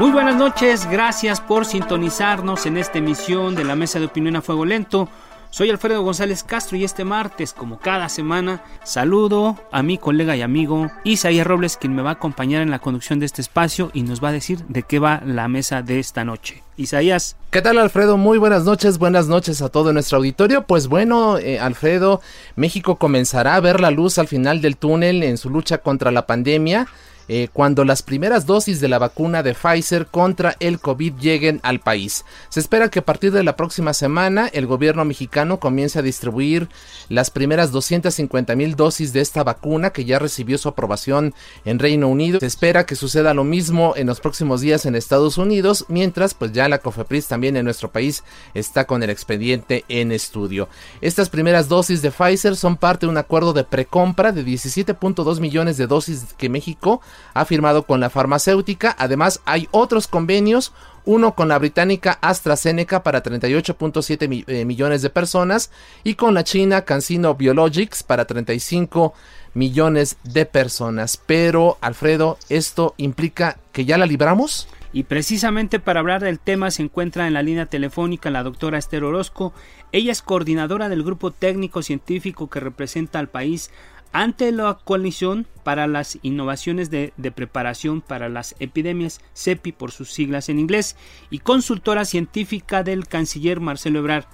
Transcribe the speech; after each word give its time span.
Muy 0.00 0.12
buenas 0.12 0.36
noches, 0.36 0.88
gracias 0.90 1.42
por 1.42 1.66
sintonizarnos 1.66 2.64
en 2.64 2.78
esta 2.78 2.96
emisión 2.96 3.54
de 3.54 3.64
la 3.64 3.76
Mesa 3.76 3.98
de 3.98 4.06
Opinión 4.06 4.34
a 4.34 4.40
Fuego 4.40 4.64
Lento. 4.64 5.10
Soy 5.50 5.68
Alfredo 5.68 6.02
González 6.02 6.42
Castro 6.42 6.78
y 6.78 6.84
este 6.84 7.04
martes, 7.04 7.52
como 7.52 7.78
cada 7.78 8.08
semana, 8.08 8.64
saludo 8.82 9.58
a 9.70 9.82
mi 9.82 9.98
colega 9.98 10.34
y 10.34 10.40
amigo 10.40 10.90
Isaías 11.04 11.46
Robles, 11.46 11.76
quien 11.76 11.94
me 11.94 12.00
va 12.00 12.08
a 12.08 12.12
acompañar 12.14 12.62
en 12.62 12.70
la 12.70 12.78
conducción 12.78 13.20
de 13.20 13.26
este 13.26 13.42
espacio 13.42 13.90
y 13.92 14.00
nos 14.00 14.24
va 14.24 14.30
a 14.30 14.32
decir 14.32 14.64
de 14.68 14.84
qué 14.84 14.98
va 14.98 15.20
la 15.26 15.48
mesa 15.48 15.82
de 15.82 15.98
esta 15.98 16.24
noche. 16.24 16.62
Isaías. 16.78 17.36
¿Qué 17.50 17.60
tal 17.60 17.76
Alfredo? 17.76 18.16
Muy 18.16 18.38
buenas 18.38 18.64
noches, 18.64 18.96
buenas 18.96 19.26
noches 19.26 19.60
a 19.60 19.68
todo 19.68 19.92
nuestro 19.92 20.16
auditorio. 20.16 20.62
Pues 20.66 20.86
bueno, 20.86 21.36
eh, 21.36 21.60
Alfredo, 21.60 22.22
México 22.56 22.96
comenzará 22.96 23.56
a 23.56 23.60
ver 23.60 23.82
la 23.82 23.90
luz 23.90 24.16
al 24.16 24.28
final 24.28 24.62
del 24.62 24.78
túnel 24.78 25.22
en 25.22 25.36
su 25.36 25.50
lucha 25.50 25.76
contra 25.76 26.10
la 26.10 26.26
pandemia. 26.26 26.88
Eh, 27.32 27.46
cuando 27.52 27.84
las 27.84 28.02
primeras 28.02 28.44
dosis 28.44 28.80
de 28.80 28.88
la 28.88 28.98
vacuna 28.98 29.44
de 29.44 29.54
Pfizer 29.54 30.06
contra 30.06 30.56
el 30.58 30.80
COVID 30.80 31.14
lleguen 31.20 31.60
al 31.62 31.78
país. 31.78 32.24
Se 32.48 32.58
espera 32.58 32.88
que 32.88 32.98
a 32.98 33.04
partir 33.04 33.30
de 33.30 33.44
la 33.44 33.54
próxima 33.54 33.94
semana 33.94 34.48
el 34.52 34.66
gobierno 34.66 35.04
mexicano 35.04 35.60
comience 35.60 36.00
a 36.00 36.02
distribuir 36.02 36.68
las 37.08 37.30
primeras 37.30 37.70
250 37.70 38.56
mil 38.56 38.74
dosis 38.74 39.12
de 39.12 39.20
esta 39.20 39.44
vacuna 39.44 39.90
que 39.90 40.04
ya 40.04 40.18
recibió 40.18 40.58
su 40.58 40.68
aprobación 40.68 41.32
en 41.64 41.78
Reino 41.78 42.08
Unido. 42.08 42.40
Se 42.40 42.46
espera 42.46 42.84
que 42.84 42.96
suceda 42.96 43.32
lo 43.32 43.44
mismo 43.44 43.94
en 43.94 44.08
los 44.08 44.18
próximos 44.18 44.60
días 44.60 44.84
en 44.84 44.96
Estados 44.96 45.38
Unidos, 45.38 45.84
mientras 45.86 46.34
pues 46.34 46.50
ya 46.50 46.68
la 46.68 46.78
COFEPRIS 46.78 47.28
también 47.28 47.56
en 47.56 47.64
nuestro 47.64 47.92
país 47.92 48.24
está 48.54 48.88
con 48.88 49.04
el 49.04 49.10
expediente 49.10 49.84
en 49.86 50.10
estudio. 50.10 50.68
Estas 51.00 51.28
primeras 51.28 51.68
dosis 51.68 52.02
de 52.02 52.10
Pfizer 52.10 52.56
son 52.56 52.76
parte 52.76 53.06
de 53.06 53.12
un 53.12 53.18
acuerdo 53.18 53.52
de 53.52 53.62
precompra 53.62 54.32
de 54.32 54.44
17.2 54.44 55.38
millones 55.38 55.76
de 55.76 55.86
dosis 55.86 56.34
que 56.36 56.48
México 56.48 57.00
ha 57.34 57.44
firmado 57.44 57.84
con 57.84 58.00
la 58.00 58.10
farmacéutica. 58.10 58.94
Además, 58.98 59.40
hay 59.44 59.68
otros 59.70 60.06
convenios, 60.06 60.72
uno 61.04 61.34
con 61.34 61.48
la 61.48 61.58
británica 61.58 62.18
AstraZeneca 62.20 63.02
para 63.02 63.22
38.7 63.22 64.44
eh, 64.46 64.64
millones 64.64 65.02
de 65.02 65.10
personas 65.10 65.70
y 66.04 66.14
con 66.14 66.34
la 66.34 66.44
china 66.44 66.82
CanSino 66.82 67.34
Biologics 67.34 68.02
para 68.02 68.26
35 68.26 69.14
millones 69.54 70.16
de 70.24 70.46
personas. 70.46 71.16
Pero, 71.16 71.78
Alfredo, 71.80 72.38
¿esto 72.48 72.94
implica 72.96 73.58
que 73.72 73.84
ya 73.84 73.98
la 73.98 74.06
libramos? 74.06 74.68
Y 74.92 75.04
precisamente 75.04 75.78
para 75.78 76.00
hablar 76.00 76.22
del 76.22 76.40
tema 76.40 76.70
se 76.70 76.82
encuentra 76.82 77.28
en 77.28 77.34
la 77.34 77.42
línea 77.42 77.66
telefónica 77.66 78.30
la 78.30 78.42
doctora 78.42 78.78
Esther 78.78 79.04
Orozco. 79.04 79.52
Ella 79.92 80.10
es 80.10 80.20
coordinadora 80.20 80.88
del 80.88 81.04
grupo 81.04 81.30
técnico 81.30 81.82
científico 81.82 82.50
que 82.50 82.58
representa 82.58 83.20
al 83.20 83.28
país 83.28 83.70
ante 84.12 84.50
la 84.52 84.78
coalición 84.84 85.46
para 85.62 85.86
las 85.86 86.18
innovaciones 86.22 86.90
de, 86.90 87.12
preparación 87.34 88.00
para 88.00 88.28
las 88.28 88.54
epidemias, 88.58 89.20
CEPI 89.34 89.72
por 89.72 89.92
sus 89.92 90.12
siglas 90.12 90.48
en 90.48 90.58
inglés, 90.58 90.96
y 91.30 91.38
consultora 91.40 92.04
científica 92.04 92.82
del 92.82 93.06
canciller 93.06 93.60
Marcelo 93.60 94.00
Ebrard. 94.00 94.24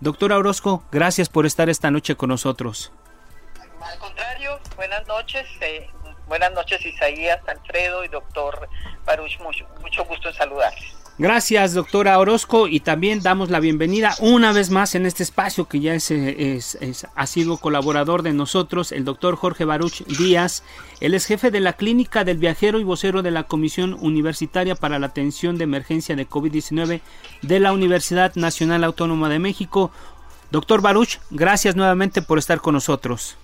Doctora 0.00 0.38
Orozco, 0.38 0.84
gracias 0.92 1.28
por 1.28 1.46
estar 1.46 1.68
esta 1.68 1.90
noche 1.90 2.16
con 2.16 2.28
nosotros. 2.28 2.92
Al 3.80 3.98
contrario, 3.98 4.58
buenas 4.76 5.06
noches. 5.06 5.46
Eh, 5.60 5.88
buenas 6.26 6.52
noches 6.52 6.84
Isaías, 6.84 7.40
Alfredo 7.46 8.04
y 8.04 8.08
doctor 8.08 8.68
Baruch. 9.04 9.38
mucho 9.80 10.04
gusto 10.04 10.28
en 10.28 10.34
saludarles. 10.34 11.03
Gracias, 11.16 11.74
doctora 11.74 12.18
Orozco, 12.18 12.66
y 12.66 12.80
también 12.80 13.22
damos 13.22 13.48
la 13.48 13.60
bienvenida 13.60 14.16
una 14.18 14.52
vez 14.52 14.70
más 14.70 14.96
en 14.96 15.06
este 15.06 15.22
espacio 15.22 15.68
que 15.68 15.78
ya 15.78 15.94
es, 15.94 16.76
ha 17.14 17.26
sido 17.28 17.58
colaborador 17.58 18.24
de 18.24 18.32
nosotros, 18.32 18.90
el 18.90 19.04
doctor 19.04 19.36
Jorge 19.36 19.64
Baruch 19.64 20.04
Díaz. 20.06 20.64
Él 20.98 21.14
es 21.14 21.26
jefe 21.26 21.52
de 21.52 21.60
la 21.60 21.74
clínica 21.74 22.24
del 22.24 22.38
viajero 22.38 22.80
y 22.80 22.84
vocero 22.84 23.22
de 23.22 23.30
la 23.30 23.44
Comisión 23.44 23.96
Universitaria 24.00 24.74
para 24.74 24.98
la 24.98 25.06
Atención 25.06 25.56
de 25.56 25.62
Emergencia 25.62 26.16
de 26.16 26.28
COVID-19 26.28 27.00
de 27.42 27.60
la 27.60 27.72
Universidad 27.72 28.34
Nacional 28.34 28.82
Autónoma 28.82 29.28
de 29.28 29.38
México. 29.38 29.92
Doctor 30.50 30.82
Baruch, 30.82 31.20
gracias 31.30 31.76
nuevamente 31.76 32.22
por 32.22 32.38
estar 32.38 32.60
con 32.60 32.74
nosotros. 32.74 33.36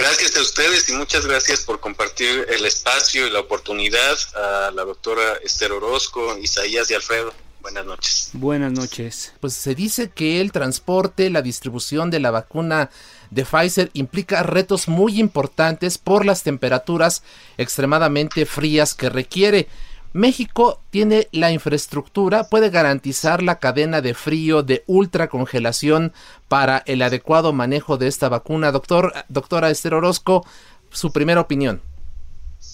Gracias 0.00 0.34
a 0.34 0.40
ustedes 0.40 0.88
y 0.88 0.94
muchas 0.94 1.26
gracias 1.26 1.60
por 1.60 1.78
compartir 1.78 2.46
el 2.48 2.64
espacio 2.64 3.26
y 3.26 3.30
la 3.30 3.40
oportunidad 3.40 4.16
a 4.34 4.70
la 4.70 4.82
doctora 4.86 5.34
Esther 5.44 5.72
Orozco, 5.72 6.38
Isaías 6.38 6.90
y 6.90 6.94
Alfredo. 6.94 7.34
Buenas 7.60 7.84
noches. 7.84 8.30
Buenas 8.32 8.72
noches. 8.72 9.34
Pues 9.40 9.52
se 9.52 9.74
dice 9.74 10.08
que 10.08 10.40
el 10.40 10.52
transporte, 10.52 11.28
la 11.28 11.42
distribución 11.42 12.10
de 12.10 12.18
la 12.18 12.30
vacuna 12.30 12.88
de 13.28 13.44
Pfizer 13.44 13.90
implica 13.92 14.42
retos 14.42 14.88
muy 14.88 15.20
importantes 15.20 15.98
por 15.98 16.24
las 16.24 16.44
temperaturas 16.44 17.22
extremadamente 17.58 18.46
frías 18.46 18.94
que 18.94 19.10
requiere. 19.10 19.68
México 20.12 20.82
tiene 20.90 21.28
la 21.30 21.52
infraestructura, 21.52 22.48
puede 22.48 22.70
garantizar 22.70 23.42
la 23.42 23.60
cadena 23.60 24.00
de 24.00 24.14
frío 24.14 24.62
de 24.62 24.82
ultracongelación 24.86 26.12
para 26.48 26.82
el 26.86 27.02
adecuado 27.02 27.52
manejo 27.52 27.96
de 27.96 28.08
esta 28.08 28.28
vacuna. 28.28 28.72
Doctor, 28.72 29.14
doctora 29.28 29.70
Esther 29.70 29.94
Orozco, 29.94 30.44
su 30.90 31.12
primera 31.12 31.40
opinión. 31.40 31.80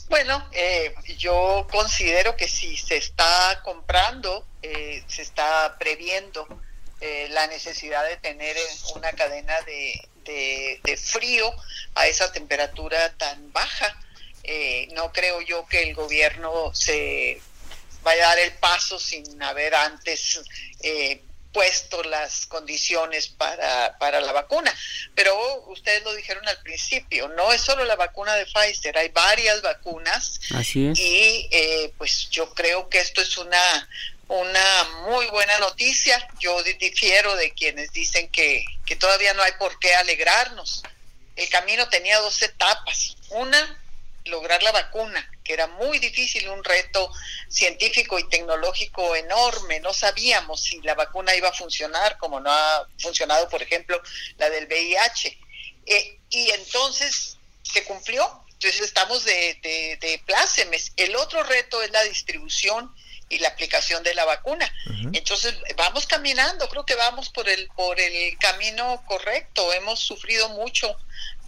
Bueno, 0.08 0.48
eh, 0.52 0.94
yo 1.19 1.66
considero 1.70 2.36
que 2.36 2.48
si 2.48 2.76
se 2.76 2.96
está 2.96 3.60
comprando, 3.62 4.46
eh, 4.62 5.04
se 5.06 5.20
está 5.20 5.76
previendo 5.78 6.46
eh, 7.02 7.28
la 7.32 7.46
necesidad 7.48 8.08
de 8.08 8.16
tener 8.16 8.56
una 8.94 9.12
cadena 9.12 9.54
de, 9.66 10.00
de 10.82 10.96
frío 10.96 11.52
a 11.94 12.06
esa 12.06 12.32
temperatura 12.32 13.12
tan 13.19 13.52
baja 13.52 13.94
eh, 14.46 14.88
no 14.92 15.12
creo 15.12 15.40
yo 15.40 15.66
que 15.66 15.82
el 15.82 15.94
gobierno 15.94 16.74
se 16.74 17.40
vaya 18.02 18.24
a 18.24 18.28
dar 18.28 18.38
el 18.38 18.52
paso 18.52 18.98
sin 19.00 19.42
haber 19.42 19.74
antes 19.74 20.40
eh, 20.80 21.20
puesto 21.56 22.02
las 22.04 22.46
condiciones 22.46 23.28
para, 23.28 23.96
para 23.98 24.20
la 24.20 24.32
vacuna. 24.32 24.72
Pero 25.14 25.34
ustedes 25.68 26.04
lo 26.04 26.14
dijeron 26.14 26.46
al 26.46 26.60
principio, 26.62 27.28
no 27.28 27.50
es 27.50 27.62
solo 27.62 27.84
la 27.84 27.96
vacuna 27.96 28.34
de 28.34 28.44
Pfizer, 28.44 28.96
hay 28.98 29.08
varias 29.08 29.62
vacunas. 29.62 30.38
Así 30.54 30.88
es. 30.88 30.98
Y 30.98 31.48
eh, 31.50 31.92
pues 31.96 32.28
yo 32.31 32.52
creo 32.54 32.88
que 32.90 33.00
esto 33.00 33.22
es 33.22 33.38
una, 33.38 33.88
una 34.28 34.84
muy 35.08 35.26
buena 35.26 35.58
noticia. 35.58 36.28
Yo 36.38 36.62
difiero 36.62 37.34
de 37.37 37.52
quienes 37.52 37.90
dicen 37.92 38.28
que, 38.28 38.64
que 38.84 38.96
todavía 38.96 39.32
no 39.32 39.42
hay 39.42 39.52
por 39.58 39.78
qué 39.78 39.94
alegrarnos. 39.94 40.82
El 41.37 41.49
camino 41.49 41.88
tenía 41.88 42.19
dos 42.20 42.42
etapas. 42.42 43.16
Una, 43.31 43.82
lograr 44.26 44.62
la 44.62 44.73
vacuna, 44.73 45.31
que 45.44 45.52
era 45.52 45.67
muy 45.67 45.99
difícil, 45.99 46.49
un 46.49 46.62
reto 46.62 47.11
científico 47.49 48.19
y 48.19 48.28
tecnológico 48.28 49.14
enorme. 49.17 49.81
No 49.81 49.93
sabíamos 49.93 50.62
si 50.62 50.81
la 50.82 50.94
vacuna 50.94 51.34
iba 51.34 51.49
a 51.49 51.52
funcionar, 51.52 52.19
como 52.19 52.40
no 52.40 52.50
ha 52.50 52.88
funcionado, 52.99 53.49
por 53.49 53.62
ejemplo, 53.62 54.00
la 54.38 54.50
del 54.50 54.67
VIH. 54.67 55.38
Eh, 55.87 56.20
y 56.31 56.50
entonces 56.50 57.38
se 57.62 57.84
cumplió. 57.84 58.44
Entonces 58.52 58.81
estamos 58.81 59.25
de, 59.25 59.58
de, 59.62 59.99
de 60.00 60.19
plácemes. 60.25 60.93
El 60.96 61.14
otro 61.17 61.43
reto 61.43 61.82
es 61.82 61.90
la 61.90 62.02
distribución 62.05 62.94
y 63.28 63.38
la 63.38 63.49
aplicación 63.49 64.02
de 64.02 64.14
la 64.14 64.25
vacuna. 64.25 64.70
Entonces 65.12 65.55
vamos 65.76 66.06
caminando, 66.06 66.69
creo 66.69 66.87
que 66.87 66.94
vamos 66.94 67.28
por 67.31 67.49
el 67.49 67.69
por 67.76 67.99
el 67.99 68.37
camino 68.38 69.02
correcto. 69.06 69.73
Hemos 69.73 70.00
sufrido 70.00 70.49
mucho 70.50 70.96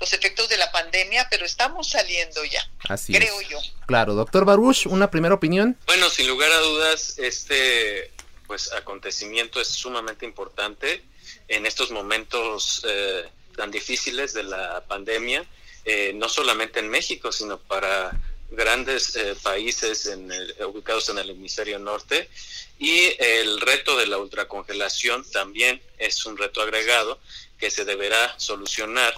los 0.00 0.12
efectos 0.12 0.48
de 0.48 0.56
la 0.56 0.70
pandemia, 0.72 1.28
pero 1.30 1.44
estamos 1.44 1.90
saliendo 1.90 2.44
ya. 2.44 2.68
Así 2.88 3.12
creo 3.12 3.40
yo. 3.42 3.60
Claro, 3.86 4.14
doctor 4.14 4.44
Baruch, 4.44 4.86
una 4.86 5.10
primera 5.10 5.34
opinión. 5.34 5.76
Bueno, 5.86 6.08
sin 6.10 6.26
lugar 6.26 6.50
a 6.50 6.58
dudas, 6.58 7.18
este 7.18 8.12
pues 8.46 8.72
acontecimiento 8.72 9.60
es 9.60 9.68
sumamente 9.68 10.24
importante 10.24 11.04
en 11.48 11.66
estos 11.66 11.90
momentos 11.90 12.82
eh, 12.88 13.28
tan 13.56 13.70
difíciles 13.70 14.32
de 14.32 14.42
la 14.44 14.82
pandemia, 14.88 15.44
eh, 15.84 16.12
no 16.14 16.28
solamente 16.28 16.80
en 16.80 16.88
México, 16.88 17.30
sino 17.30 17.58
para 17.58 18.18
grandes 18.50 19.14
eh, 19.16 19.34
países 19.42 20.06
en 20.06 20.30
ubicados 20.66 21.08
en 21.08 21.18
el 21.18 21.30
hemisferio 21.30 21.78
norte. 21.78 22.28
Y 22.78 23.14
el 23.18 23.60
reto 23.60 23.96
de 23.96 24.06
la 24.06 24.18
ultracongelación 24.18 25.28
también 25.30 25.82
es 25.98 26.24
un 26.26 26.36
reto 26.36 26.62
agregado 26.62 27.18
que 27.58 27.70
se 27.70 27.84
deberá 27.84 28.38
solucionar 28.38 29.14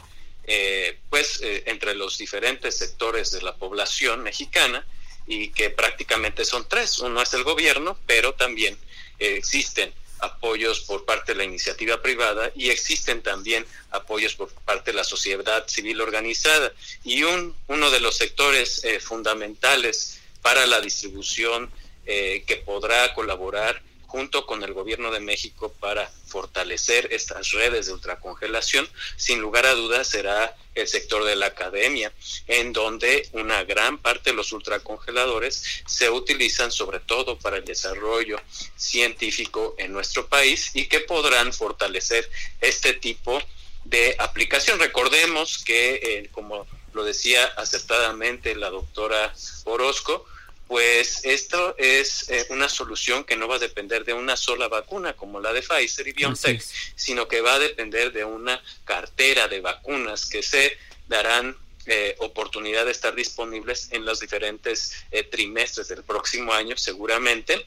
pues 1.11 1.41
entre 1.43 1.95
los 1.95 2.19
diferentes 2.19 2.77
sectores 2.77 3.31
de 3.31 3.41
la 3.41 3.55
población 3.55 4.25
mexicana 4.25 4.85
y 5.27 5.51
que 5.51 5.71
prácticamente 5.71 6.45
son 6.45 6.67
tres. 6.69 6.99
Uno 6.99 7.23
es 7.23 7.33
el 7.35 7.45
gobierno, 7.45 7.97
pero 8.07 8.35
también 8.35 8.77
existen 9.21 9.93
apoyos 10.21 10.81
por 10.81 11.05
parte 11.05 11.33
de 11.33 11.39
la 11.39 11.45
iniciativa 11.45 12.01
privada 12.03 12.51
y 12.55 12.71
existen 12.71 13.23
también 13.23 13.67
apoyos 13.91 14.35
por 14.35 14.51
parte 14.53 14.91
de 14.91 14.97
la 14.97 15.05
sociedad 15.05 15.67
civil 15.69 16.01
organizada. 16.01 16.73
Y 17.05 17.23
un, 17.23 17.57
uno 17.69 17.91
de 17.91 18.01
los 18.01 18.17
sectores 18.17 18.85
eh, 18.85 19.01
fundamentales 19.01 20.21
para 20.43 20.67
la 20.67 20.81
distribución 20.81 21.71
eh, 22.07 22.45
que 22.47 22.57
podrá 22.57 23.15
colaborar 23.15 23.83
junto 24.11 24.45
con 24.45 24.65
el 24.65 24.73
gobierno 24.73 25.13
de 25.13 25.21
México 25.21 25.73
para 25.79 26.11
fortalecer 26.27 27.09
estas 27.13 27.53
redes 27.53 27.87
de 27.87 27.93
ultracongelación, 27.93 28.89
sin 29.17 29.41
lugar 29.41 29.67
a 29.67 29.75
dudas 29.75 30.09
será 30.09 30.57
el 30.75 30.89
sector 30.89 31.25
de 31.25 31.37
la 31.37 31.47
academia, 31.47 32.13
en 32.49 32.73
donde 32.73 33.29
una 33.35 33.63
gran 33.63 33.99
parte 33.99 34.31
de 34.31 34.37
los 34.37 34.51
ultracongeladores 34.53 35.83
se 35.87 36.11
utilizan 36.11 36.73
sobre 36.73 36.99
todo 36.99 37.39
para 37.39 37.59
el 37.59 37.65
desarrollo 37.65 38.41
científico 38.75 39.77
en 39.79 39.93
nuestro 39.93 40.27
país 40.27 40.73
y 40.75 40.87
que 40.87 41.01
podrán 41.01 41.53
fortalecer 41.53 42.29
este 42.61 42.95
tipo 42.95 43.41
de 43.85 44.17
aplicación. 44.19 44.81
Recordemos 44.81 45.63
que, 45.65 46.01
eh, 46.03 46.29
como 46.33 46.67
lo 46.95 47.05
decía 47.05 47.45
acertadamente 47.45 48.57
la 48.57 48.71
doctora 48.71 49.33
Orozco, 49.65 50.27
pues 50.71 51.23
esto 51.25 51.75
es 51.79 52.31
eh, 52.31 52.47
una 52.51 52.69
solución 52.69 53.25
que 53.25 53.35
no 53.35 53.49
va 53.49 53.57
a 53.57 53.59
depender 53.59 54.05
de 54.05 54.13
una 54.13 54.37
sola 54.37 54.69
vacuna 54.69 55.15
como 55.15 55.41
la 55.41 55.53
de 55.53 55.63
Pfizer 55.63 56.07
y 56.07 56.13
BioNTech, 56.13 56.63
sino 56.95 57.27
que 57.27 57.41
va 57.41 57.55
a 57.55 57.59
depender 57.59 58.13
de 58.13 58.23
una 58.23 58.63
cartera 58.85 59.49
de 59.49 59.61
vacunas 59.61 60.27
que 60.27 60.45
se 60.45 60.79
darán 61.09 61.57
eh, 61.87 62.15
oportunidad 62.21 62.85
de 62.85 62.93
estar 62.93 63.17
disponibles 63.17 63.89
en 63.91 64.05
los 64.05 64.21
diferentes 64.21 64.93
eh, 65.11 65.25
trimestres 65.25 65.89
del 65.89 66.05
próximo 66.05 66.53
año 66.53 66.77
seguramente 66.77 67.67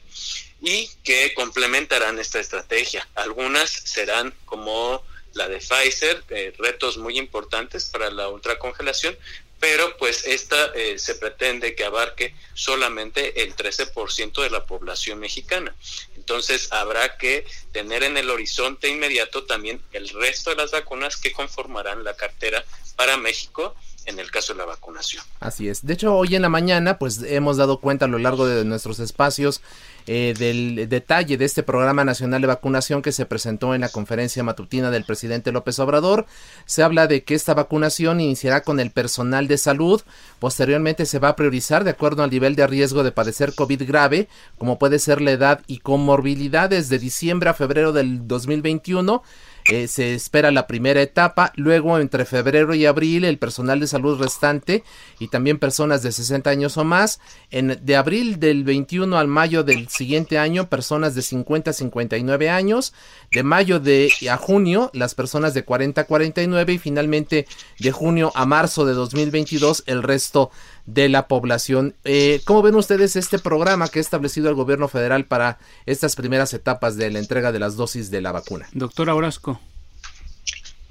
y 0.62 0.88
que 1.04 1.34
complementarán 1.34 2.18
esta 2.18 2.40
estrategia. 2.40 3.06
Algunas 3.16 3.68
serán 3.68 4.32
como 4.46 5.04
la 5.34 5.46
de 5.46 5.58
Pfizer, 5.58 6.24
retos 6.56 6.96
muy 6.96 7.18
importantes 7.18 7.86
para 7.86 8.08
la 8.08 8.28
ultracongelación, 8.28 9.18
pero 9.64 9.96
pues 9.96 10.26
esta 10.26 10.66
eh, 10.74 10.98
se 10.98 11.14
pretende 11.14 11.74
que 11.74 11.86
abarque 11.86 12.34
solamente 12.52 13.42
el 13.42 13.56
13% 13.56 14.42
de 14.42 14.50
la 14.50 14.66
población 14.66 15.18
mexicana. 15.20 15.74
Entonces 16.16 16.70
habrá 16.70 17.16
que 17.16 17.46
tener 17.72 18.02
en 18.02 18.18
el 18.18 18.28
horizonte 18.28 18.90
inmediato 18.90 19.44
también 19.44 19.80
el 19.92 20.10
resto 20.10 20.50
de 20.50 20.56
las 20.56 20.72
vacunas 20.72 21.16
que 21.16 21.32
conformarán 21.32 22.04
la 22.04 22.14
cartera 22.14 22.62
para 22.94 23.16
México 23.16 23.74
en 24.04 24.18
el 24.18 24.30
caso 24.30 24.52
de 24.52 24.58
la 24.58 24.66
vacunación. 24.66 25.24
Así 25.40 25.66
es. 25.66 25.86
De 25.86 25.94
hecho, 25.94 26.14
hoy 26.14 26.36
en 26.36 26.42
la 26.42 26.50
mañana, 26.50 26.98
pues 26.98 27.22
hemos 27.22 27.56
dado 27.56 27.80
cuenta 27.80 28.04
a 28.04 28.08
lo 28.08 28.18
largo 28.18 28.46
de 28.46 28.66
nuestros 28.66 28.98
espacios 28.98 29.62
eh, 30.06 30.34
del 30.38 30.88
detalle 30.88 31.36
de 31.36 31.44
este 31.44 31.62
programa 31.62 32.04
nacional 32.04 32.40
de 32.40 32.46
vacunación 32.46 33.02
que 33.02 33.12
se 33.12 33.26
presentó 33.26 33.74
en 33.74 33.80
la 33.80 33.88
conferencia 33.88 34.42
matutina 34.42 34.90
del 34.90 35.04
presidente 35.04 35.52
López 35.52 35.78
Obrador. 35.78 36.26
Se 36.66 36.82
habla 36.82 37.06
de 37.06 37.24
que 37.24 37.34
esta 37.34 37.54
vacunación 37.54 38.20
iniciará 38.20 38.62
con 38.62 38.80
el 38.80 38.90
personal 38.90 39.48
de 39.48 39.58
salud. 39.58 40.02
Posteriormente 40.38 41.06
se 41.06 41.18
va 41.18 41.28
a 41.30 41.36
priorizar 41.36 41.84
de 41.84 41.90
acuerdo 41.90 42.22
al 42.22 42.30
nivel 42.30 42.54
de 42.54 42.66
riesgo 42.66 43.02
de 43.02 43.12
padecer 43.12 43.54
COVID 43.54 43.86
grave, 43.86 44.28
como 44.58 44.78
puede 44.78 44.98
ser 44.98 45.20
la 45.20 45.32
edad 45.32 45.60
y 45.66 45.78
comorbilidades 45.78 46.88
de 46.88 46.98
diciembre 46.98 47.50
a 47.50 47.54
febrero 47.54 47.92
del 47.92 48.28
2021 48.28 49.22
eh, 49.70 49.88
se 49.88 50.14
espera 50.14 50.50
la 50.50 50.66
primera 50.66 51.00
etapa, 51.00 51.52
luego 51.56 51.98
entre 51.98 52.26
febrero 52.26 52.74
y 52.74 52.84
abril 52.84 53.24
el 53.24 53.38
personal 53.38 53.80
de 53.80 53.86
salud 53.86 54.20
restante 54.20 54.84
y 55.18 55.28
también 55.28 55.58
personas 55.58 56.02
de 56.02 56.12
60 56.12 56.50
años 56.50 56.76
o 56.76 56.84
más, 56.84 57.18
en, 57.50 57.78
de 57.80 57.96
abril 57.96 58.38
del 58.38 58.64
21 58.64 59.16
al 59.16 59.28
mayo 59.28 59.64
del 59.64 59.88
siguiente 59.88 60.38
año 60.38 60.68
personas 60.68 61.14
de 61.14 61.22
50 61.22 61.70
a 61.70 61.74
59 61.74 62.50
años, 62.50 62.92
de 63.32 63.42
mayo 63.42 63.80
de 63.80 64.12
a 64.30 64.36
junio 64.36 64.90
las 64.92 65.14
personas 65.14 65.54
de 65.54 65.64
40 65.64 66.02
a 66.02 66.04
49 66.04 66.74
y 66.74 66.78
finalmente 66.78 67.46
de 67.78 67.90
junio 67.90 68.32
a 68.34 68.44
marzo 68.44 68.84
de 68.84 68.92
2022 68.92 69.84
el 69.86 70.02
resto 70.02 70.50
de 70.86 71.08
la 71.08 71.28
población. 71.28 71.96
Eh, 72.04 72.40
¿Cómo 72.44 72.62
ven 72.62 72.74
ustedes 72.74 73.16
este 73.16 73.38
programa 73.38 73.88
que 73.88 73.98
ha 73.98 74.02
establecido 74.02 74.48
el 74.48 74.54
gobierno 74.54 74.88
federal 74.88 75.24
para 75.24 75.58
estas 75.86 76.16
primeras 76.16 76.52
etapas 76.52 76.96
de 76.96 77.10
la 77.10 77.18
entrega 77.18 77.52
de 77.52 77.58
las 77.58 77.76
dosis 77.76 78.10
de 78.10 78.20
la 78.20 78.32
vacuna? 78.32 78.68
Doctora 78.72 79.14
Orozco. 79.14 79.60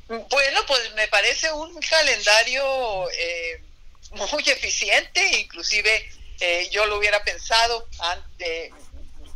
Bueno, 0.08 0.60
pues 0.68 0.94
me 0.96 1.08
parece 1.08 1.52
un 1.54 1.74
calendario 1.90 2.64
eh, 3.12 3.64
muy 4.12 4.44
eficiente, 4.46 5.40
inclusive 5.40 6.06
eh, 6.40 6.70
yo 6.72 6.86
lo 6.86 6.98
hubiera 6.98 7.24
pensado 7.24 7.88
ante, 8.00 8.72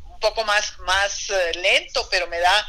un 0.06 0.20
poco 0.20 0.44
más, 0.44 0.78
más 0.80 1.32
lento, 1.56 2.08
pero 2.12 2.28
me 2.28 2.40
da 2.40 2.68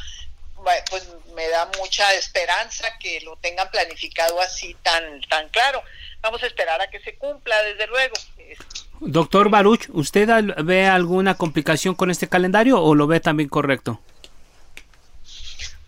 pues 0.89 1.07
me 1.35 1.47
da 1.49 1.69
mucha 1.77 2.13
esperanza 2.15 2.85
que 2.99 3.21
lo 3.21 3.35
tengan 3.37 3.69
planificado 3.71 4.41
así 4.41 4.75
tan 4.83 5.21
tan 5.29 5.49
claro 5.49 5.83
vamos 6.21 6.43
a 6.43 6.47
esperar 6.47 6.81
a 6.81 6.89
que 6.89 6.99
se 6.99 7.15
cumpla, 7.15 7.61
desde 7.63 7.87
luego. 7.87 8.15
Doctor 8.99 9.49
Baruch, 9.49 9.87
¿usted 9.89 10.27
ve 10.63 10.85
alguna 10.85 11.35
complicación 11.35 11.95
con 11.95 12.11
este 12.11 12.27
calendario 12.27 12.81
o 12.81 12.95
lo 12.95 13.07
ve 13.07 13.19
también 13.19 13.49
correcto? 13.49 14.01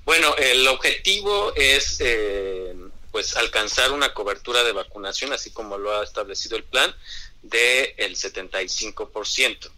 Bueno, 0.06 0.36
el 0.38 0.68
objetivo 0.68 1.54
es 1.56 1.98
eh, 2.00 2.74
pues 3.12 3.36
alcanzar 3.38 3.92
una 3.92 4.14
cobertura 4.14 4.64
de 4.64 4.72
vacunación, 4.72 5.34
así 5.34 5.52
como 5.52 5.78
lo 5.78 5.98
ha 5.98 6.04
establecido 6.04 6.58
el 6.58 6.64
plan, 6.64 6.94
del 7.42 7.94
el 7.98 8.16
75%. 8.16 9.70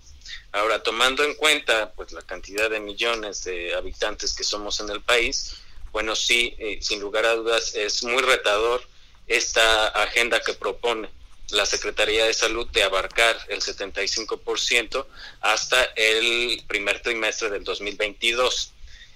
Ahora, 0.53 0.81
tomando 0.81 1.23
en 1.23 1.33
cuenta 1.35 1.91
pues 1.93 2.13
la 2.13 2.21
cantidad 2.21 2.69
de 2.69 2.79
millones 2.79 3.43
de 3.43 3.75
habitantes 3.75 4.33
que 4.33 4.43
somos 4.43 4.79
en 4.79 4.89
el 4.89 5.01
país, 5.01 5.55
bueno, 5.91 6.15
sí, 6.15 6.55
eh, 6.57 6.79
sin 6.81 7.01
lugar 7.01 7.25
a 7.25 7.35
dudas 7.35 7.75
es 7.75 8.03
muy 8.03 8.21
retador 8.21 8.81
esta 9.27 9.87
agenda 9.87 10.41
que 10.41 10.53
propone 10.53 11.09
la 11.51 11.65
Secretaría 11.65 12.25
de 12.25 12.33
Salud 12.33 12.67
de 12.67 12.83
abarcar 12.83 13.37
el 13.47 13.61
75% 13.61 15.05
hasta 15.41 15.83
el 15.95 16.63
primer 16.67 17.01
trimestre 17.01 17.49
del 17.49 17.63
2022. 17.63 18.71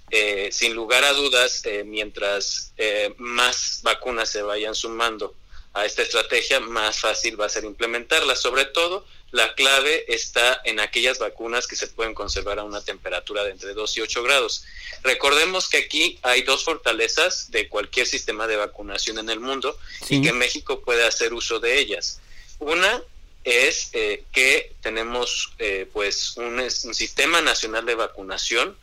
Eh, 0.09 0.49
sin 0.51 0.73
lugar 0.73 1.03
a 1.03 1.13
dudas, 1.13 1.61
eh, 1.65 1.83
mientras 1.83 2.71
eh, 2.77 3.13
más 3.17 3.81
vacunas 3.83 4.29
se 4.29 4.41
vayan 4.41 4.73
sumando 4.73 5.35
a 5.73 5.85
esta 5.85 6.01
estrategia, 6.01 6.59
más 6.59 6.99
fácil 6.99 7.39
va 7.39 7.45
a 7.45 7.49
ser 7.49 7.65
implementarla, 7.65 8.35
sobre 8.35 8.65
todo 8.65 9.05
la 9.31 9.53
clave 9.55 10.05
está 10.07 10.61
en 10.63 10.79
aquellas 10.79 11.19
vacunas 11.19 11.67
que 11.67 11.75
se 11.75 11.87
pueden 11.87 12.13
conservar 12.13 12.59
a 12.59 12.63
una 12.63 12.81
temperatura 12.81 13.43
de 13.43 13.51
entre 13.51 13.73
2 13.73 13.97
y 13.97 14.01
8 14.01 14.23
grados. 14.23 14.63
Recordemos 15.03 15.69
que 15.69 15.77
aquí 15.77 16.17
hay 16.23 16.43
dos 16.43 16.63
fortalezas 16.63 17.51
de 17.51 17.67
cualquier 17.67 18.07
sistema 18.07 18.47
de 18.47 18.55
vacunación 18.55 19.19
en 19.19 19.29
el 19.29 19.39
mundo 19.39 19.77
y 20.09 20.21
que 20.21 20.31
México 20.31 20.81
puede 20.81 21.05
hacer 21.05 21.33
uso 21.33 21.59
de 21.59 21.77
ellas. 21.77 22.19
Una 22.59 23.03
es 23.43 23.89
eh, 23.93 24.23
que 24.31 24.73
tenemos 24.81 25.51
eh, 25.59 25.87
pues 25.91 26.35
un, 26.37 26.59
un 26.59 26.69
sistema 26.69 27.41
nacional 27.41 27.85
de 27.85 27.95
vacunación 27.95 28.77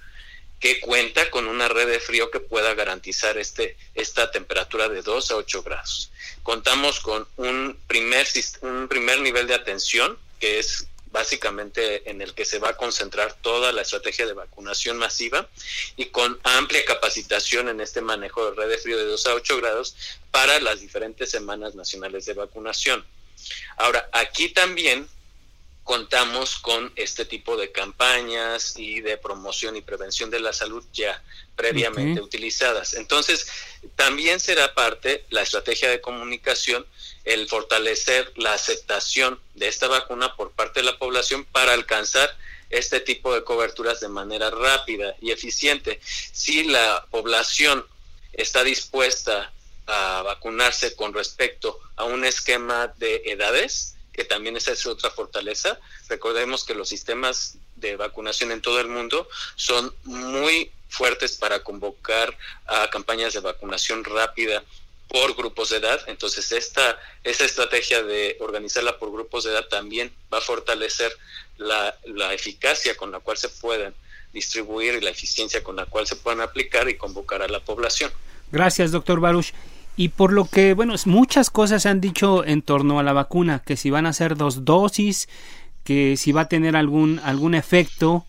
que 0.60 0.80
cuenta 0.80 1.30
con 1.30 1.46
una 1.46 1.68
red 1.68 1.86
de 1.86 2.00
frío 2.00 2.30
que 2.30 2.40
pueda 2.40 2.72
garantizar 2.74 3.36
este, 3.36 3.76
esta 3.94 4.30
temperatura 4.30 4.88
de 4.88 5.02
2 5.02 5.30
a 5.32 5.36
8 5.36 5.62
grados. 5.62 6.10
Contamos 6.42 7.00
con 7.00 7.26
un 7.36 7.78
primer, 7.86 8.26
un 8.62 8.88
primer 8.88 9.20
nivel 9.20 9.46
de 9.46 9.54
atención 9.54 10.18
que 10.44 10.58
es 10.58 10.88
básicamente 11.10 12.10
en 12.10 12.20
el 12.20 12.34
que 12.34 12.44
se 12.44 12.58
va 12.58 12.68
a 12.68 12.76
concentrar 12.76 13.32
toda 13.40 13.72
la 13.72 13.80
estrategia 13.80 14.26
de 14.26 14.34
vacunación 14.34 14.98
masiva 14.98 15.48
y 15.96 16.06
con 16.06 16.38
amplia 16.42 16.84
capacitación 16.84 17.70
en 17.70 17.80
este 17.80 18.02
manejo 18.02 18.44
de 18.44 18.54
red 18.54 18.68
de 18.68 18.76
frío 18.76 18.98
de 18.98 19.06
2 19.06 19.26
a 19.28 19.34
8 19.36 19.56
grados 19.56 19.96
para 20.30 20.60
las 20.60 20.82
diferentes 20.82 21.30
semanas 21.30 21.74
nacionales 21.74 22.26
de 22.26 22.34
vacunación. 22.34 23.06
Ahora, 23.78 24.10
aquí 24.12 24.50
también 24.50 25.08
contamos 25.84 26.56
con 26.56 26.92
este 26.96 27.26
tipo 27.26 27.56
de 27.56 27.70
campañas 27.70 28.74
y 28.76 29.00
de 29.00 29.18
promoción 29.18 29.76
y 29.76 29.82
prevención 29.82 30.30
de 30.30 30.40
la 30.40 30.52
salud 30.52 30.82
ya 30.92 31.22
previamente 31.54 32.20
utilizadas. 32.20 32.94
Entonces, 32.94 33.46
también 33.94 34.40
será 34.40 34.74
parte 34.74 35.24
la 35.28 35.42
estrategia 35.42 35.90
de 35.90 36.00
comunicación 36.00 36.86
el 37.24 37.48
fortalecer 37.48 38.32
la 38.36 38.54
aceptación 38.54 39.38
de 39.54 39.68
esta 39.68 39.88
vacuna 39.88 40.34
por 40.36 40.52
parte 40.52 40.80
de 40.80 40.86
la 40.86 40.98
población 40.98 41.44
para 41.44 41.72
alcanzar 41.72 42.34
este 42.70 43.00
tipo 43.00 43.34
de 43.34 43.44
coberturas 43.44 44.00
de 44.00 44.08
manera 44.08 44.50
rápida 44.50 45.14
y 45.20 45.30
eficiente. 45.30 46.00
Si 46.04 46.64
la 46.64 47.06
población 47.10 47.86
está 48.32 48.64
dispuesta 48.64 49.52
a 49.86 50.22
vacunarse 50.22 50.96
con 50.96 51.12
respecto 51.12 51.78
a 51.96 52.04
un 52.04 52.24
esquema 52.24 52.88
de 52.98 53.22
edades, 53.26 53.93
que 54.14 54.24
también 54.24 54.56
esa 54.56 54.72
es 54.72 54.86
otra 54.86 55.10
fortaleza. 55.10 55.78
Recordemos 56.08 56.64
que 56.64 56.74
los 56.74 56.88
sistemas 56.88 57.56
de 57.76 57.96
vacunación 57.96 58.52
en 58.52 58.62
todo 58.62 58.80
el 58.80 58.88
mundo 58.88 59.28
son 59.56 59.92
muy 60.04 60.70
fuertes 60.88 61.36
para 61.36 61.64
convocar 61.64 62.36
a 62.66 62.88
campañas 62.90 63.34
de 63.34 63.40
vacunación 63.40 64.04
rápida 64.04 64.62
por 65.08 65.34
grupos 65.34 65.70
de 65.70 65.78
edad. 65.78 66.00
Entonces, 66.06 66.52
esta, 66.52 66.98
esta 67.24 67.44
estrategia 67.44 68.02
de 68.02 68.36
organizarla 68.40 68.98
por 68.98 69.12
grupos 69.12 69.44
de 69.44 69.50
edad 69.50 69.66
también 69.66 70.12
va 70.32 70.38
a 70.38 70.40
fortalecer 70.40 71.12
la, 71.56 71.98
la 72.04 72.32
eficacia 72.32 72.96
con 72.96 73.10
la 73.10 73.20
cual 73.20 73.36
se 73.36 73.48
pueden 73.48 73.94
distribuir 74.32 74.94
y 74.94 75.00
la 75.00 75.10
eficiencia 75.10 75.62
con 75.62 75.76
la 75.76 75.86
cual 75.86 76.06
se 76.06 76.16
pueden 76.16 76.40
aplicar 76.40 76.88
y 76.88 76.96
convocar 76.96 77.42
a 77.42 77.48
la 77.48 77.60
población. 77.60 78.12
Gracias, 78.50 78.92
doctor 78.92 79.20
Baruch. 79.20 79.52
Y 79.96 80.08
por 80.08 80.32
lo 80.32 80.44
que, 80.46 80.74
bueno, 80.74 80.94
muchas 81.06 81.50
cosas 81.50 81.82
se 81.82 81.88
han 81.88 82.00
dicho 82.00 82.44
en 82.44 82.62
torno 82.62 82.98
a 82.98 83.02
la 83.02 83.12
vacuna, 83.12 83.62
que 83.64 83.76
si 83.76 83.90
van 83.90 84.06
a 84.06 84.12
ser 84.12 84.36
dos 84.36 84.64
dosis, 84.64 85.28
que 85.84 86.16
si 86.16 86.32
va 86.32 86.42
a 86.42 86.48
tener 86.48 86.74
algún, 86.74 87.20
algún 87.22 87.54
efecto 87.54 88.26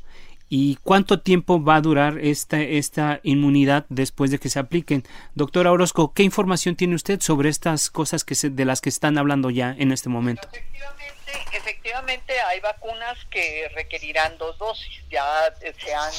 y 0.47 0.77
cuánto 0.83 1.21
tiempo 1.21 1.63
va 1.63 1.77
a 1.77 1.81
durar 1.81 2.19
esta, 2.19 2.61
esta 2.61 3.19
inmunidad 3.23 3.85
después 3.89 4.29
de 4.29 4.37
que 4.37 4.49
se 4.49 4.59
apliquen. 4.59 5.03
Doctora 5.33 5.71
Orozco, 5.71 6.13
¿qué 6.13 6.21
información 6.23 6.75
tiene 6.75 6.95
usted 6.95 7.19
sobre 7.19 7.49
estas 7.49 7.89
cosas 7.89 8.23
que 8.23 8.35
se, 8.35 8.51
de 8.51 8.65
las 8.65 8.79
que 8.79 8.89
están 8.89 9.17
hablando 9.17 9.49
ya 9.49 9.75
en 9.77 9.91
este 9.91 10.09
momento? 10.09 10.47
Efectivamente, 10.51 11.57
efectivamente 11.57 12.39
hay 12.41 12.59
vacunas 12.59 13.17
que 13.31 13.69
requerirán 13.73 14.37
dos 14.37 14.57
dosis. 14.59 15.01
Ya 15.09 15.25
se 15.59 15.95
han 15.95 16.13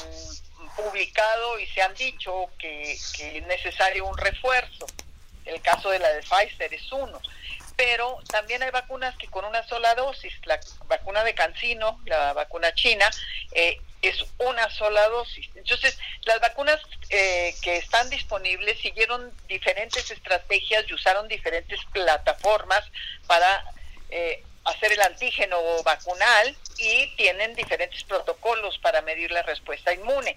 publicado 0.76 1.61
y 1.61 1.67
se 1.67 1.83
han 1.83 1.95
dicho 1.95 2.47
que 2.59 2.93
es 2.93 3.47
necesario 3.47 4.07
un 4.07 4.17
refuerzo. 4.19 4.87
De 5.90 5.99
la 5.99 6.12
de 6.12 6.23
Pfizer 6.23 6.73
es 6.73 6.93
uno. 6.93 7.21
Pero 7.76 8.19
también 8.28 8.62
hay 8.62 8.71
vacunas 8.71 9.16
que 9.16 9.28
con 9.28 9.45
una 9.45 9.66
sola 9.69 9.95
dosis, 9.95 10.33
la 10.45 10.59
vacuna 10.87 11.23
de 11.25 11.35
Cancino, 11.35 12.00
la 12.07 12.33
vacuna 12.33 12.75
china, 12.75 13.11
eh, 13.52 13.78
es 14.00 14.25
una 14.38 14.71
sola 14.71 15.09
dosis. 15.09 15.49
Entonces, 15.55 15.99
las 16.23 16.40
vacunas 16.40 16.81
eh, 17.11 17.55
que 17.62 17.76
están 17.76 18.09
disponibles 18.11 18.78
siguieron 18.81 19.33
diferentes 19.49 20.11
estrategias 20.11 20.85
y 20.88 20.95
usaron 20.95 21.28
diferentes 21.28 21.81
plataformas 21.93 22.83
para 23.26 23.64
eh, 24.11 24.43
hacer 24.64 24.93
el 24.93 25.00
antígeno 25.02 25.59
vacunal 25.85 26.57
y 26.78 27.14
tienen 27.16 27.55
diferentes 27.55 28.02
protocolos 28.05 28.78
para 28.78 29.02
medir 29.02 29.31
la 29.31 29.43
respuesta 29.43 29.93
inmune. 29.93 30.37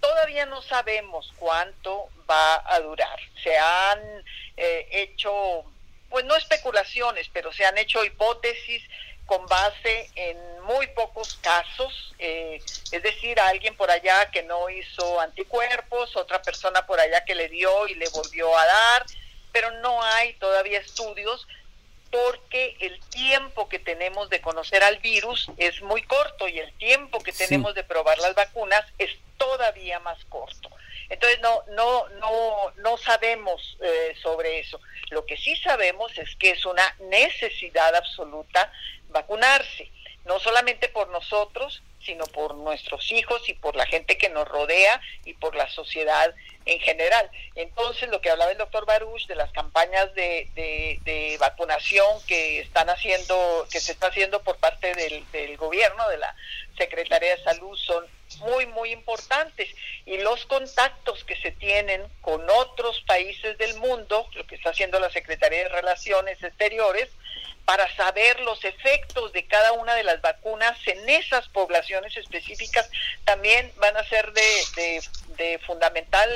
Todavía 0.00 0.46
no 0.46 0.62
sabemos 0.62 1.32
cuánto 1.38 2.08
va 2.28 2.62
a 2.66 2.80
durar. 2.80 3.18
Se 3.42 3.56
han 3.56 4.24
eh, 4.56 4.88
hecho, 4.90 5.64
pues 6.08 6.24
no 6.24 6.36
especulaciones, 6.36 7.28
pero 7.32 7.52
se 7.52 7.64
han 7.64 7.78
hecho 7.78 8.04
hipótesis 8.04 8.82
con 9.26 9.46
base 9.46 10.10
en 10.16 10.60
muy 10.62 10.88
pocos 10.88 11.34
casos, 11.36 12.14
eh, 12.18 12.60
es 12.90 13.02
decir, 13.02 13.38
alguien 13.38 13.76
por 13.76 13.90
allá 13.90 14.30
que 14.30 14.42
no 14.42 14.68
hizo 14.68 15.20
anticuerpos, 15.20 16.16
otra 16.16 16.42
persona 16.42 16.84
por 16.84 16.98
allá 16.98 17.24
que 17.24 17.36
le 17.36 17.48
dio 17.48 17.86
y 17.86 17.94
le 17.94 18.08
volvió 18.08 18.56
a 18.56 18.66
dar, 18.66 19.06
pero 19.52 19.70
no 19.82 20.02
hay 20.02 20.32
todavía 20.34 20.80
estudios 20.80 21.46
porque 22.10 22.76
el 22.80 23.00
tiempo 23.10 23.68
que 23.68 23.78
tenemos 23.78 24.30
de 24.30 24.40
conocer 24.40 24.82
al 24.82 24.98
virus 24.98 25.50
es 25.56 25.80
muy 25.82 26.02
corto 26.02 26.48
y 26.48 26.58
el 26.58 26.72
tiempo 26.74 27.20
que 27.20 27.32
tenemos 27.32 27.74
de 27.74 27.84
probar 27.84 28.18
las 28.18 28.34
vacunas 28.34 28.84
es 28.98 29.10
todavía 29.36 30.00
más 30.00 30.24
corto. 30.26 30.70
Entonces 31.08 31.40
no 31.40 31.64
no 31.70 32.08
no 32.20 32.72
no 32.76 32.98
sabemos 32.98 33.76
eh, 33.80 34.14
sobre 34.22 34.60
eso. 34.60 34.80
Lo 35.10 35.24
que 35.26 35.36
sí 35.36 35.56
sabemos 35.56 36.16
es 36.18 36.36
que 36.36 36.50
es 36.50 36.64
una 36.64 36.94
necesidad 37.00 37.94
absoluta 37.94 38.72
vacunarse, 39.08 39.90
no 40.24 40.38
solamente 40.38 40.88
por 40.88 41.08
nosotros, 41.08 41.82
sino 42.04 42.24
por 42.26 42.54
nuestros 42.54 43.10
hijos 43.12 43.48
y 43.48 43.54
por 43.54 43.76
la 43.76 43.86
gente 43.86 44.16
que 44.16 44.28
nos 44.28 44.48
rodea 44.48 45.00
y 45.24 45.34
por 45.34 45.54
la 45.54 45.68
sociedad 45.70 46.34
en 46.66 46.78
general. 46.80 47.30
Entonces, 47.54 48.08
lo 48.10 48.20
que 48.20 48.30
hablaba 48.30 48.52
el 48.52 48.58
doctor 48.58 48.86
Baruch 48.86 49.26
de 49.26 49.34
las 49.34 49.50
campañas 49.52 50.12
de, 50.14 50.48
de, 50.54 51.36
vacunación 51.38 52.06
que 52.26 52.60
están 52.60 52.90
haciendo, 52.90 53.66
que 53.70 53.80
se 53.80 53.92
está 53.92 54.08
haciendo 54.08 54.42
por 54.42 54.56
parte 54.58 54.94
del, 54.94 55.24
del 55.32 55.56
gobierno, 55.56 56.08
de 56.08 56.18
la 56.18 56.34
Secretaría 56.76 57.36
de 57.36 57.42
Salud, 57.42 57.76
son 57.76 58.04
muy, 58.40 58.66
muy 58.66 58.92
importantes. 58.92 59.68
Y 60.06 60.18
los 60.18 60.44
contactos 60.46 61.24
que 61.24 61.36
se 61.36 61.52
tienen 61.52 62.02
con 62.20 62.48
otros 62.50 63.02
países 63.06 63.56
del 63.58 63.76
mundo, 63.76 64.28
lo 64.34 64.46
que 64.46 64.56
está 64.56 64.70
haciendo 64.70 65.00
la 65.00 65.10
Secretaría 65.10 65.64
de 65.64 65.68
Relaciones 65.68 66.42
Exteriores, 66.42 67.08
para 67.70 67.94
saber 67.94 68.40
los 68.40 68.64
efectos 68.64 69.32
de 69.32 69.46
cada 69.46 69.70
una 69.72 69.94
de 69.94 70.02
las 70.02 70.20
vacunas 70.20 70.76
en 70.86 71.08
esas 71.08 71.48
poblaciones 71.50 72.16
específicas, 72.16 72.90
también 73.24 73.70
van 73.76 73.96
a 73.96 74.02
ser 74.08 74.32
de, 74.32 75.02
de, 75.36 75.58
fundamental 75.60 76.28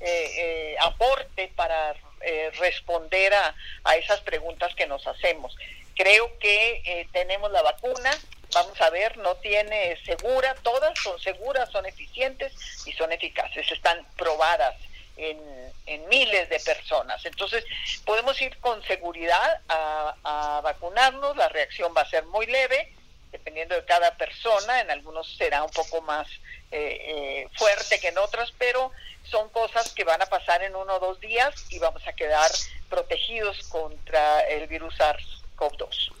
eh, 0.00 0.30
eh, 0.36 0.76
aporte 0.80 1.52
para 1.54 1.94
eh, 2.22 2.50
responder 2.58 3.32
a, 3.32 3.54
a, 3.84 3.96
esas 3.96 4.20
preguntas 4.22 4.74
que 4.74 4.88
nos 4.88 5.06
hacemos. 5.06 5.56
Creo 5.94 6.36
que 6.40 7.06
tenemos 7.12 7.52
la 7.52 7.62
vacuna, 7.62 8.10
vamos 8.52 8.80
a 8.80 8.90
ver, 8.90 9.16
no 9.18 9.36
tiene 9.36 9.96
segura, 10.04 10.56
todas 10.62 10.98
son 10.98 11.20
seguras, 11.20 11.70
son 11.70 11.86
eficientes 11.86 12.52
y 12.84 12.92
son 12.94 13.12
eficaces, 13.12 13.70
están 13.70 14.04
probadas 14.16 14.74
en, 15.20 15.38
en 15.86 16.08
miles 16.08 16.48
de 16.48 16.60
personas. 16.60 17.24
Entonces, 17.24 17.64
podemos 18.04 18.40
ir 18.40 18.56
con 18.58 18.82
seguridad 18.84 19.60
a, 19.68 20.14
a 20.24 20.60
vacunarnos, 20.62 21.36
la 21.36 21.48
reacción 21.48 21.92
va 21.96 22.02
a 22.02 22.10
ser 22.10 22.24
muy 22.26 22.46
leve, 22.46 22.92
dependiendo 23.32 23.74
de 23.74 23.84
cada 23.84 24.16
persona, 24.16 24.80
en 24.80 24.90
algunos 24.90 25.36
será 25.36 25.62
un 25.62 25.70
poco 25.70 26.00
más 26.02 26.26
eh, 26.72 26.98
eh, 27.12 27.48
fuerte 27.56 28.00
que 28.00 28.08
en 28.08 28.18
otras, 28.18 28.52
pero 28.58 28.90
son 29.22 29.48
cosas 29.50 29.92
que 29.94 30.04
van 30.04 30.20
a 30.20 30.26
pasar 30.26 30.62
en 30.62 30.74
uno 30.74 30.94
o 30.96 30.98
dos 30.98 31.20
días 31.20 31.54
y 31.70 31.78
vamos 31.78 32.02
a 32.08 32.12
quedar 32.12 32.50
protegidos 32.88 33.68
contra 33.68 34.40
el 34.48 34.66
virus 34.66 34.96
SARS. 34.96 35.24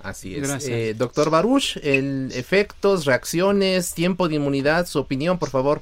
Así 0.02 0.36
es. 0.36 0.68
Eh, 0.68 0.92
doctor 0.94 1.30
Baruch, 1.30 1.78
el 1.82 2.30
efectos, 2.34 3.06
reacciones, 3.06 3.94
tiempo 3.94 4.28
de 4.28 4.34
inmunidad, 4.34 4.84
su 4.86 4.98
opinión, 4.98 5.38
por 5.38 5.48
favor. 5.48 5.80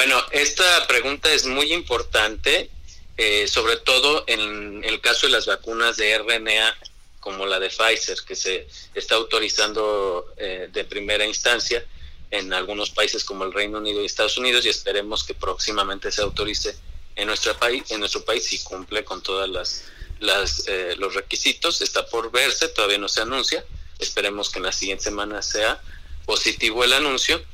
Bueno, 0.00 0.18
esta 0.30 0.86
pregunta 0.86 1.30
es 1.30 1.44
muy 1.44 1.74
importante, 1.74 2.70
eh, 3.18 3.46
sobre 3.46 3.76
todo 3.76 4.24
en 4.28 4.82
el 4.82 4.98
caso 5.02 5.26
de 5.26 5.32
las 5.32 5.44
vacunas 5.44 5.98
de 5.98 6.16
RNA, 6.16 6.74
como 7.20 7.44
la 7.44 7.60
de 7.60 7.68
Pfizer, 7.68 8.16
que 8.26 8.34
se 8.34 8.66
está 8.94 9.16
autorizando 9.16 10.32
eh, 10.38 10.70
de 10.72 10.84
primera 10.86 11.26
instancia 11.26 11.84
en 12.30 12.54
algunos 12.54 12.88
países 12.88 13.24
como 13.24 13.44
el 13.44 13.52
Reino 13.52 13.76
Unido 13.76 14.00
y 14.00 14.06
Estados 14.06 14.38
Unidos, 14.38 14.64
y 14.64 14.70
esperemos 14.70 15.22
que 15.22 15.34
próximamente 15.34 16.10
se 16.10 16.22
autorice 16.22 16.74
en 17.14 17.26
nuestro 17.26 17.54
país, 17.58 17.90
en 17.90 18.00
nuestro 18.00 18.24
país 18.24 18.46
si 18.46 18.58
cumple 18.60 19.04
con 19.04 19.22
todas 19.22 19.50
las 19.50 19.84
las, 20.18 20.64
eh, 20.66 20.94
los 20.96 21.12
requisitos, 21.12 21.82
está 21.82 22.06
por 22.06 22.30
verse, 22.32 22.68
todavía 22.68 22.96
no 22.96 23.10
se 23.10 23.20
anuncia, 23.20 23.66
esperemos 23.98 24.48
que 24.48 24.60
en 24.60 24.64
la 24.64 24.72
siguiente 24.72 25.04
semana 25.04 25.42
sea 25.42 25.78
positivo 26.24 26.84
el 26.84 26.94
anuncio, 26.94 27.44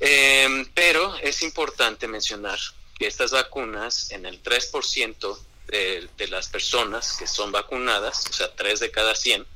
em, 0.00 0.66
pero 0.74 1.16
es 1.16 1.42
importante 1.42 2.08
mencionar 2.08 2.58
que 2.98 3.06
estas 3.06 3.30
vacunas 3.30 4.10
en 4.10 4.26
el 4.26 4.42
3% 4.42 5.38
de, 5.66 6.08
de, 6.16 6.28
las 6.28 6.48
personas 6.48 7.16
que 7.18 7.26
son 7.26 7.52
vacunadas, 7.52 8.24
o 8.30 8.32
sea, 8.32 8.54
3 8.54 8.80
de 8.80 8.90
cada 8.90 9.14
100, 9.14 9.46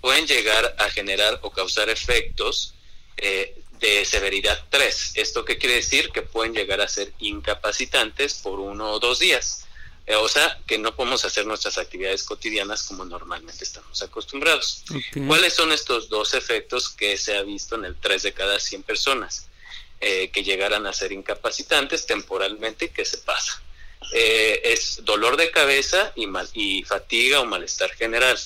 pueden 0.00 0.26
llegar 0.26 0.76
a 0.78 0.88
generar 0.90 1.40
o 1.42 1.50
causar 1.50 1.88
efectos 1.88 2.74
eh, 3.16 3.60
de 3.80 4.04
severidad 4.04 4.64
3. 4.70 5.12
¿Esto 5.16 5.44
qué 5.44 5.58
quiere 5.58 5.76
decir? 5.76 6.10
Que 6.10 6.22
pueden 6.22 6.54
llegar 6.54 6.80
a 6.80 6.88
ser 6.88 7.12
incapacitantes 7.18 8.34
por 8.34 8.60
uno 8.60 8.92
o 8.92 9.00
dos 9.00 9.18
días. 9.18 9.65
Eh, 10.06 10.14
o 10.14 10.28
sea, 10.28 10.60
que 10.66 10.78
no 10.78 10.94
podemos 10.94 11.24
hacer 11.24 11.46
nuestras 11.46 11.78
actividades 11.78 12.22
cotidianas 12.22 12.84
como 12.84 13.04
normalmente 13.04 13.64
estamos 13.64 14.00
acostumbrados. 14.02 14.84
¿Cuáles 15.26 15.54
son 15.54 15.72
estos 15.72 16.08
dos 16.08 16.34
efectos 16.34 16.88
que 16.88 17.16
se 17.18 17.36
ha 17.36 17.42
visto 17.42 17.74
en 17.74 17.84
el 17.86 17.96
3 17.96 18.22
de 18.22 18.32
cada 18.32 18.58
100 18.58 18.82
personas? 18.84 19.48
Eh, 20.00 20.30
que 20.30 20.44
llegaran 20.44 20.86
a 20.86 20.92
ser 20.92 21.10
incapacitantes 21.10 22.04
temporalmente 22.04 22.90
que 22.90 23.06
se 23.06 23.16
pasa. 23.16 23.62
Eh, 24.12 24.60
es 24.64 25.04
dolor 25.04 25.36
de 25.36 25.50
cabeza 25.50 26.12
y, 26.14 26.26
mal, 26.26 26.48
y 26.52 26.82
fatiga 26.84 27.40
o 27.40 27.46
malestar 27.46 27.90
general. 27.94 28.38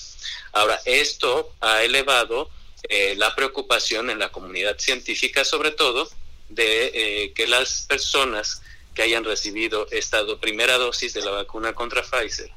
Ahora, 0.52 0.80
esto 0.84 1.54
ha 1.60 1.82
elevado 1.82 2.50
eh, 2.88 3.14
la 3.16 3.34
preocupación 3.34 4.10
en 4.10 4.18
la 4.18 4.30
comunidad 4.30 4.78
científica, 4.78 5.44
sobre 5.44 5.70
todo, 5.72 6.08
de 6.48 6.90
eh, 6.94 7.32
que 7.34 7.46
las 7.46 7.82
personas 7.82 8.62
que 8.94 9.02
hayan 9.02 9.24
recibido 9.24 9.86
esta 9.90 10.24
primera 10.40 10.78
dosis 10.78 11.14
de 11.14 11.22
la 11.22 11.30
vacuna 11.30 11.72
contra 11.74 12.02
Pfizer 12.02 12.50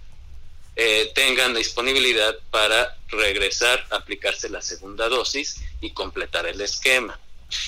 eh, 0.75 1.11
tengan 1.13 1.53
disponibilidad 1.53 2.35
para 2.49 2.97
regresar 3.09 3.85
a 3.91 3.97
aplicarse 3.97 4.49
la 4.49 4.61
segunda 4.61 5.07
dosis 5.07 5.57
y 5.81 5.91
completar 5.91 6.47
el 6.47 6.59
esquema. 6.61 7.19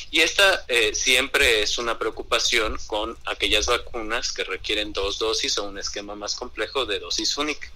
Y 0.10 0.22
esta 0.22 0.65
eh, 0.67 0.95
siempre 0.95 1.62
es 1.62 1.77
una 1.77 2.00
preocupación 2.00 2.79
con 2.88 3.15
aquellas 3.25 3.67
vacunas 3.67 4.31
que 4.31 4.43
requieren 4.43 4.91
dos 4.91 5.19
dosis 5.19 5.60
o 5.60 5.65
un 5.65 5.77
esquema 5.77 6.15
más 6.15 6.36
complejo 6.36 6.88
de 6.88 7.00
dosis 7.00 7.38
única. 7.38 7.69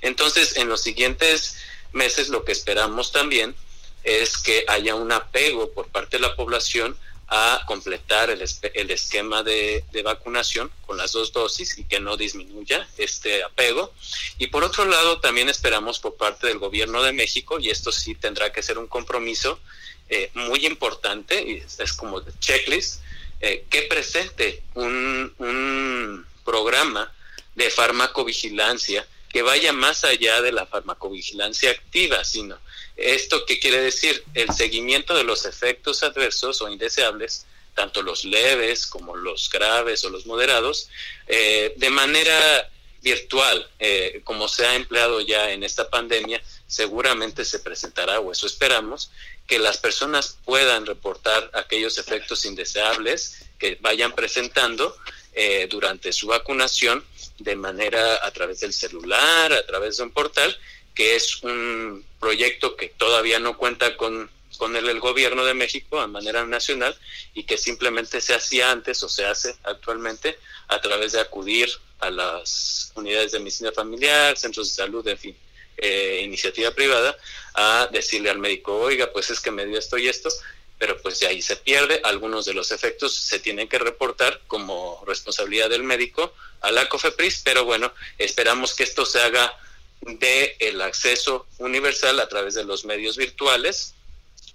Entonces, 0.00 0.56
en 0.56 0.68
los 0.68 0.82
siguientes 0.82 1.56
meses 1.92 2.28
lo 2.28 2.44
que 2.44 2.52
esperamos 2.52 3.10
también 3.10 3.56
es 4.04 4.38
que 4.38 4.64
haya 4.68 4.94
un 4.94 5.10
apego 5.10 5.72
por 5.72 5.88
parte 5.88 6.18
de 6.18 6.22
la 6.22 6.36
población 6.36 6.96
a 7.28 7.62
completar 7.66 8.30
el, 8.30 8.42
el 8.74 8.90
esquema 8.90 9.42
de, 9.42 9.84
vacunación 10.02 10.70
con 10.86 10.96
las 10.96 11.12
dos 11.12 11.32
dosis 11.32 11.76
y 11.76 11.84
que 11.84 12.00
no 12.00 12.16
disminuya 12.16 12.88
este 12.96 13.42
apego. 13.42 13.92
Y 14.38 14.46
por 14.46 14.64
otro 14.64 14.86
lado, 14.86 15.20
también 15.20 15.48
esperamos 15.48 15.98
por 15.98 16.16
parte 16.16 16.46
del 16.46 16.58
gobierno 16.58 17.02
de 17.02 17.12
México, 17.12 17.58
y 17.58 17.68
esto 17.68 17.92
sí 17.92 18.14
tendrá 18.14 18.50
que 18.52 18.62
ser 18.62 18.78
un 18.78 18.86
compromiso 18.86 19.60
eh, 20.08 20.30
muy 20.34 20.64
importante, 20.64 21.42
y 21.42 21.62
es, 21.82 21.92
como 21.92 22.20
de 22.20 22.32
checklist, 22.38 23.02
eh, 23.40 23.66
que 23.68 23.82
presente 23.82 24.62
un, 24.74 25.34
un 25.38 26.26
programa 26.44 27.12
de 27.54 27.70
farmacovigilancia 27.70 29.06
que 29.28 29.42
vaya 29.42 29.72
más 29.72 30.04
allá 30.04 30.40
de 30.40 30.52
la 30.52 30.64
farmacovigilancia 30.64 31.70
activa, 31.70 32.24
sino 32.24 32.58
¿Esto 32.98 33.46
qué 33.46 33.60
quiere 33.60 33.80
decir? 33.80 34.24
El 34.34 34.52
seguimiento 34.52 35.14
de 35.14 35.22
los 35.22 35.46
efectos 35.46 36.02
adversos 36.02 36.60
o 36.60 36.68
indeseables, 36.68 37.46
tanto 37.74 38.02
los 38.02 38.24
leves 38.24 38.88
como 38.88 39.14
los 39.14 39.48
graves 39.50 40.04
o 40.04 40.10
los 40.10 40.26
moderados, 40.26 40.90
eh, 41.28 41.74
de 41.76 41.90
manera 41.90 42.68
virtual, 43.00 43.70
eh, 43.78 44.20
como 44.24 44.48
se 44.48 44.66
ha 44.66 44.74
empleado 44.74 45.20
ya 45.20 45.52
en 45.52 45.62
esta 45.62 45.88
pandemia, 45.88 46.42
seguramente 46.66 47.44
se 47.44 47.60
presentará, 47.60 48.18
o 48.18 48.32
eso 48.32 48.48
esperamos, 48.48 49.12
que 49.46 49.60
las 49.60 49.78
personas 49.78 50.36
puedan 50.44 50.84
reportar 50.84 51.52
aquellos 51.54 51.98
efectos 51.98 52.44
indeseables 52.44 53.44
que 53.60 53.78
vayan 53.80 54.12
presentando 54.12 54.96
eh, 55.34 55.68
durante 55.70 56.12
su 56.12 56.26
vacunación 56.26 57.04
de 57.38 57.54
manera 57.54 58.26
a 58.26 58.30
través 58.32 58.58
del 58.58 58.72
celular, 58.72 59.52
a 59.52 59.64
través 59.64 59.98
de 59.98 60.02
un 60.02 60.10
portal, 60.10 60.58
que 60.98 61.14
es 61.14 61.44
un 61.44 62.04
proyecto 62.18 62.74
que 62.74 62.88
todavía 62.88 63.38
no 63.38 63.56
cuenta 63.56 63.96
con, 63.96 64.28
con 64.56 64.74
el, 64.74 64.98
gobierno 64.98 65.44
de 65.44 65.54
México 65.54 66.00
a 66.00 66.08
manera 66.08 66.44
nacional 66.44 66.98
y 67.34 67.44
que 67.44 67.56
simplemente 67.56 68.20
se 68.20 68.34
hacía 68.34 68.72
antes 68.72 69.00
o 69.04 69.08
se 69.08 69.24
hace 69.24 69.54
actualmente 69.62 70.36
a 70.66 70.80
través 70.80 71.12
de 71.12 71.20
acudir 71.20 71.70
a 72.00 72.10
las 72.10 72.90
unidades 72.96 73.30
de 73.30 73.38
medicina 73.38 73.70
familiar, 73.70 74.36
centros 74.36 74.70
de 74.70 74.74
salud, 74.74 75.06
en 75.06 75.18
fin, 75.18 75.36
eh, 75.76 76.20
iniciativa 76.24 76.72
privada, 76.72 77.16
a 77.54 77.88
decirle 77.92 78.30
al 78.30 78.38
médico, 78.38 78.76
oiga, 78.76 79.12
pues 79.12 79.30
es 79.30 79.38
que 79.38 79.52
me 79.52 79.66
dio 79.66 79.78
esto 79.78 79.98
y 79.98 80.08
esto, 80.08 80.30
pero 80.78 81.00
pues 81.00 81.20
de 81.20 81.28
ahí 81.28 81.40
se 81.42 81.54
pierde, 81.54 82.00
algunos 82.02 82.44
de 82.44 82.54
los 82.54 82.72
efectos 82.72 83.14
se 83.14 83.38
tienen 83.38 83.68
que 83.68 83.78
reportar 83.78 84.40
como 84.48 85.00
responsabilidad 85.06 85.70
del 85.70 85.84
médico 85.84 86.34
a 86.60 86.72
la 86.72 86.88
COFEPRIS, 86.88 87.42
pero 87.44 87.64
bueno, 87.64 87.92
esperamos 88.18 88.74
que 88.74 88.82
esto 88.82 89.06
se 89.06 89.20
haga 89.20 89.56
de 90.02 90.56
el 90.60 90.80
acceso 90.80 91.46
universal 91.58 92.20
a 92.20 92.28
través 92.28 92.54
de 92.54 92.64
los 92.64 92.84
medios 92.84 93.16
virtuales, 93.16 93.94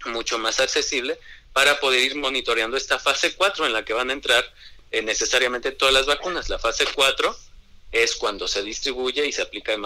mucho 0.05 0.37
más 0.37 0.59
accesible, 0.59 1.19
para 1.53 1.79
poder 1.79 2.01
ir 2.01 2.15
monitoreando 2.15 2.77
esta 2.77 2.99
fase 2.99 3.35
4 3.35 3.65
en 3.65 3.73
la 3.73 3.85
que 3.85 3.93
van 3.93 4.09
a 4.09 4.13
entrar 4.13 4.43
eh, 4.91 5.01
necesariamente 5.01 5.71
todas 5.71 5.93
las 5.93 6.05
vacunas. 6.05 6.49
La 6.49 6.59
fase 6.59 6.85
4 6.93 7.35
es 7.93 8.15
cuando 8.15 8.47
se 8.47 8.63
distribuye 8.63 9.25
y 9.25 9.31
se 9.31 9.43
aplica 9.43 9.77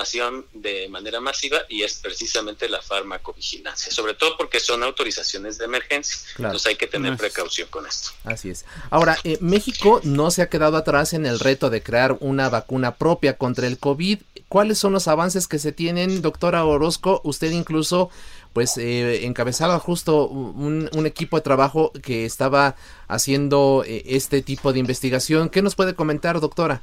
de 0.53 0.87
manera 0.89 1.19
masiva 1.19 1.59
y 1.67 1.83
es 1.83 1.95
precisamente 1.95 2.69
la 2.69 2.81
farmacovigilancia, 2.81 3.91
sobre 3.91 4.13
todo 4.13 4.37
porque 4.37 4.61
son 4.61 4.81
autorizaciones 4.83 5.57
de 5.57 5.65
emergencia. 5.65 6.17
Entonces 6.37 6.67
hay 6.67 6.75
que 6.77 6.87
tener 6.87 7.17
precaución 7.17 7.67
con 7.69 7.85
esto. 7.85 8.11
Así 8.23 8.49
es. 8.49 8.63
Ahora, 8.89 9.17
eh, 9.25 9.37
México 9.41 9.99
no 10.03 10.31
se 10.31 10.41
ha 10.41 10.49
quedado 10.49 10.77
atrás 10.77 11.11
en 11.11 11.25
el 11.25 11.39
reto 11.39 11.69
de 11.69 11.83
crear 11.83 12.15
una 12.21 12.47
vacuna 12.47 12.95
propia 12.95 13.37
contra 13.37 13.67
el 13.67 13.77
COVID. 13.77 14.19
¿Cuáles 14.49 14.77
son 14.77 14.93
los 14.93 15.07
avances 15.07 15.47
que 15.47 15.59
se 15.59 15.71
tienen, 15.71 16.21
doctora 16.21 16.63
Orozco? 16.65 17.21
Usted 17.23 17.51
incluso 17.51 18.09
pues 18.53 18.77
eh, 18.77 19.25
encabezaba 19.25 19.77
justo 19.79 20.27
un, 20.27 21.05
equipo 21.05 21.37
de 21.37 21.43
trabajo 21.43 21.91
que 22.03 22.25
estaba 22.25 22.75
haciendo 23.07 23.83
eh, 23.85 24.03
este 24.05 24.41
tipo 24.41 24.73
de 24.73 24.79
investigación. 24.79 25.49
¿Qué 25.49 25.61
nos 25.61 25.75
puede 25.75 25.95
comentar, 25.95 26.39
doctora? 26.39 26.81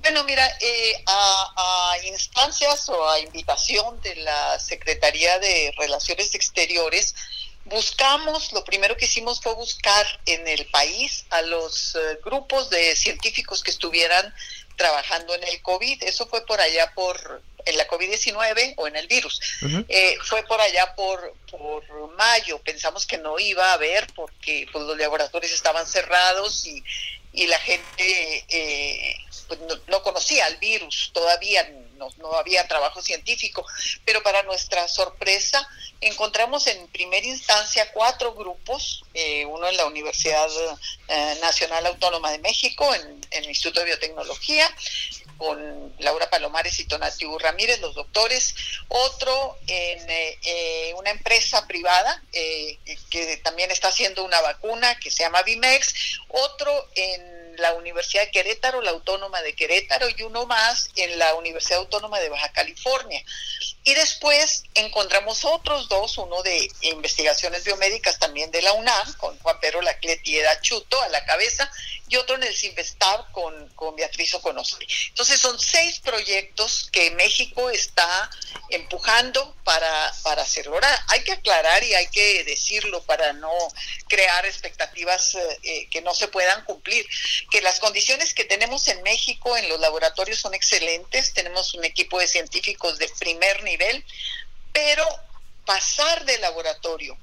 Bueno, 0.00 0.24
mira, 0.24 0.46
eh, 0.60 1.04
a, 1.06 1.96
instancias 2.04 2.88
o 2.88 3.08
a 3.10 3.20
invitación 3.20 4.00
de 4.00 4.16
la 4.16 4.58
Secretaría 4.58 5.38
de 5.38 5.72
Relaciones 5.76 6.34
Exteriores, 6.34 7.14
buscamos, 7.66 8.52
lo 8.52 8.64
primero 8.64 8.96
que 8.96 9.04
hicimos 9.04 9.40
fue 9.40 9.54
buscar 9.54 10.06
en 10.24 10.48
el 10.48 10.66
país 10.66 11.26
a 11.30 11.42
los 11.42 11.94
eh, 11.94 12.18
grupos 12.24 12.70
de 12.70 12.96
científicos 12.96 13.62
que 13.62 13.70
estuvieran 13.70 14.34
trabajando 14.80 15.34
en 15.34 15.44
el 15.44 15.60
COVID. 15.60 16.04
Eso 16.04 16.26
fue 16.26 16.46
por 16.46 16.58
allá 16.58 16.90
por, 16.94 17.42
en 17.66 17.76
la 17.76 17.86
COVID-19 17.86 18.72
o 18.78 18.86
en 18.86 18.96
el 18.96 19.06
virus. 19.08 19.38
Eh, 19.88 20.16
fue 20.24 20.42
por 20.44 20.58
allá 20.58 20.94
por, 20.94 21.34
por 21.50 21.84
mayo. 22.16 22.58
Pensamos 22.60 23.06
que 23.06 23.18
no 23.18 23.38
iba 23.38 23.66
a 23.66 23.74
haber 23.74 24.06
porque 24.14 24.66
pues, 24.72 24.82
los 24.86 24.96
laboratorios 24.96 25.52
estaban 25.52 25.86
cerrados 25.86 26.64
y, 26.64 26.82
y 27.34 27.46
la 27.46 27.58
gente 27.58 28.44
eh, 28.48 29.16
pues 29.48 29.60
no, 29.86 30.02
conocía 30.02 30.46
el 30.46 30.56
virus, 30.56 31.10
todavía 31.12 31.70
no, 32.00 32.08
no, 32.18 32.32
había 32.34 32.66
trabajo 32.66 33.02
científico, 33.02 33.64
pero 34.04 34.22
para 34.22 34.42
nuestra 34.42 34.88
sorpresa 34.88 35.68
encontramos 36.00 36.66
en 36.66 36.88
primera 36.88 37.26
instancia 37.26 37.92
cuatro 37.92 38.34
grupos, 38.34 39.04
eh, 39.12 39.44
uno 39.44 39.68
en 39.68 39.76
la 39.76 39.84
Universidad 39.84 40.48
eh, 41.08 41.38
Nacional 41.40 41.86
Autónoma 41.86 42.32
de 42.32 42.38
México, 42.38 42.92
en, 42.94 43.20
el 43.30 43.44
Instituto 43.44 43.80
de 43.80 43.86
Biotecnología, 43.86 44.68
con 45.36 45.94
Laura 45.98 46.28
Palomares 46.28 46.80
y 46.80 46.84
Tonatiu 46.84 47.38
Ramírez, 47.38 47.80
los 47.80 47.94
doctores, 47.94 48.54
otro 48.88 49.56
en 49.68 50.04
eh, 50.08 50.92
una 50.96 51.10
empresa 51.10 51.66
privada 51.66 52.22
que 52.32 53.36
también 53.38 53.70
está 53.70 53.88
haciendo 53.88 54.24
una 54.24 54.40
vacuna 54.40 54.98
que 54.98 55.10
se 55.10 55.22
llama 55.22 55.42
Vimex, 55.42 55.94
otro 56.28 56.88
en 56.94 57.39
la 57.60 57.74
Universidad 57.74 58.24
de 58.24 58.30
Querétaro, 58.30 58.82
la 58.82 58.90
Autónoma 58.90 59.42
de 59.42 59.54
Querétaro 59.54 60.08
y 60.08 60.22
uno 60.22 60.46
más 60.46 60.90
en 60.96 61.18
la 61.18 61.34
Universidad 61.34 61.78
Autónoma 61.78 62.18
de 62.18 62.28
Baja 62.28 62.52
California. 62.52 63.22
Y 63.84 63.94
después 63.94 64.64
encontramos 64.74 65.44
otros 65.44 65.88
dos, 65.88 66.18
uno 66.18 66.42
de 66.42 66.70
investigaciones 66.82 67.64
biomédicas 67.64 68.18
también 68.18 68.50
de 68.50 68.62
la 68.62 68.72
UNAM, 68.72 69.14
con 69.14 69.38
Juan 69.38 69.58
Pedro 69.60 69.80
Lacleti 69.82 70.38
y 70.38 70.42
Chuto 70.60 71.00
a 71.00 71.08
la 71.08 71.24
cabeza, 71.24 71.70
y 72.10 72.16
otro 72.16 72.34
en 72.34 72.42
el 72.42 72.54
Sinvestab 72.54 73.30
con, 73.30 73.68
con 73.70 73.94
Beatriz 73.94 74.34
Oconostre. 74.34 74.86
Entonces 75.08 75.40
son 75.40 75.58
seis 75.60 76.00
proyectos 76.00 76.88
que 76.90 77.12
México 77.12 77.70
está 77.70 78.28
empujando 78.68 79.54
para, 79.62 80.12
para 80.24 80.42
hacerlo. 80.42 80.74
Ahora 80.74 81.04
hay 81.06 81.22
que 81.22 81.32
aclarar 81.32 81.84
y 81.84 81.94
hay 81.94 82.08
que 82.08 82.42
decirlo 82.42 83.00
para 83.04 83.32
no 83.34 83.52
crear 84.08 84.44
expectativas 84.44 85.36
eh, 85.36 85.58
eh, 85.62 85.88
que 85.88 86.02
no 86.02 86.12
se 86.12 86.26
puedan 86.26 86.64
cumplir, 86.64 87.06
que 87.48 87.62
las 87.62 87.78
condiciones 87.78 88.34
que 88.34 88.44
tenemos 88.44 88.88
en 88.88 89.00
México 89.02 89.56
en 89.56 89.68
los 89.68 89.78
laboratorios 89.78 90.40
son 90.40 90.52
excelentes, 90.52 91.32
tenemos 91.32 91.74
un 91.74 91.84
equipo 91.84 92.18
de 92.18 92.26
científicos 92.26 92.98
de 92.98 93.08
primer 93.20 93.62
nivel, 93.62 94.04
pero 94.72 95.06
pasar 95.64 96.24
de 96.24 96.38
laboratorio 96.38 97.16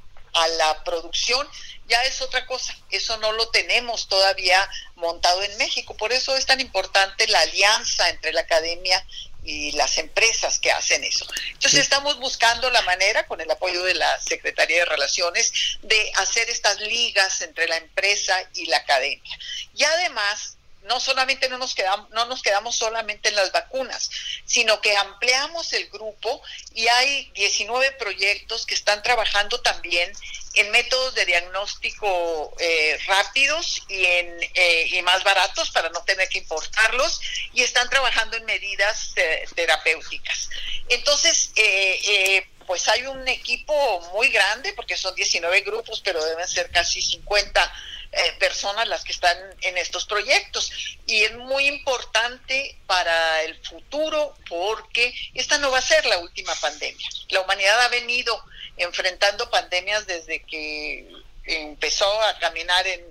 a 0.44 0.48
la 0.50 0.84
producción 0.84 1.48
ya 1.88 2.04
es 2.04 2.22
otra 2.22 2.46
cosa. 2.46 2.76
Eso 2.90 3.18
no 3.18 3.32
lo 3.32 3.50
tenemos 3.50 4.08
todavía 4.08 4.70
montado 4.96 5.42
en 5.44 5.58
México. 5.58 5.96
Por 5.96 6.12
eso 6.12 6.36
es 6.36 6.46
tan 6.46 6.60
importante 6.60 7.28
la 7.28 7.40
alianza 7.40 8.10
entre 8.10 8.34
la 8.34 8.42
academia 8.42 9.06
y 9.44 9.72
las 9.72 9.98
empresas 9.98 10.60
que 10.60 10.72
hacen 10.72 11.04
eso. 11.06 11.26
Entonces 11.54 11.80
estamos 11.80 12.20
buscando 12.20 12.70
la 12.70 12.82
manera, 12.82 13.26
con 13.28 13.40
el 13.40 13.50
apoyo 13.50 13.82
de 13.84 13.94
la 13.94 14.20
Secretaría 14.20 14.80
de 14.80 14.86
Relaciones, 14.86 15.54
de 15.82 16.12
hacer 16.18 16.50
estas 16.50 16.82
ligas 16.82 17.42
entre 17.42 17.68
la 17.68 17.78
empresa 17.78 18.38
y 18.56 18.66
la 18.66 18.78
academia. 18.78 19.40
Y 19.74 19.86
además 19.86 20.57
no 20.88 21.00
solamente 21.00 21.50
no 21.50 21.58
nos 21.58 21.76
quedamos, 21.76 22.10
no 22.12 22.26
nos 22.26 22.42
quedamos 22.42 22.76
solamente 22.76 23.30
en 23.30 23.36
las 23.36 23.52
vacunas, 23.52 24.10
sino 24.46 24.82
que 24.82 24.96
ampliamos 24.98 25.74
el 25.74 25.90
grupo 25.90 26.42
y 26.74 26.88
hay 26.88 27.32
19 27.36 27.92
proyectos 27.94 28.66
que 28.66 28.74
están 28.74 29.04
trabajando 29.04 29.62
también 29.62 30.12
en 30.58 30.72
métodos 30.72 31.14
de 31.14 31.26
diagnóstico 31.26 32.54
eh, 32.60 32.98
rápidos 33.06 33.84
y, 33.90 34.04
en, 34.06 34.40
eh, 34.56 35.02
más 35.04 35.24
baratos 35.24 35.70
para 35.70 35.90
no 35.90 36.04
tener 36.04 36.28
que 36.30 36.40
importarlos 36.40 37.22
y 37.54 37.62
están 37.62 37.90
trabajando 37.90 38.38
en 38.38 38.46
medidas 38.46 39.12
eh, 39.16 39.46
terapéuticas. 39.56 40.50
Entonces, 40.90 41.52
pues 42.66 42.88
hay 42.90 43.06
un 43.06 43.28
equipo 43.28 44.02
muy 44.14 44.30
grande, 44.30 44.74
porque 44.74 44.98
son 44.98 45.16
19 45.16 45.62
grupos, 45.62 46.02
pero 46.04 46.24
deben 46.24 46.48
ser 46.48 46.70
casi 46.72 47.02
50 47.02 47.74
eh, 48.12 48.34
personas 48.40 48.88
las 48.88 49.04
que 49.04 49.12
están 49.12 49.38
en 49.62 49.78
estos 49.78 50.06
proyectos. 50.06 50.72
Y 51.06 51.24
es 51.24 51.36
muy 51.36 51.68
importante 51.68 52.78
para 52.86 53.44
el 53.44 53.58
futuro 53.66 54.36
porque 54.50 55.14
esta 55.34 55.58
no 55.58 55.72
va 55.72 55.80
a 55.80 55.82
ser 55.82 56.06
la 56.06 56.20
última 56.20 56.54
pandemia. 56.56 57.10
La 57.30 57.42
humanidad 57.42 57.82
ha 57.82 57.90
venido 57.90 58.44
enfrentando 58.78 59.50
pandemias 59.50 60.06
desde 60.06 60.44
que 60.44 61.08
empezó 61.46 62.22
a 62.24 62.38
caminar 62.40 62.86
en, 62.86 63.02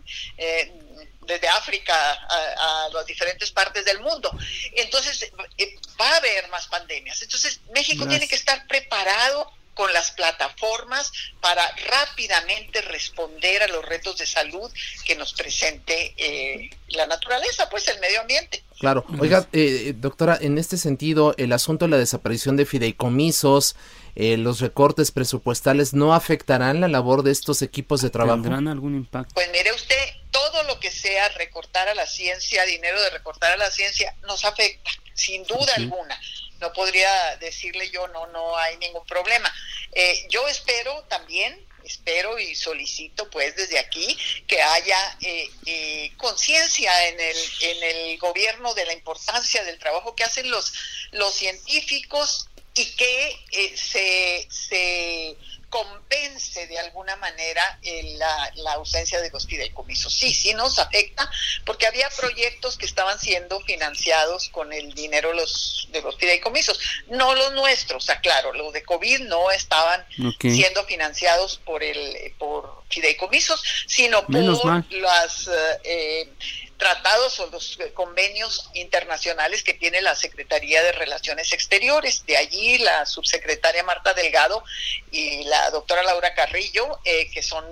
desde 1.22 1.48
África 1.48 1.94
a, 1.94 2.88
las 2.92 3.06
diferentes 3.06 3.50
partes 3.50 3.84
del 3.84 4.00
mundo. 4.00 4.30
Entonces, 4.72 5.30
eh, 5.58 5.76
va 6.00 6.08
a 6.08 6.16
haber 6.16 6.48
más 6.48 6.66
pandemias. 6.68 7.20
Entonces, 7.22 7.60
México 7.72 8.06
tiene 8.06 8.28
que 8.28 8.36
estar 8.36 8.66
preparado 8.66 9.52
con 9.76 9.92
las 9.92 10.10
plataformas 10.12 11.12
para 11.40 11.62
rápidamente 11.90 12.80
responder 12.80 13.62
a 13.62 13.68
los 13.68 13.84
retos 13.84 14.16
de 14.16 14.26
salud 14.26 14.72
que 15.04 15.16
nos 15.16 15.34
presente 15.34 16.14
eh, 16.16 16.70
la 16.88 17.06
naturaleza, 17.06 17.68
pues 17.68 17.86
el 17.88 18.00
medio 18.00 18.22
ambiente. 18.22 18.64
Claro, 18.80 19.04
oiga, 19.20 19.46
eh, 19.52 19.92
doctora, 19.94 20.38
en 20.40 20.56
este 20.56 20.78
sentido, 20.78 21.34
el 21.36 21.52
asunto 21.52 21.84
de 21.84 21.90
la 21.90 21.98
desaparición 21.98 22.56
de 22.56 22.64
fideicomisos, 22.64 23.76
eh, 24.14 24.38
los 24.38 24.60
recortes 24.60 25.10
presupuestales, 25.10 25.92
¿no 25.92 26.14
afectarán 26.14 26.80
la 26.80 26.88
labor 26.88 27.22
de 27.22 27.32
estos 27.32 27.60
equipos 27.60 28.00
de 28.00 28.08
trabajo? 28.08 28.40
¿Tendrán 28.40 28.68
algún 28.68 28.96
impacto? 28.96 29.34
Pues 29.34 29.50
mire 29.52 29.72
usted, 29.72 30.04
todo 30.30 30.62
lo 30.62 30.80
que 30.80 30.90
sea 30.90 31.28
recortar 31.30 31.86
a 31.90 31.94
la 31.94 32.06
ciencia, 32.06 32.64
dinero 32.64 32.98
de 33.02 33.10
recortar 33.10 33.52
a 33.52 33.56
la 33.58 33.70
ciencia, 33.70 34.16
nos 34.26 34.46
afecta, 34.46 34.90
sin 35.12 35.44
duda 35.44 35.74
alguna 35.76 36.18
no 36.60 36.72
podría 36.72 37.36
decirle 37.36 37.90
yo 37.90 38.06
no, 38.08 38.26
no 38.28 38.56
hay 38.56 38.76
ningún 38.78 39.04
problema. 39.06 39.52
Eh, 39.92 40.26
yo 40.30 40.46
espero 40.48 41.04
también, 41.08 41.66
espero 41.84 42.38
y 42.38 42.54
solicito 42.54 43.30
pues 43.30 43.54
desde 43.56 43.78
aquí 43.78 44.18
que 44.46 44.60
haya 44.60 45.18
eh, 45.20 45.48
eh, 45.66 46.12
conciencia 46.16 47.08
en 47.08 47.20
el, 47.20 47.36
en 47.60 47.82
el 47.82 48.18
gobierno 48.18 48.74
de 48.74 48.86
la 48.86 48.92
importancia 48.92 49.64
del 49.64 49.78
trabajo 49.78 50.14
que 50.14 50.24
hacen 50.24 50.50
los, 50.50 50.72
los 51.12 51.34
científicos 51.34 52.48
y 52.74 52.84
que 52.96 53.74
se, 53.76 54.46
se 54.50 55.36
compense 55.70 56.66
de 56.66 56.78
alguna 56.78 57.16
manera 57.16 57.78
la, 58.18 58.52
la, 58.56 58.72
ausencia 58.74 59.20
de 59.20 59.30
los 59.30 59.46
fideicomisos. 59.46 60.12
Sí, 60.12 60.32
sí 60.32 60.54
nos 60.54 60.78
afecta 60.78 61.28
porque 61.64 61.86
había 61.86 62.08
proyectos 62.10 62.76
que 62.76 62.86
estaban 62.86 63.18
siendo 63.18 63.60
financiados 63.60 64.48
con 64.50 64.72
el 64.72 64.94
dinero 64.94 65.32
los, 65.32 65.88
de 65.90 66.02
los 66.02 66.16
fideicomisos, 66.16 66.78
no 67.08 67.34
los 67.34 67.52
nuestros, 67.52 68.08
aclaro, 68.10 68.52
los 68.52 68.72
de 68.72 68.84
COVID 68.84 69.20
no 69.20 69.50
estaban 69.50 70.04
siendo 70.40 70.84
financiados 70.84 71.60
por 71.64 71.82
el 71.82 72.32
por 72.38 72.84
fideicomisos, 72.88 73.62
sino 73.86 74.24
por 74.26 74.92
las 74.92 75.50
eh, 75.84 76.28
tratados 76.76 77.40
o 77.40 77.46
los 77.46 77.78
convenios 77.94 78.68
internacionales 78.74 79.62
que 79.62 79.74
tiene 79.74 80.00
la 80.02 80.14
Secretaría 80.14 80.82
de 80.82 80.92
Relaciones 80.92 81.52
Exteriores. 81.52 82.24
De 82.26 82.36
allí 82.36 82.78
la 82.78 83.06
subsecretaria 83.06 83.82
Marta 83.82 84.14
Delgado 84.14 84.62
y 85.10 85.44
la 85.44 85.70
doctora 85.70 86.02
Laura 86.02 86.34
Carrillo, 86.34 87.00
eh, 87.04 87.30
que 87.30 87.42
son 87.42 87.64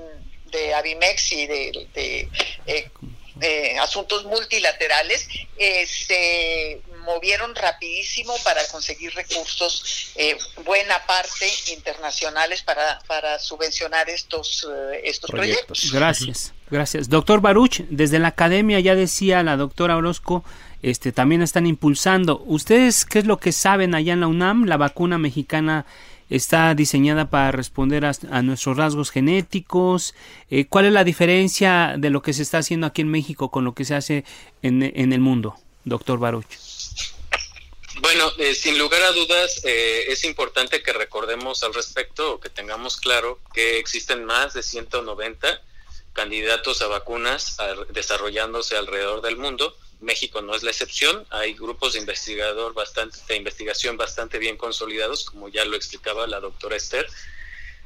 de 0.47 0.75
Avimex 0.75 1.33
y 1.33 1.47
de, 1.47 2.29
eh, 3.41 3.79
asuntos 3.81 4.25
multilaterales, 4.25 5.27
eh, 5.59 5.87
se 5.87 6.81
movieron 7.05 7.55
rapidísimo 7.55 8.35
para 8.45 8.67
conseguir 8.69 9.15
recursos, 9.15 10.13
eh, 10.17 10.37
buena 10.65 11.05
parte 11.07 11.47
internacionales 11.73 12.63
para, 12.63 12.99
para 13.07 13.39
subvencionar 13.39 14.09
estos, 14.11 14.67
eh, 14.71 15.03
estos 15.05 15.31
proyectos. 15.31 15.93
Gracias, 15.93 16.53
gracias. 16.71 17.09
Doctor 17.09 17.41
Baruch, 17.41 17.83
desde 17.89 18.19
la 18.19 18.29
academia 18.29 18.81
ya 18.81 18.95
decía 18.95 19.43
la 19.43 19.57
doctora 19.57 19.97
Orozco, 19.97 20.45
este, 20.83 21.13
también 21.13 21.43
están 21.43 21.67
impulsando. 21.67 22.43
¿Ustedes 22.47 23.05
qué 23.05 23.21
es 23.21 23.27
lo 23.27 23.39
que 23.39 23.53
saben 23.53 23.95
allá 23.95 24.13
en 24.13 24.21
la 24.21 24.27
UNAM? 24.27 24.65
La 24.65 24.77
vacuna 24.77 25.17
mexicana 25.17 25.87
está 26.29 26.75
diseñada 26.75 27.31
para 27.31 27.53
responder 27.53 28.05
a, 28.05 28.43
nuestros 28.43 28.77
rasgos 28.77 29.11
genéticos. 29.11 30.15
Eh, 30.51 30.67
¿Cuál 30.67 30.87
es 30.87 30.93
la 30.93 31.05
diferencia 31.05 31.95
de 31.99 32.11
lo 32.11 32.23
que 32.23 32.33
se 32.33 32.43
está 32.43 32.59
haciendo 32.59 32.87
aquí 32.87 33.03
en 33.03 33.09
México 33.09 33.51
con 33.51 33.65
lo 33.65 33.75
que 33.75 33.85
se 33.85 33.95
hace 33.95 34.25
en, 34.63 34.83
en 34.83 35.13
el 35.13 35.21
mundo, 35.21 35.55
doctor 35.85 36.19
Baruch? 36.19 36.64
Bueno, 38.01 38.33
eh, 38.39 38.55
sin 38.55 38.77
lugar 38.77 39.03
a 39.03 39.13
dudas, 39.13 39.61
eh, 39.65 40.07
es 40.09 40.25
importante 40.25 40.83
que 40.83 40.93
recordemos 40.93 41.63
al 41.63 41.73
respecto 41.73 42.35
o 42.35 42.41
que 42.41 42.51
tengamos 42.51 42.97
claro 42.97 43.39
que 43.53 43.79
existen 43.79 44.25
más 44.25 44.53
de 44.53 44.65
190 44.65 45.63
candidatos 46.13 46.83
a 46.83 46.89
vacunas 46.89 47.57
desarrollándose 47.91 48.77
alrededor 48.77 49.23
del 49.23 49.37
mundo. 49.37 49.77
México 50.01 50.43
no 50.43 50.57
es 50.57 50.65
la 50.65 50.73
excepción. 50.73 51.25
Hay 51.31 51.55
grupos 51.55 51.93
de 51.93 52.01
investigador 52.01 52.75
bastante, 52.75 53.19
de 53.29 53.37
investigación 53.37 53.97
bastante 53.97 54.39
bien 54.39 54.57
consolidados, 54.57 55.25
como 55.25 55.49
ya 55.49 55.65
lo 55.65 55.77
explicaba 55.77 56.27
la 56.27 56.41
doctora 56.41 56.77
Esther, 56.77 57.07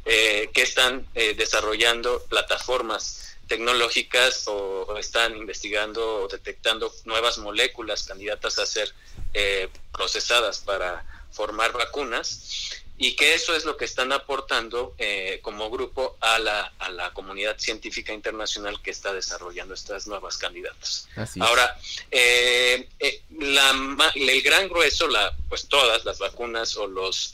eh, 0.07 0.49
que 0.55 0.63
están 0.63 1.07
desarrollando 1.15 2.23
plataformas 2.29 3.28
tecnológicas 3.49 4.45
o, 4.47 4.97
están 4.99 5.37
investigando 5.37 6.23
o 6.23 6.29
detectando 6.29 6.93
nuevas 7.05 7.39
moléculas 7.39 8.05
candidatas 8.05 8.59
a 8.59 8.67
ser 8.67 8.95
eh, 9.35 9.69
procesadas 9.93 10.61
para 10.61 11.05
formar 11.33 11.73
vacunas 11.73 12.71
y 13.01 13.15
que 13.15 13.35
eso 13.35 13.55
es 13.55 13.65
lo 13.65 13.77
que 13.77 13.85
están 13.85 14.13
aportando 14.13 14.95
eh, 14.99 15.39
como 15.43 15.71
grupo 15.71 16.17
a 16.21 16.39
la, 16.41 16.73
a 16.81 16.91
la 16.91 17.13
comunidad 17.13 17.57
científica 17.59 18.13
internacional 18.13 18.83
que 18.83 18.91
está 18.91 19.13
desarrollando 19.13 19.73
estas 19.73 20.09
nuevas 20.09 20.37
candidatas. 20.37 21.09
Ahora, 21.39 21.79
eh, 22.11 22.89
el 22.99 24.43
gran 24.43 24.69
grueso, 24.69 25.07
la, 25.07 25.37
pues 25.49 25.69
todas 25.69 26.05
las 26.05 26.19
vacunas 26.19 26.77
o 26.77 26.89
los 26.89 27.33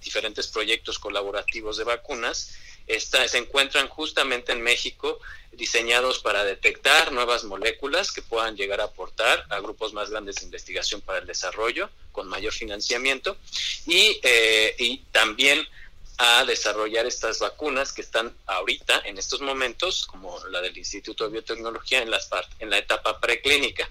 diferentes 0.00 0.48
proyectos 0.48 0.98
colaborativos 0.98 1.76
de 1.76 1.84
vacunas, 1.84 2.52
se 2.88 3.38
encuentran 3.38 3.88
justamente 3.88 4.52
en 4.52 4.62
México 4.62 5.20
diseñados 5.52 6.18
para 6.18 6.44
detectar 6.44 7.12
nuevas 7.12 7.44
moléculas 7.44 8.10
que 8.10 8.22
puedan 8.22 8.56
llegar 8.56 8.80
a 8.80 8.84
aportar 8.84 9.46
a 9.50 9.60
grupos 9.60 9.92
más 9.92 10.10
grandes 10.10 10.36
de 10.36 10.44
investigación 10.44 11.00
para 11.00 11.18
el 11.18 11.26
desarrollo 11.26 11.90
con 12.10 12.28
mayor 12.28 12.52
financiamiento 12.52 13.36
y, 13.86 14.18
eh, 14.22 14.74
y 14.78 14.98
también 15.12 15.66
a 16.18 16.44
desarrollar 16.44 17.06
estas 17.06 17.38
vacunas 17.38 17.92
que 17.92 18.02
están 18.02 18.34
ahorita 18.46 19.02
en 19.04 19.18
estos 19.18 19.40
momentos, 19.40 20.06
como 20.06 20.38
la 20.50 20.60
del 20.60 20.76
Instituto 20.76 21.24
de 21.24 21.30
Biotecnología 21.30 22.02
en, 22.02 22.10
las 22.10 22.28
en 22.58 22.70
la 22.70 22.78
etapa 22.78 23.18
preclínica. 23.18 23.90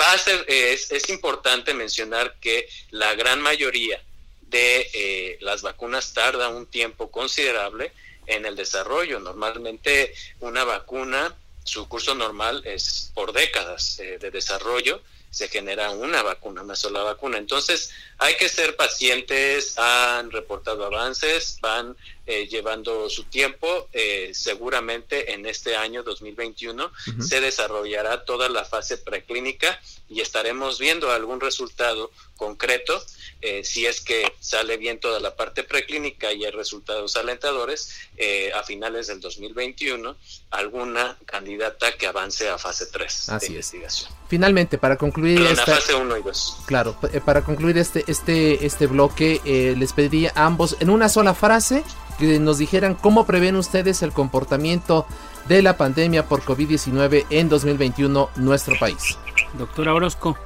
Va 0.00 0.12
a 0.12 0.18
ser, 0.18 0.44
es, 0.48 0.90
es 0.90 1.08
importante 1.10 1.74
mencionar 1.74 2.36
que 2.40 2.68
la 2.90 3.14
gran 3.14 3.40
mayoría 3.40 4.02
de 4.42 4.90
eh, 4.92 5.38
las 5.40 5.62
vacunas 5.62 6.14
tarda 6.14 6.48
un 6.48 6.66
tiempo 6.66 7.10
considerable 7.10 7.92
en 8.28 8.46
el 8.46 8.54
desarrollo. 8.54 9.18
Normalmente 9.18 10.14
una 10.40 10.64
vacuna, 10.64 11.34
su 11.64 11.88
curso 11.88 12.14
normal 12.14 12.62
es 12.64 13.10
por 13.14 13.32
décadas 13.32 13.98
eh, 13.98 14.18
de 14.18 14.30
desarrollo, 14.30 15.02
se 15.30 15.48
genera 15.48 15.90
una 15.90 16.22
vacuna, 16.22 16.62
una 16.62 16.76
sola 16.76 17.02
vacuna. 17.02 17.38
Entonces 17.38 17.90
hay 18.18 18.36
que 18.36 18.48
ser 18.48 18.76
pacientes, 18.76 19.78
han 19.78 20.30
reportado 20.30 20.84
avances, 20.86 21.58
van 21.60 21.96
eh, 22.28 22.46
llevando 22.46 23.08
su 23.08 23.24
tiempo. 23.24 23.88
Eh, 23.92 24.30
seguramente 24.34 25.32
en 25.32 25.46
este 25.46 25.74
año 25.76 26.02
2021 26.02 26.92
se 27.20 27.40
desarrollará 27.40 28.24
toda 28.24 28.48
la 28.48 28.64
fase 28.64 28.98
preclínica 28.98 29.80
y 30.08 30.20
estaremos 30.20 30.78
viendo 30.78 31.10
algún 31.10 31.40
resultado 31.40 32.10
concreto 32.36 33.02
eh, 33.40 33.62
si 33.62 33.86
es 33.86 34.00
que 34.00 34.32
sale 34.40 34.76
bien 34.78 34.98
toda 34.98 35.20
la 35.20 35.36
parte 35.36 35.62
preclínica 35.62 36.32
y 36.32 36.44
hay 36.44 36.50
resultados 36.50 37.14
alentadores, 37.16 37.92
eh, 38.16 38.50
a 38.52 38.64
finales 38.64 39.06
del 39.06 39.20
2021, 39.20 40.16
alguna 40.50 41.16
candidata 41.24 41.92
que 41.96 42.08
avance 42.08 42.48
a 42.48 42.58
fase 42.58 42.86
3 42.86 43.28
Así 43.28 43.46
de 43.46 43.52
investigación. 43.52 44.10
Finalmente, 44.28 44.76
para 44.76 44.96
concluir 44.96 45.40
esta... 45.42 45.66
fase 45.66 45.94
1 45.94 46.16
y 46.16 46.22
2. 46.22 46.56
Claro, 46.66 46.98
eh, 47.12 47.20
para 47.24 47.44
concluir 47.44 47.78
este, 47.78 48.02
este, 48.08 48.66
este 48.66 48.88
bloque, 48.88 49.40
les 49.44 49.92
pediría 49.92 50.32
a 50.34 50.44
ambos 50.44 50.76
en 50.80 50.90
una 50.90 51.08
sola 51.08 51.32
frase 51.32 51.84
que 52.18 52.38
nos 52.38 52.58
dijeran 52.58 52.94
cómo 52.94 53.24
prevén 53.24 53.56
ustedes 53.56 54.02
el 54.02 54.12
comportamiento 54.12 55.06
de 55.46 55.62
la 55.62 55.76
pandemia 55.76 56.26
por 56.26 56.42
COVID-19 56.42 57.26
en 57.30 57.48
2021 57.48 58.30
nuestro 58.36 58.78
país. 58.78 59.18
Doctora 59.54 59.94
Orozco. 59.94 60.36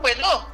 Bueno, 0.00 0.46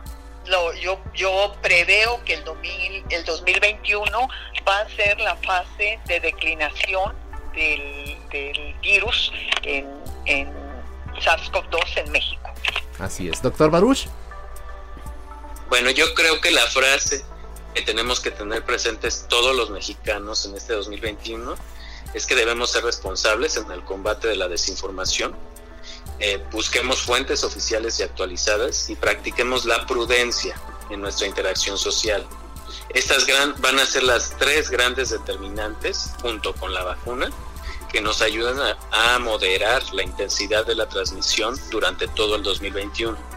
yo, 0.81 0.99
yo 1.15 1.55
preveo 1.63 2.23
que 2.25 2.35
el, 2.35 2.45
2000, 2.45 3.05
el 3.11 3.25
2021 3.25 4.29
va 4.67 4.79
a 4.79 4.89
ser 4.91 5.19
la 5.21 5.37
fase 5.37 5.99
de 6.07 6.21
declinación 6.21 7.15
del, 7.55 8.17
virus 8.83 9.33
en, 9.63 9.87
en 10.27 10.49
SARS-CoV-2 11.21 11.97
en 11.97 12.13
México. 12.13 12.51
Así 12.99 13.29
es. 13.29 13.43
Doctor 13.43 13.71
Baruch. 13.71 14.07
Bueno, 15.69 15.91
yo 15.91 16.15
creo 16.15 16.41
que 16.41 16.51
la 16.51 16.63
frase 16.63 17.25
que 17.75 17.83
tenemos 17.83 18.21
que 18.21 18.31
tener 18.31 18.65
presentes 18.65 19.27
todos 19.29 19.55
los 19.55 19.71
mexicanos 19.71 20.47
en 20.47 20.57
este 20.57 20.75
2021 20.75 21.57
es 22.15 22.27
que 22.27 22.37
debemos 22.37 22.71
ser 22.71 22.85
responsables 22.85 23.57
en 23.57 23.71
el 23.73 23.83
combate 23.83 24.29
de 24.29 24.37
la 24.37 24.47
desinformación, 24.47 25.35
eh, 26.21 26.41
busquemos 26.53 27.03
fuentes 27.03 27.43
oficiales 27.43 27.99
y 27.99 28.05
actualizadas 28.05 28.89
y 28.89 28.95
practiquemos 28.95 29.65
la 29.65 29.85
prudencia 29.87 30.55
en 30.91 31.01
nuestra 31.01 31.27
interacción 31.27 31.77
social. 31.77 32.25
Estas 32.91 33.27
van 33.59 33.79
a 33.81 33.87
ser 33.87 34.05
las 34.05 34.37
tres 34.39 34.71
grandes 34.71 35.11
determinantes, 35.11 36.11
junto 36.23 36.55
con 36.55 36.73
la 36.73 36.85
vacuna, 36.85 37.31
que 37.91 38.01
nos 38.01 38.23
ayudan 38.23 38.77
a 38.93 39.19
moderar 39.19 39.83
la 39.93 40.05
intensidad 40.05 40.65
de 40.65 40.77
la 40.77 40.89
transmisión 40.89 41.59
durante 41.71 42.07
todo 42.09 42.37
el 42.37 42.43
2021. 42.43 43.34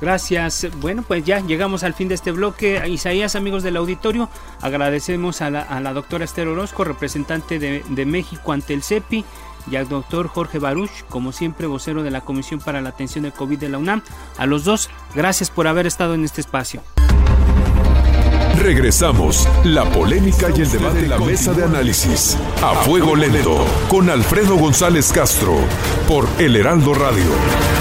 Gracias. 0.00 0.68
Bueno, 0.80 1.02
pues 1.06 1.24
ya 1.24 1.40
llegamos 1.40 1.82
al 1.82 1.94
fin 1.94 2.08
de 2.08 2.14
este 2.14 2.30
bloque. 2.30 2.82
Isaías, 2.88 3.34
amigos 3.36 3.62
del 3.62 3.76
auditorio, 3.76 4.28
agradecemos 4.60 5.42
a 5.42 5.50
la, 5.50 5.62
a 5.62 5.80
la 5.80 5.92
doctora 5.92 6.24
Esther 6.24 6.48
Orozco, 6.48 6.84
representante 6.84 7.58
de, 7.58 7.84
de, 7.88 8.06
México 8.06 8.52
ante 8.52 8.74
el 8.74 8.82
CEPI, 8.82 9.24
y 9.70 9.76
al 9.76 9.88
doctor 9.88 10.28
Jorge 10.28 10.58
Baruch, 10.58 11.04
como 11.08 11.32
siempre, 11.32 11.66
vocero 11.66 12.02
de 12.02 12.10
la 12.10 12.20
Comisión 12.20 12.60
para 12.60 12.80
la 12.80 12.90
Atención 12.90 13.24
del 13.24 13.32
COVID 13.32 13.58
de 13.58 13.68
la 13.68 13.78
UNAM. 13.78 14.02
A 14.36 14.46
los 14.46 14.64
dos, 14.64 14.88
gracias 15.14 15.50
por 15.50 15.66
haber 15.66 15.86
estado 15.86 16.14
en 16.14 16.24
este 16.24 16.40
espacio. 16.40 16.82
Regresamos. 18.62 19.48
La 19.64 19.84
polémica 19.84 20.48
y 20.54 20.62
el 20.62 20.70
debate 20.70 21.00
en 21.00 21.10
la 21.10 21.18
mesa 21.18 21.52
de 21.52 21.64
análisis. 21.64 22.36
A 22.62 22.74
fuego 22.74 23.14
lento. 23.14 23.64
Con 23.88 24.10
Alfredo 24.10 24.56
González 24.56 25.12
Castro. 25.12 25.56
Por 26.08 26.26
El 26.38 26.56
Heraldo 26.56 26.92
Radio. 26.94 27.77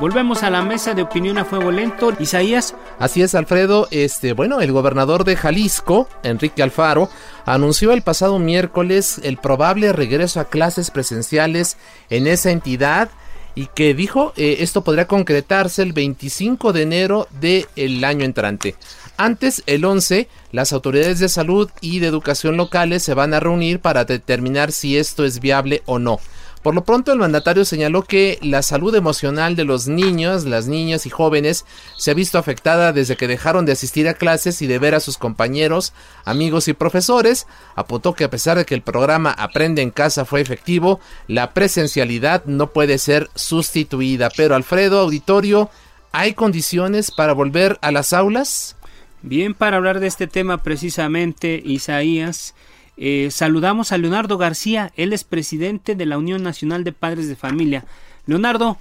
Volvemos 0.00 0.44
a 0.44 0.50
la 0.50 0.62
mesa 0.62 0.94
de 0.94 1.02
opinión 1.02 1.38
a 1.38 1.44
fuego 1.44 1.72
lento. 1.72 2.12
Isaías. 2.20 2.76
Así 3.00 3.20
es, 3.20 3.34
Alfredo. 3.34 3.88
Este, 3.90 4.32
bueno, 4.32 4.60
el 4.60 4.70
gobernador 4.70 5.24
de 5.24 5.34
Jalisco, 5.34 6.08
Enrique 6.22 6.62
Alfaro, 6.62 7.10
anunció 7.44 7.92
el 7.92 8.02
pasado 8.02 8.38
miércoles 8.38 9.20
el 9.24 9.38
probable 9.38 9.92
regreso 9.92 10.38
a 10.38 10.44
clases 10.44 10.92
presenciales 10.92 11.78
en 12.10 12.28
esa 12.28 12.52
entidad 12.52 13.10
y 13.56 13.66
que 13.74 13.92
dijo 13.92 14.34
eh, 14.36 14.58
esto 14.60 14.84
podría 14.84 15.08
concretarse 15.08 15.82
el 15.82 15.92
25 15.92 16.72
de 16.72 16.82
enero 16.82 17.26
del 17.40 18.04
año 18.04 18.24
entrante. 18.24 18.76
Antes, 19.16 19.64
el 19.66 19.84
11, 19.84 20.28
las 20.52 20.72
autoridades 20.72 21.18
de 21.18 21.28
salud 21.28 21.68
y 21.80 21.98
de 21.98 22.06
educación 22.06 22.56
locales 22.56 23.02
se 23.02 23.14
van 23.14 23.34
a 23.34 23.40
reunir 23.40 23.80
para 23.80 24.04
determinar 24.04 24.70
si 24.70 24.96
esto 24.96 25.24
es 25.24 25.40
viable 25.40 25.82
o 25.86 25.98
no. 25.98 26.20
Por 26.62 26.74
lo 26.74 26.84
pronto, 26.84 27.12
el 27.12 27.18
mandatario 27.18 27.64
señaló 27.64 28.02
que 28.02 28.38
la 28.42 28.62
salud 28.62 28.94
emocional 28.94 29.54
de 29.54 29.64
los 29.64 29.86
niños, 29.86 30.44
las 30.44 30.66
niñas 30.66 31.06
y 31.06 31.10
jóvenes 31.10 31.64
se 31.96 32.10
ha 32.10 32.14
visto 32.14 32.36
afectada 32.36 32.92
desde 32.92 33.16
que 33.16 33.28
dejaron 33.28 33.64
de 33.64 33.72
asistir 33.72 34.08
a 34.08 34.14
clases 34.14 34.60
y 34.60 34.66
de 34.66 34.78
ver 34.78 34.94
a 34.94 35.00
sus 35.00 35.18
compañeros, 35.18 35.92
amigos 36.24 36.66
y 36.68 36.72
profesores. 36.72 37.46
Apuntó 37.76 38.14
que 38.14 38.24
a 38.24 38.30
pesar 38.30 38.58
de 38.58 38.64
que 38.64 38.74
el 38.74 38.82
programa 38.82 39.30
Aprende 39.30 39.82
en 39.82 39.90
casa 39.90 40.24
fue 40.24 40.40
efectivo, 40.40 41.00
la 41.28 41.54
presencialidad 41.54 42.44
no 42.46 42.72
puede 42.72 42.98
ser 42.98 43.30
sustituida. 43.34 44.28
Pero 44.36 44.54
Alfredo, 44.54 45.00
auditorio, 45.00 45.70
¿hay 46.12 46.34
condiciones 46.34 47.12
para 47.12 47.34
volver 47.34 47.78
a 47.82 47.92
las 47.92 48.12
aulas? 48.12 48.76
Bien, 49.22 49.54
para 49.54 49.76
hablar 49.76 50.00
de 50.00 50.06
este 50.06 50.26
tema 50.26 50.62
precisamente, 50.62 51.60
Isaías, 51.64 52.54
eh, 52.98 53.30
saludamos 53.30 53.92
a 53.92 53.98
Leonardo 53.98 54.38
García, 54.38 54.92
él 54.96 55.12
es 55.12 55.24
presidente 55.24 55.94
de 55.94 56.06
la 56.06 56.18
Unión 56.18 56.42
Nacional 56.42 56.84
de 56.84 56.92
Padres 56.92 57.28
de 57.28 57.36
Familia. 57.36 57.84
Leonardo, 58.26 58.78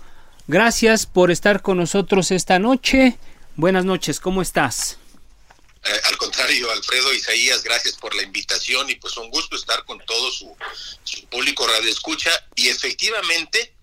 gracias 0.47 1.06
por 1.06 1.32
estar 1.32 1.62
con 1.62 1.77
nosotros 1.77 2.32
esta 2.32 2.60
noche. 2.60 3.17
Buenas 3.56 3.86
noches, 3.86 4.19
¿cómo 4.19 4.41
estás? 4.41 4.97
Eh, 5.84 6.01
al 6.06 6.17
contrario, 6.17 6.69
Alfredo 6.71 7.13
Isaías, 7.13 7.63
gracias 7.63 7.95
por 7.95 8.15
la 8.15 8.23
invitación 8.23 8.89
y 8.89 8.95
pues 8.95 9.15
un 9.17 9.30
gusto 9.30 9.56
estar 9.56 9.86
con 9.86 9.99
todo 10.06 10.32
su, 10.32 10.56
su 11.03 11.25
público 11.27 11.67
radio 11.67 11.89
escucha 11.89 12.32
y 12.56 12.69
efectivamente 12.69 13.73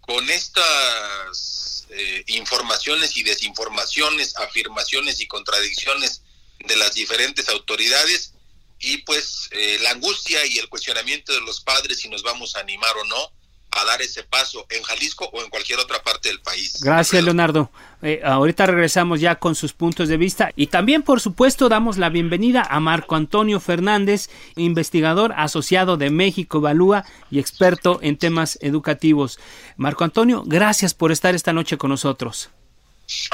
con 0.00 0.28
estas 0.30 1.86
eh, 1.90 2.24
informaciones 2.28 3.16
y 3.16 3.22
desinformaciones, 3.22 4.36
afirmaciones 4.36 5.20
y 5.20 5.26
contradicciones 5.26 6.22
de 6.58 6.76
las 6.76 6.94
diferentes 6.94 7.48
autoridades, 7.48 8.32
y 8.80 8.98
pues 8.98 9.48
eh, 9.52 9.78
la 9.82 9.90
angustia 9.90 10.44
y 10.46 10.58
el 10.58 10.68
cuestionamiento 10.68 11.32
de 11.32 11.40
los 11.40 11.60
padres 11.60 12.00
si 12.00 12.08
nos 12.08 12.22
vamos 12.22 12.56
a 12.56 12.60
animar 12.60 12.96
o 12.96 13.04
no 13.04 13.32
a 13.70 13.84
dar 13.84 14.00
ese 14.00 14.22
paso 14.22 14.66
en 14.70 14.82
Jalisco 14.82 15.28
o 15.32 15.42
en 15.42 15.50
cualquier 15.50 15.78
otra 15.78 16.02
parte 16.02 16.28
del 16.28 16.40
país. 16.40 16.80
Gracias, 16.80 17.22
Leonardo. 17.22 17.70
Eh, 18.02 18.20
ahorita 18.24 18.66
regresamos 18.66 19.20
ya 19.20 19.36
con 19.36 19.54
sus 19.54 19.72
puntos 19.72 20.08
de 20.08 20.16
vista 20.16 20.52
y 20.56 20.68
también, 20.68 21.02
por 21.02 21.20
supuesto, 21.20 21.68
damos 21.68 21.98
la 21.98 22.08
bienvenida 22.08 22.62
a 22.62 22.80
Marco 22.80 23.16
Antonio 23.16 23.60
Fernández, 23.60 24.30
investigador 24.56 25.34
asociado 25.36 25.96
de 25.96 26.10
México 26.10 26.58
Evalúa 26.58 27.04
y 27.30 27.40
experto 27.40 27.98
en 28.02 28.16
temas 28.16 28.58
educativos. 28.62 29.38
Marco 29.76 30.04
Antonio, 30.04 30.44
gracias 30.46 30.94
por 30.94 31.12
estar 31.12 31.34
esta 31.34 31.52
noche 31.52 31.76
con 31.76 31.90
nosotros. 31.90 32.50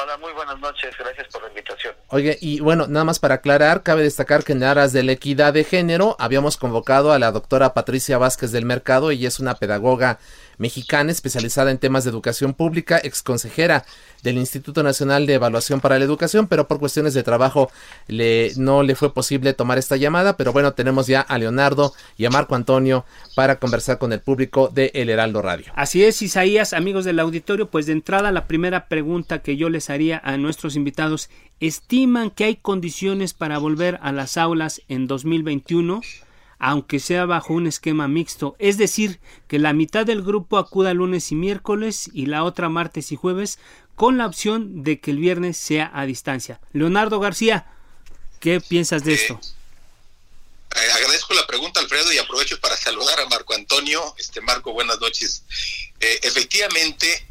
Hola, 0.00 0.16
muy 0.18 0.32
buenas 0.32 0.58
noches, 0.60 0.94
gracias 0.96 1.26
por 1.32 1.42
la 1.42 1.48
invitación. 1.48 1.94
Oye, 2.08 2.38
y 2.40 2.60
bueno, 2.60 2.86
nada 2.86 3.04
más 3.04 3.18
para 3.18 3.36
aclarar, 3.36 3.82
cabe 3.82 4.02
destacar 4.02 4.44
que 4.44 4.52
en 4.52 4.62
aras 4.62 4.92
de 4.92 5.02
la 5.02 5.12
equidad 5.12 5.52
de 5.52 5.64
género 5.64 6.14
habíamos 6.20 6.56
convocado 6.56 7.12
a 7.12 7.18
la 7.18 7.32
doctora 7.32 7.74
Patricia 7.74 8.16
Vázquez 8.16 8.52
del 8.52 8.66
Mercado, 8.66 9.10
ella 9.10 9.26
es 9.26 9.40
una 9.40 9.56
pedagoga 9.56 10.20
mexicana 10.58 11.12
especializada 11.12 11.70
en 11.70 11.78
temas 11.78 12.04
de 12.04 12.10
educación 12.10 12.54
pública, 12.54 13.00
ex 13.02 13.22
consejera 13.22 13.84
del 14.22 14.38
Instituto 14.38 14.82
Nacional 14.82 15.26
de 15.26 15.34
Evaluación 15.34 15.80
para 15.80 15.98
la 15.98 16.04
Educación, 16.04 16.48
pero 16.48 16.66
por 16.66 16.78
cuestiones 16.78 17.12
de 17.14 17.22
trabajo 17.22 17.70
le, 18.08 18.52
no 18.56 18.82
le 18.82 18.94
fue 18.94 19.12
posible 19.12 19.52
tomar 19.52 19.78
esta 19.78 19.96
llamada, 19.96 20.36
pero 20.36 20.52
bueno, 20.52 20.72
tenemos 20.72 21.06
ya 21.06 21.20
a 21.20 21.38
Leonardo 21.38 21.92
y 22.16 22.24
a 22.24 22.30
Marco 22.30 22.54
Antonio 22.54 23.04
para 23.34 23.56
conversar 23.56 23.98
con 23.98 24.12
el 24.12 24.20
público 24.20 24.70
de 24.72 24.90
El 24.94 25.10
Heraldo 25.10 25.42
Radio. 25.42 25.66
Así 25.76 26.02
es, 26.02 26.22
Isaías, 26.22 26.72
amigos 26.72 27.04
del 27.04 27.20
auditorio, 27.20 27.68
pues 27.68 27.86
de 27.86 27.92
entrada 27.92 28.32
la 28.32 28.46
primera 28.46 28.88
pregunta 28.88 29.40
que 29.40 29.56
yo 29.56 29.68
les 29.68 29.90
haría 29.90 30.20
a 30.24 30.38
nuestros 30.38 30.74
invitados, 30.74 31.28
¿estiman 31.60 32.30
que 32.30 32.44
hay 32.44 32.56
condiciones 32.56 33.34
para 33.34 33.58
volver 33.58 33.98
a 34.02 34.12
las 34.12 34.38
aulas 34.38 34.80
en 34.88 35.06
2021? 35.06 36.00
Aunque 36.66 36.98
sea 36.98 37.26
bajo 37.26 37.52
un 37.52 37.66
esquema 37.66 38.08
mixto, 38.08 38.56
es 38.58 38.78
decir, 38.78 39.20
que 39.48 39.58
la 39.58 39.74
mitad 39.74 40.06
del 40.06 40.22
grupo 40.22 40.56
acuda 40.56 40.94
lunes 40.94 41.30
y 41.30 41.34
miércoles 41.34 42.08
y 42.14 42.24
la 42.24 42.42
otra 42.42 42.70
martes 42.70 43.12
y 43.12 43.16
jueves, 43.16 43.58
con 43.96 44.16
la 44.16 44.24
opción 44.24 44.82
de 44.82 44.98
que 44.98 45.10
el 45.10 45.18
viernes 45.18 45.58
sea 45.58 45.90
a 45.92 46.06
distancia. 46.06 46.62
Leonardo 46.72 47.20
García, 47.20 47.66
¿qué 48.40 48.62
piensas 48.62 49.04
de 49.04 49.12
esto? 49.12 49.38
Eh, 50.74 50.90
agradezco 50.94 51.34
la 51.34 51.46
pregunta, 51.46 51.80
Alfredo, 51.80 52.10
y 52.14 52.16
aprovecho 52.16 52.58
para 52.60 52.78
saludar 52.78 53.20
a 53.20 53.26
Marco 53.26 53.52
Antonio. 53.52 54.14
Este 54.16 54.40
Marco, 54.40 54.72
buenas 54.72 54.98
noches. 55.00 55.42
Eh, 56.00 56.20
efectivamente, 56.22 57.28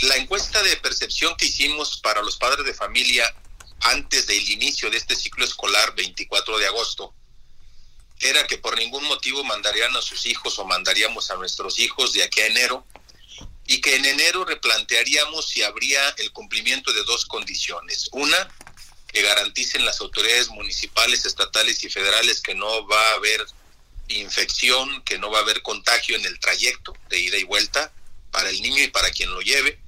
la 0.00 0.16
encuesta 0.16 0.60
de 0.60 0.76
percepción 0.78 1.36
que 1.36 1.46
hicimos 1.46 2.00
para 2.00 2.20
los 2.20 2.36
padres 2.36 2.66
de 2.66 2.74
familia 2.74 3.32
antes 3.82 4.26
del 4.26 4.50
inicio 4.50 4.90
de 4.90 4.96
este 4.96 5.14
ciclo 5.14 5.44
escolar, 5.44 5.94
24 5.94 6.58
de 6.58 6.66
agosto, 6.66 7.14
era 8.22 8.46
que 8.46 8.56
por 8.56 8.78
ningún 8.78 9.04
motivo 9.04 9.42
mandarían 9.42 9.94
a 9.96 10.00
sus 10.00 10.26
hijos 10.26 10.58
o 10.58 10.64
mandaríamos 10.64 11.30
a 11.30 11.36
nuestros 11.36 11.78
hijos 11.80 12.12
de 12.12 12.22
aquí 12.22 12.40
a 12.40 12.46
enero 12.46 12.86
y 13.66 13.80
que 13.80 13.96
en 13.96 14.04
enero 14.04 14.44
replantearíamos 14.44 15.48
si 15.48 15.62
habría 15.62 16.08
el 16.18 16.30
cumplimiento 16.30 16.92
de 16.92 17.02
dos 17.02 17.26
condiciones. 17.26 18.08
Una, 18.12 18.48
que 19.12 19.22
garanticen 19.22 19.84
las 19.84 20.00
autoridades 20.00 20.48
municipales, 20.48 21.26
estatales 21.26 21.82
y 21.84 21.90
federales 21.90 22.40
que 22.40 22.54
no 22.54 22.86
va 22.86 23.10
a 23.10 23.14
haber 23.14 23.44
infección, 24.08 25.02
que 25.02 25.18
no 25.18 25.30
va 25.30 25.38
a 25.38 25.42
haber 25.42 25.60
contagio 25.62 26.16
en 26.16 26.24
el 26.24 26.38
trayecto 26.38 26.94
de 27.08 27.18
ida 27.18 27.36
y 27.38 27.44
vuelta 27.44 27.92
para 28.30 28.50
el 28.50 28.62
niño 28.62 28.82
y 28.82 28.88
para 28.88 29.10
quien 29.10 29.30
lo 29.30 29.40
lleve. 29.40 29.80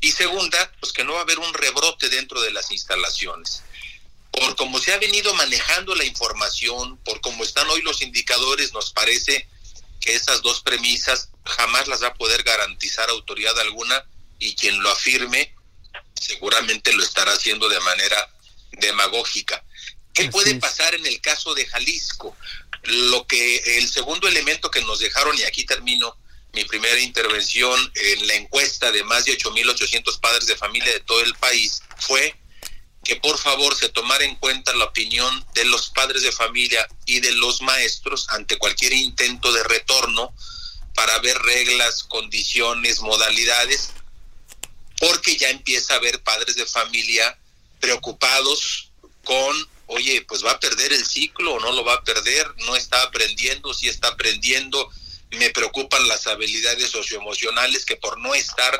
Y 0.00 0.10
segunda, 0.10 0.72
pues 0.80 0.92
que 0.92 1.04
no 1.04 1.12
va 1.12 1.20
a 1.20 1.22
haber 1.22 1.38
un 1.38 1.54
rebrote 1.54 2.08
dentro 2.08 2.40
de 2.40 2.50
las 2.50 2.70
instalaciones 2.72 3.62
por 4.38 4.56
cómo 4.56 4.78
se 4.78 4.92
ha 4.92 4.98
venido 4.98 5.34
manejando 5.34 5.94
la 5.94 6.04
información, 6.04 6.96
por 6.98 7.20
cómo 7.20 7.44
están 7.44 7.68
hoy 7.70 7.82
los 7.82 8.02
indicadores, 8.02 8.72
nos 8.72 8.92
parece 8.92 9.48
que 10.00 10.14
esas 10.14 10.42
dos 10.42 10.60
premisas 10.60 11.30
jamás 11.44 11.88
las 11.88 12.02
va 12.02 12.08
a 12.08 12.14
poder 12.14 12.42
garantizar 12.42 13.08
autoridad 13.10 13.58
alguna 13.58 14.04
y 14.38 14.54
quien 14.54 14.80
lo 14.82 14.90
afirme 14.90 15.54
seguramente 16.20 16.92
lo 16.92 17.02
estará 17.02 17.32
haciendo 17.32 17.68
de 17.68 17.80
manera 17.80 18.30
demagógica. 18.72 19.64
¿Qué 20.12 20.28
puede 20.30 20.56
pasar 20.56 20.94
en 20.94 21.06
el 21.06 21.20
caso 21.20 21.54
de 21.54 21.66
Jalisco? 21.66 22.36
Lo 22.82 23.26
que 23.26 23.78
el 23.78 23.88
segundo 23.88 24.28
elemento 24.28 24.70
que 24.70 24.82
nos 24.82 24.98
dejaron, 24.98 25.36
y 25.38 25.44
aquí 25.44 25.64
termino 25.64 26.16
mi 26.52 26.64
primera 26.64 26.98
intervención 27.00 27.92
en 27.94 28.26
la 28.26 28.34
encuesta 28.34 28.90
de 28.90 29.04
más 29.04 29.24
de 29.24 29.38
8.800 29.38 30.20
padres 30.20 30.46
de 30.46 30.56
familia 30.56 30.92
de 30.92 31.00
todo 31.00 31.20
el 31.20 31.34
país, 31.34 31.82
fue 31.98 32.36
que 33.08 33.16
por 33.16 33.38
favor 33.38 33.74
se 33.74 33.88
tomara 33.88 34.22
en 34.24 34.36
cuenta 34.36 34.74
la 34.74 34.84
opinión 34.84 35.46
de 35.54 35.64
los 35.64 35.88
padres 35.88 36.22
de 36.22 36.30
familia 36.30 36.86
y 37.06 37.20
de 37.20 37.32
los 37.32 37.62
maestros 37.62 38.26
ante 38.28 38.58
cualquier 38.58 38.92
intento 38.92 39.50
de 39.50 39.64
retorno 39.64 40.34
para 40.94 41.18
ver 41.20 41.38
reglas, 41.38 42.04
condiciones, 42.04 43.00
modalidades 43.00 43.94
porque 45.00 45.36
ya 45.36 45.48
empieza 45.48 45.94
a 45.94 45.96
haber 45.96 46.22
padres 46.22 46.56
de 46.56 46.66
familia 46.66 47.38
preocupados 47.80 48.90
con, 49.24 49.56
oye, 49.86 50.22
pues 50.28 50.44
va 50.44 50.52
a 50.52 50.60
perder 50.60 50.92
el 50.92 51.06
ciclo 51.06 51.54
o 51.54 51.60
no 51.60 51.72
lo 51.72 51.84
va 51.84 51.94
a 51.94 52.04
perder, 52.04 52.46
no 52.66 52.76
está 52.76 53.02
aprendiendo, 53.02 53.72
si 53.72 53.88
está 53.88 54.08
aprendiendo, 54.08 54.90
me 55.30 55.48
preocupan 55.48 56.06
las 56.08 56.26
habilidades 56.26 56.90
socioemocionales 56.90 57.86
que 57.86 57.96
por 57.96 58.18
no 58.18 58.34
estar 58.34 58.78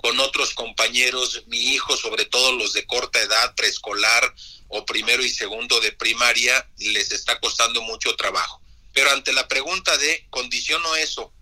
con 0.00 0.18
otros 0.18 0.54
compañeros, 0.54 1.42
mi 1.48 1.58
hijo, 1.74 1.94
sobre 1.96 2.24
todo 2.24 2.52
los 2.52 2.72
de 2.72 2.86
corta 2.86 3.20
edad, 3.20 3.54
preescolar 3.54 4.34
o 4.68 4.86
primero 4.86 5.22
y 5.22 5.28
segundo 5.28 5.78
de 5.80 5.92
primaria, 5.92 6.66
les 6.78 7.12
está 7.12 7.38
costando 7.38 7.82
mucho 7.82 8.16
trabajo. 8.16 8.62
Pero 8.94 9.10
ante 9.10 9.32
la 9.34 9.46
pregunta 9.46 9.94
de 9.98 10.26
condiciono 10.30 10.96
eso, 10.96 11.32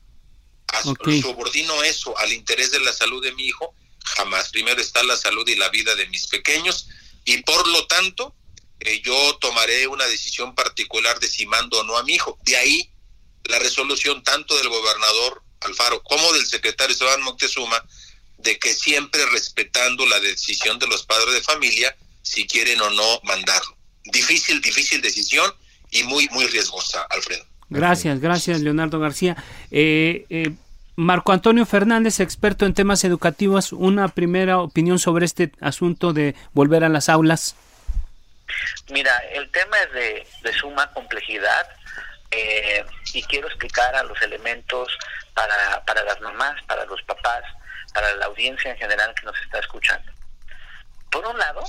subordino 1.23 1.85
eso 1.85 2.19
al 2.19 2.33
interés 2.33 2.73
de 2.73 2.81
la 2.81 2.93
salud 2.93 3.23
de 3.23 3.33
mi 3.33 3.47
hijo, 3.47 3.75
jamás. 4.17 4.49
Primero 4.49 4.81
está 4.81 5.05
la 5.05 5.17
salud 5.17 5.47
y 5.47 5.55
la 5.55 5.69
vida 5.69 5.95
de 5.95 6.09
mis 6.09 6.27
pequeños 6.27 6.89
y 7.25 7.39
por 7.43 7.67
lo 7.69 7.87
tanto 7.87 8.35
eh, 8.81 9.01
yo 9.05 9.37
tomaré 9.37 9.87
una 9.87 10.07
decisión 10.07 10.55
particular 10.57 11.21
de 11.21 11.29
si 11.29 11.47
mando 11.47 11.79
o 11.79 11.85
no 11.85 11.97
a 11.97 12.03
mi 12.03 12.15
hijo. 12.15 12.37
De 12.43 12.57
ahí 12.57 12.91
la 13.45 13.61
resolución 13.61 14.25
tanto 14.25 14.57
del 14.57 14.69
gobernador 14.69 15.45
Alfaro 15.61 16.03
como 16.03 16.33
del 16.33 16.47
secretario 16.47 16.93
Esteban 16.93 17.23
Moctezuma 17.23 17.85
de 18.39 18.59
que 18.59 18.73
siempre 18.73 19.25
respetando 19.27 20.07
la 20.07 20.19
decisión 20.21 20.79
de 20.79 20.87
los 20.87 21.05
padres 21.05 21.35
de 21.35 21.43
familia 21.43 21.97
si 22.23 22.47
quieren 22.47 22.81
o 22.81 22.91
no 22.91 23.21
mandarlo. 23.25 23.77
Difícil, 24.05 24.61
difícil 24.61 25.03
decisión 25.03 25.53
y 25.91 26.03
muy, 26.05 26.29
muy 26.31 26.47
riesgosa, 26.47 27.07
Alfredo. 27.11 27.45
Gracias, 27.71 28.21
gracias, 28.21 28.61
Leonardo 28.61 28.99
García. 28.99 29.37
Eh, 29.71 30.25
eh, 30.31 30.53
Marco 30.97 31.33
Antonio 31.33 31.65
Fernández, 31.67 32.21
experto 32.21 32.67
en 32.67 32.75
temas 32.75 33.05
educativos, 33.05 33.73
una 33.73 34.09
primera 34.09 34.59
opinión 34.59 34.99
sobre 34.99 35.27
este 35.27 35.53
asunto 35.61 36.13
de 36.13 36.35
volver 36.53 36.83
a 36.83 36.89
las 36.89 37.09
aulas. 37.09 37.55
Mira, 38.91 39.13
el 39.33 39.51
tema 39.51 39.77
es 39.79 39.93
de, 40.43 40.53
suma 40.55 40.91
complejidad 40.93 41.69
eh, 42.31 42.85
y 43.13 43.23
quiero 43.25 43.49
explicar 43.49 43.95
a 43.95 44.03
los 44.03 44.21
elementos 44.23 44.89
para, 45.35 45.85
para 45.85 46.03
las 46.05 46.21
mamás, 46.21 46.61
para 46.67 46.85
los 46.87 47.01
papás, 47.03 47.45
para 47.99 48.15
la 48.15 48.27
audiencia 48.27 48.71
en 48.71 48.77
general 48.77 49.13
que 49.17 49.27
nos 49.27 49.37
está 49.41 49.59
escuchando. 49.59 50.13
Por 51.11 51.27
un 51.27 51.37
lado, 51.37 51.65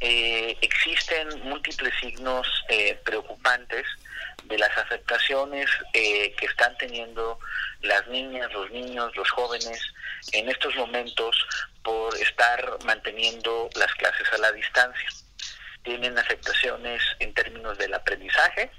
eh, 0.00 0.56
existen 0.62 1.28
múltiples 1.42 1.92
signos 2.00 2.46
eh, 2.70 2.98
preocupantes 3.04 3.86
de 4.44 4.56
las 4.56 4.74
afectaciones 4.78 5.68
eh, 5.92 6.32
que 6.38 6.46
están 6.46 6.74
teniendo 6.78 7.38
las 7.82 8.06
niñas, 8.06 8.50
los 8.54 8.70
niños, 8.70 9.14
los 9.14 9.30
jóvenes 9.32 9.78
en 10.32 10.48
estos 10.48 10.74
momentos 10.76 11.36
por 11.82 12.16
estar 12.16 12.78
manteniendo 12.86 13.68
las 13.74 13.92
clases 13.96 14.32
a 14.32 14.38
la 14.38 14.52
distancia. 14.52 15.08
Tienen 15.82 16.18
afectaciones 16.18 17.02
en 17.18 17.34
términos 17.34 17.76
del 17.76 17.92
aprendizaje, 17.92 18.70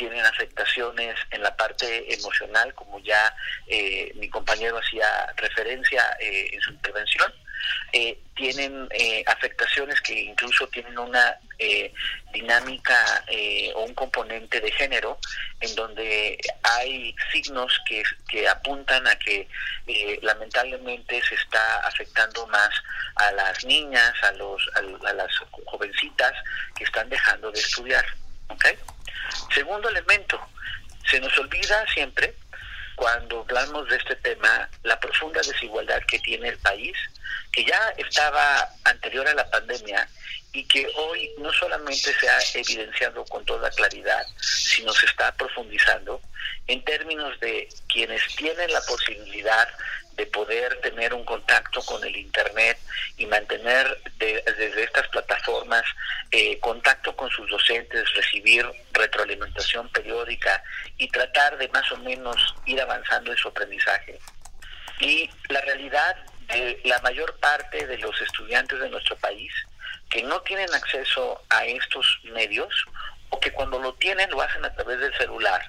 tienen 0.00 0.24
afectaciones 0.24 1.14
en 1.30 1.42
la 1.42 1.54
parte 1.54 2.14
emocional, 2.14 2.72
como 2.72 2.98
ya 3.00 3.36
eh, 3.66 4.10
mi 4.14 4.30
compañero 4.30 4.78
hacía 4.78 5.26
referencia 5.36 6.02
eh, 6.18 6.48
en 6.54 6.60
su 6.62 6.70
intervención, 6.70 7.30
eh, 7.92 8.18
tienen 8.36 8.88
eh, 8.92 9.22
afectaciones 9.26 10.00
que 10.00 10.18
incluso 10.18 10.66
tienen 10.68 10.96
una 10.98 11.36
eh, 11.58 11.92
dinámica 12.32 12.96
o 13.74 13.82
un 13.82 13.94
componente 13.94 14.60
de 14.60 14.70
género 14.72 15.18
en 15.60 15.74
donde 15.74 16.38
hay 16.62 17.14
signos 17.32 17.78
que, 17.86 18.02
que 18.28 18.48
apuntan 18.48 19.06
a 19.06 19.18
que 19.18 19.46
lamentablemente 20.22 21.20
se 21.28 21.34
está 21.34 21.80
afectando 21.80 22.46
más 22.46 22.70
a 23.16 23.32
las 23.32 23.64
niñas, 23.64 24.12
a, 24.22 24.32
los, 24.32 24.62
a, 24.74 25.12
las 25.12 25.32
jovencitas 25.66 26.32
que 26.76 26.84
están 26.84 27.08
dejando 27.08 27.50
de 27.50 27.60
estudiar. 27.60 28.06
¿okay? 28.48 28.76
Segundo 29.54 29.88
elemento, 29.88 30.40
se 31.10 31.20
nos 31.20 31.36
olvida 31.38 31.86
siempre 31.92 32.34
cuando 32.94 33.40
hablamos 33.40 33.88
de 33.88 33.96
este 33.96 34.16
tema 34.16 34.68
la 34.82 35.00
profunda 35.00 35.40
desigualdad 35.40 36.02
que 36.06 36.18
tiene 36.18 36.48
el 36.48 36.58
país 36.58 36.96
que 37.52 37.64
ya 37.64 37.94
estaba 37.96 38.68
anterior 38.84 39.26
a 39.26 39.34
la 39.34 39.48
pandemia 39.50 40.08
y 40.52 40.64
que 40.64 40.86
hoy 40.96 41.30
no 41.38 41.52
solamente 41.52 42.12
se 42.12 42.28
ha 42.28 42.38
evidenciado 42.54 43.24
con 43.24 43.44
toda 43.44 43.70
claridad, 43.70 44.24
sino 44.40 44.92
se 44.92 45.06
está 45.06 45.32
profundizando 45.36 46.20
en 46.66 46.84
términos 46.84 47.38
de 47.40 47.68
quienes 47.88 48.22
tienen 48.36 48.72
la 48.72 48.80
posibilidad 48.82 49.68
de 50.16 50.26
poder 50.26 50.80
tener 50.80 51.14
un 51.14 51.24
contacto 51.24 51.82
con 51.82 52.02
el 52.04 52.14
Internet 52.16 52.78
y 53.16 53.26
mantener 53.26 54.00
desde 54.18 54.82
estas 54.82 55.08
plataformas 55.08 55.84
eh, 56.30 56.58
contacto 56.60 57.14
con 57.16 57.30
sus 57.30 57.48
docentes, 57.50 58.12
recibir 58.14 58.66
retroalimentación 58.92 59.88
periódica 59.88 60.62
y 60.98 61.08
tratar 61.08 61.58
de 61.58 61.68
más 61.68 61.90
o 61.92 61.96
menos 61.98 62.54
ir 62.66 62.80
avanzando 62.80 63.30
en 63.32 63.38
su 63.38 63.48
aprendizaje. 63.48 64.18
Y 65.00 65.30
la 65.48 65.60
realidad 65.62 66.16
la 66.84 66.98
mayor 67.00 67.36
parte 67.38 67.86
de 67.86 67.98
los 67.98 68.20
estudiantes 68.20 68.80
de 68.80 68.88
nuestro 68.88 69.16
país 69.16 69.52
que 70.08 70.22
no 70.22 70.40
tienen 70.42 70.72
acceso 70.74 71.40
a 71.48 71.64
estos 71.64 72.18
medios 72.24 72.74
o 73.30 73.40
que 73.40 73.52
cuando 73.52 73.78
lo 73.78 73.94
tienen 73.94 74.30
lo 74.30 74.42
hacen 74.42 74.64
a 74.64 74.74
través 74.74 75.00
del 75.00 75.16
celular. 75.16 75.62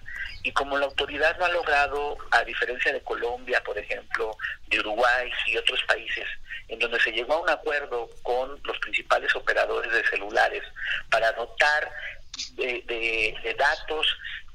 Y 0.43 0.52
como 0.52 0.78
la 0.78 0.86
autoridad 0.86 1.38
no 1.38 1.45
ha 1.45 1.50
logrado, 1.50 2.17
a 2.32 2.43
diferencia 2.43 2.91
de 2.91 3.02
Colombia, 3.02 3.62
por 3.63 3.78
ejemplo, 3.78 4.36
de 4.67 4.80
Uruguay 4.80 5.32
y 5.47 5.58
otros 5.58 5.82
países, 5.84 6.28
en 6.67 6.80
donde 6.80 7.00
se 7.00 7.12
llegó 7.12 7.34
a 7.34 7.41
un 7.41 7.50
acuerdo 7.50 8.10
con 8.24 8.60
los 8.63 8.80
principales 8.80 9.36
operadores 9.36 9.91
de 9.91 10.06
celulares 10.08 10.63
para 11.10 11.32
dotar 11.34 11.91
de, 12.56 12.84
de 13.43 13.54
datos 13.54 14.08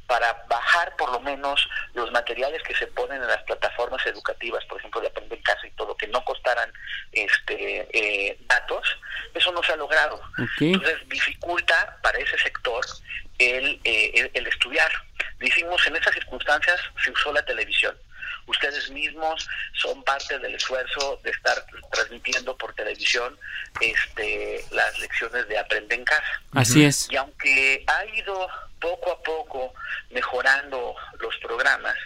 para 0.07 0.45
bajar 0.49 0.95
por 0.97 1.11
lo 1.11 1.21
menos 1.21 1.69
los 1.95 2.11
materiales 2.12 2.62
que 2.62 2.75
se 2.75 2.87
ponen 2.87 3.21
en 3.21 3.29
las 3.29 3.42
plataformas 3.45 4.05
educativas, 4.07 4.64
por 4.66 4.79
ejemplo, 4.79 5.01
de 5.01 5.09
aprender 5.09 5.38
en 5.38 5.45
casa 5.45 5.66
y 5.66 5.71
todo, 5.73 5.97
que 5.97 6.07
no 6.09 6.25
costaran 6.25 6.73
este 7.12 7.88
eh, 7.92 8.38
datos, 8.47 8.99
eso 9.35 9.53
no 9.53 9.62
se 9.62 9.73
ha 9.73 9.77
logrado. 9.77 10.21
Entonces 10.61 11.09
dificulta 11.09 11.99
para 12.03 12.19
ese 12.19 12.38
sector 12.38 12.85
el, 13.38 13.81
eh, 13.85 14.31
el, 14.33 14.47
estudiar. 14.47 14.90
Decimos, 15.38 15.87
en 15.87 15.97
esas 15.97 16.14
circunstancias 16.14 16.81
se 17.05 17.11
usó 17.11 17.33
la 17.33 17.45
televisión 17.45 17.97
ustedes 18.47 18.90
mismos 18.90 19.49
son 19.75 20.03
parte 20.05 20.38
del 20.38 20.55
esfuerzo 20.55 21.21
de 21.23 21.31
estar 21.31 21.64
transmitiendo 21.92 22.57
por 22.57 22.73
televisión 22.75 23.37
este, 23.81 24.64
las 24.71 24.99
lecciones 24.99 25.49
de 25.49 25.59
Aprende 25.59 25.97
en 25.97 26.05
Casa. 26.05 26.42
Así 26.53 26.85
es. 26.85 27.09
Y 27.11 27.16
aunque 27.16 27.85
ha 27.87 28.05
ido 28.16 28.49
poco 28.81 29.12
a 29.12 29.23
poco 29.23 29.75
mejorando 30.11 30.95
los 31.19 31.37
programas, 31.39 31.97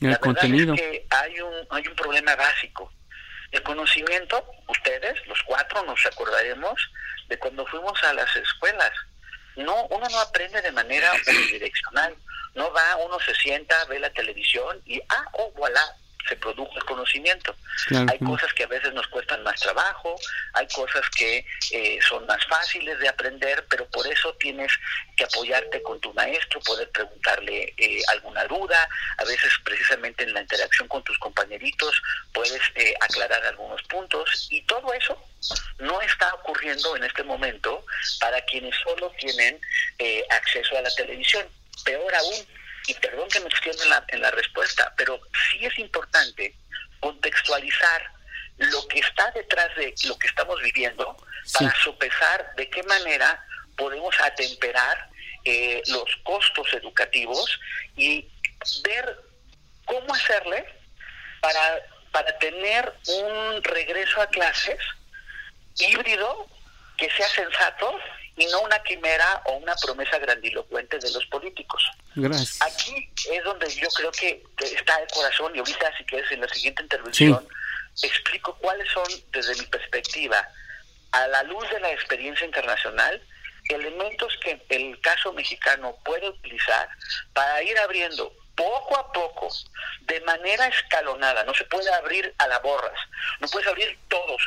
el 0.00 0.10
la 0.10 0.16
contenido. 0.18 0.74
Verdad 0.74 0.90
es 0.92 1.00
que 1.00 1.06
hay 1.10 1.40
un, 1.40 1.66
hay 1.70 1.86
un 1.86 1.94
problema 1.94 2.34
básico. 2.36 2.92
El 3.50 3.62
conocimiento, 3.62 4.44
ustedes, 4.68 5.26
los 5.26 5.42
cuatro, 5.44 5.82
nos 5.84 6.04
acordaremos 6.06 6.90
de 7.28 7.38
cuando 7.38 7.66
fuimos 7.66 8.02
a 8.04 8.12
las 8.12 8.34
escuelas. 8.36 8.92
No, 9.56 9.86
uno 9.86 10.06
no 10.10 10.20
aprende 10.20 10.60
de 10.60 10.72
manera 10.72 11.12
unidireccional. 11.26 12.14
No 12.54 12.72
va, 12.72 12.96
uno 12.96 13.18
se 13.20 13.34
sienta, 13.34 13.84
ve 13.86 13.98
la 13.98 14.10
televisión 14.10 14.80
y, 14.84 15.00
ah, 15.08 15.24
oh, 15.32 15.52
voilà, 15.56 15.96
se 16.28 16.36
produjo 16.36 16.72
el 16.76 16.84
conocimiento. 16.84 17.54
hay 17.90 18.18
cosas 18.18 18.52
que 18.54 18.64
a 18.64 18.66
veces 18.66 18.92
nos 18.94 19.06
cuestan 19.08 19.42
más 19.42 19.60
trabajo, 19.60 20.16
hay 20.54 20.66
cosas 20.68 21.02
que 21.10 21.44
eh, 21.72 21.98
son 22.08 22.26
más 22.26 22.44
fáciles 22.46 22.98
de 22.98 23.08
aprender, 23.08 23.64
pero 23.68 23.86
por 23.86 24.06
eso 24.06 24.34
tienes 24.34 24.72
que 25.16 25.24
apoyarte 25.24 25.82
con 25.82 26.00
tu 26.00 26.12
maestro, 26.14 26.60
poder 26.60 26.90
preguntarle 26.90 27.74
eh, 27.76 28.00
alguna 28.08 28.44
duda, 28.44 28.88
a 29.18 29.24
veces 29.24 29.52
precisamente 29.64 30.24
en 30.24 30.34
la 30.34 30.42
interacción 30.42 30.88
con 30.88 31.02
tus 31.04 31.18
compañeritos 31.18 32.02
puedes 32.32 32.62
eh, 32.74 32.94
aclarar 33.00 33.44
algunos 33.46 33.82
puntos 33.84 34.48
y 34.50 34.62
todo 34.62 34.92
eso 34.92 35.18
no 35.78 36.00
está 36.00 36.34
ocurriendo 36.34 36.96
en 36.96 37.04
este 37.04 37.22
momento 37.22 37.84
para 38.20 38.40
quienes 38.42 38.74
solo 38.82 39.12
tienen 39.18 39.60
acceso 40.30 40.76
a 40.76 40.82
la 40.82 40.90
televisión. 40.94 41.46
Peor 41.84 42.14
aún, 42.14 42.46
y 42.86 42.94
perdón 42.94 43.28
que 43.28 43.40
me 43.40 43.48
extienda 43.48 43.82
en 43.84 43.90
la, 43.90 44.04
en 44.08 44.20
la 44.22 44.30
respuesta, 44.30 44.92
pero 44.96 45.20
sí 45.50 45.64
es 45.64 45.78
importante 45.78 46.54
contextualizar 47.00 48.10
lo 48.58 48.86
que 48.88 49.00
está 49.00 49.30
detrás 49.32 49.74
de 49.76 49.94
lo 50.06 50.18
que 50.18 50.28
estamos 50.28 50.60
viviendo 50.62 51.16
para 51.52 51.74
sopesar 51.80 52.54
de 52.56 52.68
qué 52.70 52.82
manera 52.84 53.44
podemos 53.76 54.18
atemperar 54.20 55.10
eh, 55.44 55.82
los 55.88 56.04
costos 56.22 56.66
educativos 56.72 57.60
y 57.96 58.28
ver 58.82 59.20
cómo 59.84 60.14
hacerle 60.14 60.66
para, 61.40 61.80
para 62.10 62.38
tener 62.38 62.92
un 63.06 63.62
regreso 63.62 64.20
a 64.20 64.26
clases 64.28 64.78
híbrido 65.78 66.48
que 66.96 67.10
sea 67.10 67.28
sensato 67.28 67.98
y 68.36 68.46
no 68.46 68.60
una 68.60 68.78
quimera 68.82 69.42
o 69.46 69.56
una 69.56 69.74
promesa 69.76 70.18
grandilocuente 70.18 70.98
de 70.98 71.10
los 71.10 71.24
políticos. 71.26 71.82
Aquí 72.60 73.10
es 73.30 73.44
donde 73.44 73.68
yo 73.70 73.88
creo 73.88 74.12
que 74.12 74.42
está 74.58 75.00
el 75.00 75.08
corazón 75.08 75.54
y 75.54 75.58
ahorita 75.58 75.96
si 75.96 76.04
quieres 76.04 76.30
en 76.32 76.40
la 76.40 76.48
siguiente 76.48 76.82
intervención 76.82 77.46
explico 78.02 78.54
cuáles 78.60 78.90
son, 78.90 79.06
desde 79.32 79.54
mi 79.56 79.66
perspectiva, 79.66 80.46
a 81.12 81.26
la 81.28 81.42
luz 81.44 81.68
de 81.70 81.80
la 81.80 81.92
experiencia 81.92 82.46
internacional, 82.46 83.22
elementos 83.68 84.32
que 84.42 84.60
el 84.68 85.00
caso 85.00 85.32
mexicano 85.32 85.96
puede 86.04 86.28
utilizar 86.28 86.88
para 87.32 87.62
ir 87.62 87.76
abriendo 87.78 88.32
poco 88.54 88.96
a 88.96 89.12
poco, 89.12 89.48
de 90.02 90.20
manera 90.22 90.66
escalonada, 90.68 91.44
no 91.44 91.54
se 91.54 91.64
puede 91.64 91.92
abrir 91.94 92.34
a 92.38 92.48
la 92.48 92.58
borras, 92.60 92.98
no 93.40 93.48
puedes 93.48 93.68
abrir 93.68 93.98
todos, 94.08 94.42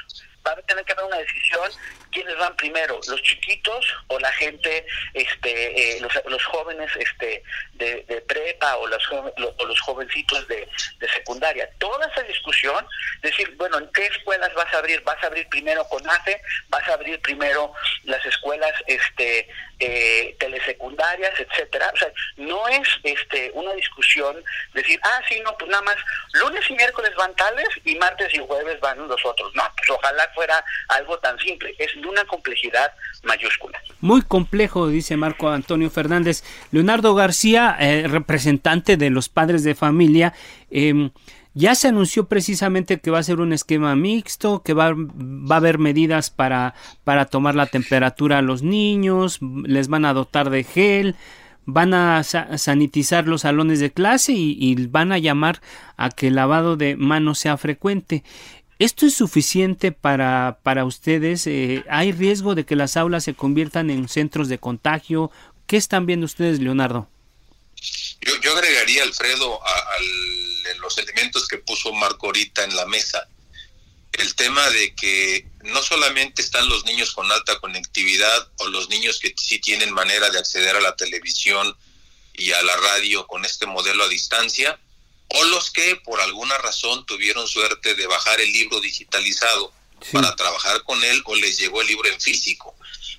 va 0.45 0.51
a 0.53 0.55
tener 0.63 0.83
que 0.85 0.93
haber 0.93 1.05
una 1.05 1.17
decisión 1.17 1.71
quiénes 2.11 2.37
van 2.37 2.55
primero, 2.55 2.99
los 3.07 3.21
chiquitos 3.21 3.85
o 4.07 4.19
la 4.19 4.31
gente, 4.33 4.85
este, 5.13 5.97
eh, 5.97 6.01
los, 6.01 6.45
jóvenes 6.45 6.89
este, 6.95 7.43
de, 7.73 8.23
prepa 8.27 8.77
o 8.77 8.87
los, 8.87 9.03
los 9.37 9.81
jovencitos 9.81 10.47
de, 10.47 10.67
secundaria. 11.13 11.69
Toda 11.79 12.07
esa 12.07 12.21
discusión, 12.23 12.85
decir, 13.21 13.55
bueno, 13.57 13.77
¿en 13.77 13.89
qué 13.93 14.05
escuelas 14.07 14.53
vas 14.53 14.73
a 14.73 14.77
abrir? 14.77 15.01
¿Vas 15.01 15.21
a 15.23 15.27
abrir 15.27 15.47
primero 15.49 15.83
con 15.89 16.07
AFE? 16.07 16.41
¿Vas 16.69 16.87
a 16.87 16.93
abrir 16.93 17.19
primero 17.21 17.73
las 18.03 18.23
escuelas 18.25 18.73
este, 18.87 19.47
eh, 19.79 20.35
telesecundarias, 20.39 21.33
etcétera? 21.39 21.91
O 21.93 21.97
sea, 21.97 22.11
no 22.37 22.67
es 22.67 22.87
este, 23.03 23.51
una 23.53 23.73
discusión 23.73 24.35
decir, 24.73 24.99
ah, 25.03 25.21
sí, 25.27 25.39
no, 25.43 25.55
pues 25.57 25.69
nada 25.71 25.83
más, 25.83 25.95
lunes 26.33 26.61
y 26.69 26.73
miércoles 26.73 27.11
van 27.17 27.35
tales 27.35 27.67
y 27.85 27.95
martes 27.95 28.33
y 28.33 28.39
jueves 28.39 28.79
van 28.79 29.07
los 29.07 29.25
otros. 29.25 29.53
No, 29.55 29.63
pues 29.77 29.89
ojalá 29.89 30.29
fuera 30.35 30.63
algo 30.89 31.17
tan 31.19 31.37
simple. 31.39 31.73
Es 31.77 31.93
de 31.95 32.07
una 32.07 32.25
complejidad 32.25 32.91
mayúscula. 33.23 33.81
Muy 34.01 34.21
complejo, 34.21 34.87
dice 34.87 35.17
Marco 35.17 35.49
Antonio 35.49 35.89
Fernández. 35.89 36.43
Leonardo 36.71 37.15
García, 37.15 37.75
eh, 37.79 38.05
representante 38.07 38.97
de 38.97 39.09
los 39.09 39.29
padres 39.29 39.63
de 39.63 39.75
familia, 39.75 40.33
em, 40.71 41.11
ya 41.59 41.75
se 41.75 41.89
anunció 41.89 42.27
precisamente 42.27 42.99
que 43.01 43.11
va 43.11 43.19
a 43.19 43.23
ser 43.23 43.41
un 43.41 43.51
esquema 43.51 43.93
mixto, 43.93 44.63
que 44.63 44.73
va, 44.73 44.87
a 44.87 45.55
haber 45.55 45.77
medidas 45.77 46.29
para, 46.29 46.73
para 47.03 47.25
tomar 47.25 47.53
la 47.55 47.65
temperatura 47.65 48.37
a 48.37 48.41
los 48.41 48.63
niños, 48.63 49.39
les 49.65 49.89
van 49.89 50.05
a 50.05 50.13
dotar 50.13 50.51
de 50.51 50.63
gel, 50.63 51.15
van 51.65 51.93
a 51.93 52.23
sanitizar 52.23 53.27
los 53.27 53.41
salones 53.41 53.81
de 53.81 53.91
clase 53.91 54.31
y, 54.31 54.57
y, 54.57 54.87
van 54.87 55.11
a 55.11 55.17
llamar 55.17 55.59
a 55.97 56.09
que 56.09 56.27
el 56.27 56.35
lavado 56.35 56.77
de 56.77 56.95
manos 56.95 57.39
sea 57.39 57.57
frecuente. 57.57 58.23
¿Esto 58.79 59.05
es 59.05 59.13
suficiente 59.13 59.91
para, 59.91 60.59
para 60.63 60.85
ustedes? 60.85 61.45
Eh, 61.45 61.83
¿Hay 61.89 62.13
riesgo 62.13 62.55
de 62.55 62.63
que 62.63 62.77
las 62.77 62.95
aulas 62.95 63.25
se 63.25 63.33
conviertan 63.33 63.89
en 63.89 64.07
centros 64.07 64.47
de 64.47 64.59
contagio? 64.59 65.29
¿Qué 65.67 65.75
están 65.75 66.05
viendo 66.05 66.25
ustedes, 66.25 66.61
Leonardo? 66.61 67.09
Yo, 68.21 68.53
agregaría, 68.53 69.03
Alfredo, 69.03 69.59
a, 69.65 69.97
los 70.79 70.97
elementos 70.97 71.47
que 71.47 71.57
puso 71.57 71.91
Marco 71.93 72.27
ahorita 72.27 72.63
en 72.63 72.75
la 72.75 72.85
mesa. 72.85 73.27
El 74.11 74.35
tema 74.35 74.67
de 74.69 74.93
que 74.95 75.47
no 75.63 75.81
solamente 75.81 76.41
están 76.41 76.67
los 76.67 76.85
niños 76.85 77.11
con 77.13 77.31
alta 77.31 77.59
conectividad 77.59 78.49
o 78.57 78.67
los 78.67 78.89
niños 78.89 79.19
que 79.19 79.33
sí 79.37 79.59
tienen 79.59 79.93
manera 79.93 80.29
de 80.29 80.39
acceder 80.39 80.75
a 80.75 80.81
la 80.81 80.95
televisión 80.95 81.75
y 82.33 82.51
a 82.51 82.61
la 82.63 82.75
radio 82.77 83.27
con 83.27 83.45
este 83.45 83.65
modelo 83.65 84.03
a 84.03 84.09
distancia, 84.09 84.79
o 85.29 85.43
los 85.45 85.71
que 85.71 85.95
por 85.97 86.19
alguna 86.21 86.57
razón 86.57 87.05
tuvieron 87.05 87.47
suerte 87.47 87.93
de 87.95 88.07
bajar 88.07 88.41
el 88.41 88.51
libro 88.51 88.79
digitalizado 88.79 89.71
para 90.11 90.35
trabajar 90.35 90.83
con 90.83 91.03
él 91.03 91.21
o 91.25 91.35
les 91.35 91.57
llegó 91.59 91.81
el 91.81 91.87
libro 91.87 92.09
en 92.09 92.19
físico. 92.19 92.75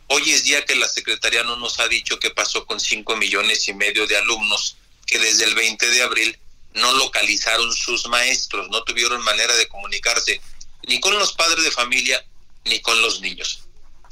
Hoy 0.09 0.31
es 0.31 0.45
día 0.45 0.65
que 0.65 0.75
la 0.75 0.89
Secretaría 0.89 1.45
no 1.45 1.57
nos 1.57 1.79
ha 1.79 1.87
dicho 1.87 2.19
qué 2.19 2.31
pasó 2.31 2.67
con 2.67 2.81
5 2.81 3.17
millones 3.17 3.69
y 3.69 3.75
medio 3.75 4.07
de 4.07 4.17
alumnos 4.17 4.77
que 5.11 5.19
desde 5.19 5.45
el 5.45 5.57
20 5.57 5.91
de 5.91 6.03
abril 6.03 6.39
no 6.75 6.93
localizaron 6.93 7.75
sus 7.75 8.07
maestros, 8.07 8.69
no 8.71 8.85
tuvieron 8.85 9.21
manera 9.23 9.55
de 9.57 9.67
comunicarse 9.67 10.41
ni 10.87 11.01
con 11.01 11.19
los 11.19 11.33
padres 11.33 11.65
de 11.65 11.73
familia 11.73 12.25
ni 12.65 12.81
con 12.81 13.03
los 13.03 13.21
niños. 13.21 13.65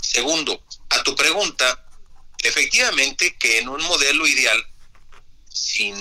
Segundo, 0.03 0.61
a 0.91 1.03
tu 1.05 1.15
pregunta, 1.15 1.87
efectivamente 2.43 3.37
que 3.37 3.59
en 3.59 3.69
un 3.69 3.81
modelo 3.85 4.27
ideal, 4.27 4.61
sin 5.53 5.95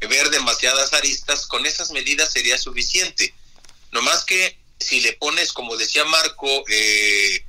ver 0.00 0.30
demasiadas 0.30 0.94
aristas, 0.94 1.46
con 1.46 1.66
esas 1.66 1.90
medidas 1.90 2.32
sería 2.32 2.56
suficiente. 2.56 3.34
No 3.92 4.00
más 4.00 4.24
que 4.24 4.58
si 4.80 5.00
le 5.00 5.12
pones, 5.14 5.52
como 5.52 5.76
decía 5.76 6.04
Marco, 6.06 6.64
eh, 6.68 7.44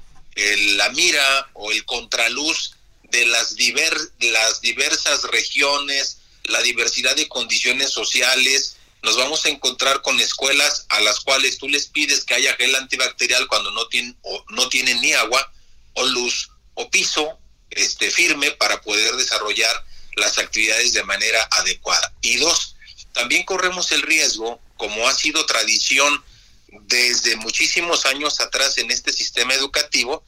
la 0.75 0.89
mira 0.89 1.49
o 1.53 1.71
el 1.71 1.85
contraluz 1.85 2.75
de 3.03 3.25
las, 3.27 3.55
diver, 3.55 3.97
las 4.19 4.59
diversas 4.59 5.23
regiones, 5.23 6.17
la 6.47 6.61
diversidad 6.61 7.15
de 7.15 7.27
condiciones 7.27 7.91
sociales, 7.91 8.77
nos 9.03 9.17
vamos 9.17 9.45
a 9.45 9.49
encontrar 9.49 10.01
con 10.01 10.19
escuelas 10.19 10.85
a 10.89 10.99
las 11.01 11.19
cuales 11.19 11.57
tú 11.57 11.69
les 11.69 11.87
pides 11.87 12.25
que 12.25 12.33
haya 12.33 12.55
gel 12.55 12.75
antibacterial 12.75 13.47
cuando 13.47 13.71
no 13.71 13.87
tienen, 13.87 14.17
o 14.23 14.43
no 14.49 14.67
tienen 14.69 14.99
ni 15.01 15.13
agua 15.13 15.51
o 15.93 16.05
luz 16.05 16.49
o 16.73 16.89
piso 16.89 17.37
este 17.69 18.09
firme 18.11 18.51
para 18.51 18.81
poder 18.81 19.15
desarrollar 19.15 19.85
las 20.15 20.37
actividades 20.37 20.93
de 20.93 21.03
manera 21.03 21.47
adecuada. 21.51 22.13
Y 22.21 22.37
dos, 22.37 22.75
también 23.13 23.43
corremos 23.43 23.91
el 23.91 24.01
riesgo, 24.01 24.59
como 24.77 25.07
ha 25.07 25.13
sido 25.13 25.45
tradición 25.45 26.23
desde 26.67 27.35
muchísimos 27.37 28.05
años 28.05 28.39
atrás 28.39 28.77
en 28.77 28.91
este 28.91 29.13
sistema 29.13 29.53
educativo, 29.53 30.25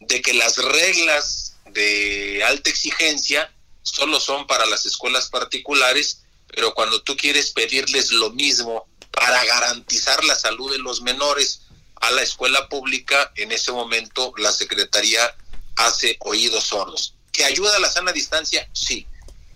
de 0.00 0.22
que 0.22 0.34
las 0.34 0.56
reglas 0.56 1.56
de 1.72 2.42
alta 2.44 2.70
exigencia 2.70 3.52
solo 3.82 4.20
son 4.20 4.46
para 4.46 4.66
las 4.66 4.86
escuelas 4.86 5.28
particulares, 5.28 6.22
pero 6.48 6.74
cuando 6.74 7.02
tú 7.02 7.16
quieres 7.16 7.50
pedirles 7.52 8.10
lo 8.10 8.30
mismo 8.30 8.86
para 9.10 9.44
garantizar 9.44 10.24
la 10.24 10.34
salud 10.34 10.72
de 10.72 10.78
los 10.78 11.02
menores 11.02 11.62
a 11.96 12.10
la 12.10 12.22
escuela 12.22 12.68
pública, 12.68 13.32
en 13.36 13.52
ese 13.52 13.72
momento 13.72 14.32
la 14.36 14.52
Secretaría 14.52 15.34
hace 15.76 16.16
oídos 16.20 16.64
sordos. 16.64 17.14
¿Que 17.32 17.44
ayuda 17.44 17.76
a 17.76 17.80
la 17.80 17.90
sana 17.90 18.12
distancia? 18.12 18.68
Sí 18.72 19.06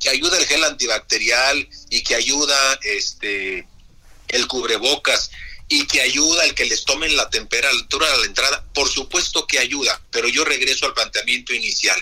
que 0.04 0.10
ayuda 0.10 0.36
el 0.36 0.46
gel 0.46 0.62
antibacterial 0.64 1.66
y 1.88 2.02
que 2.02 2.14
ayuda 2.14 2.78
este 2.82 3.66
el 4.28 4.46
cubrebocas 4.48 5.30
y 5.68 5.86
que 5.86 6.02
ayuda 6.02 6.44
el 6.44 6.54
que 6.54 6.66
les 6.66 6.84
tomen 6.84 7.16
la 7.16 7.30
temperatura 7.30 8.12
a 8.12 8.16
la 8.18 8.26
entrada, 8.26 8.64
por 8.74 8.88
supuesto 8.90 9.46
que 9.46 9.58
ayuda, 9.58 9.98
pero 10.10 10.28
yo 10.28 10.44
regreso 10.44 10.84
al 10.84 10.92
planteamiento 10.92 11.54
inicial. 11.54 11.96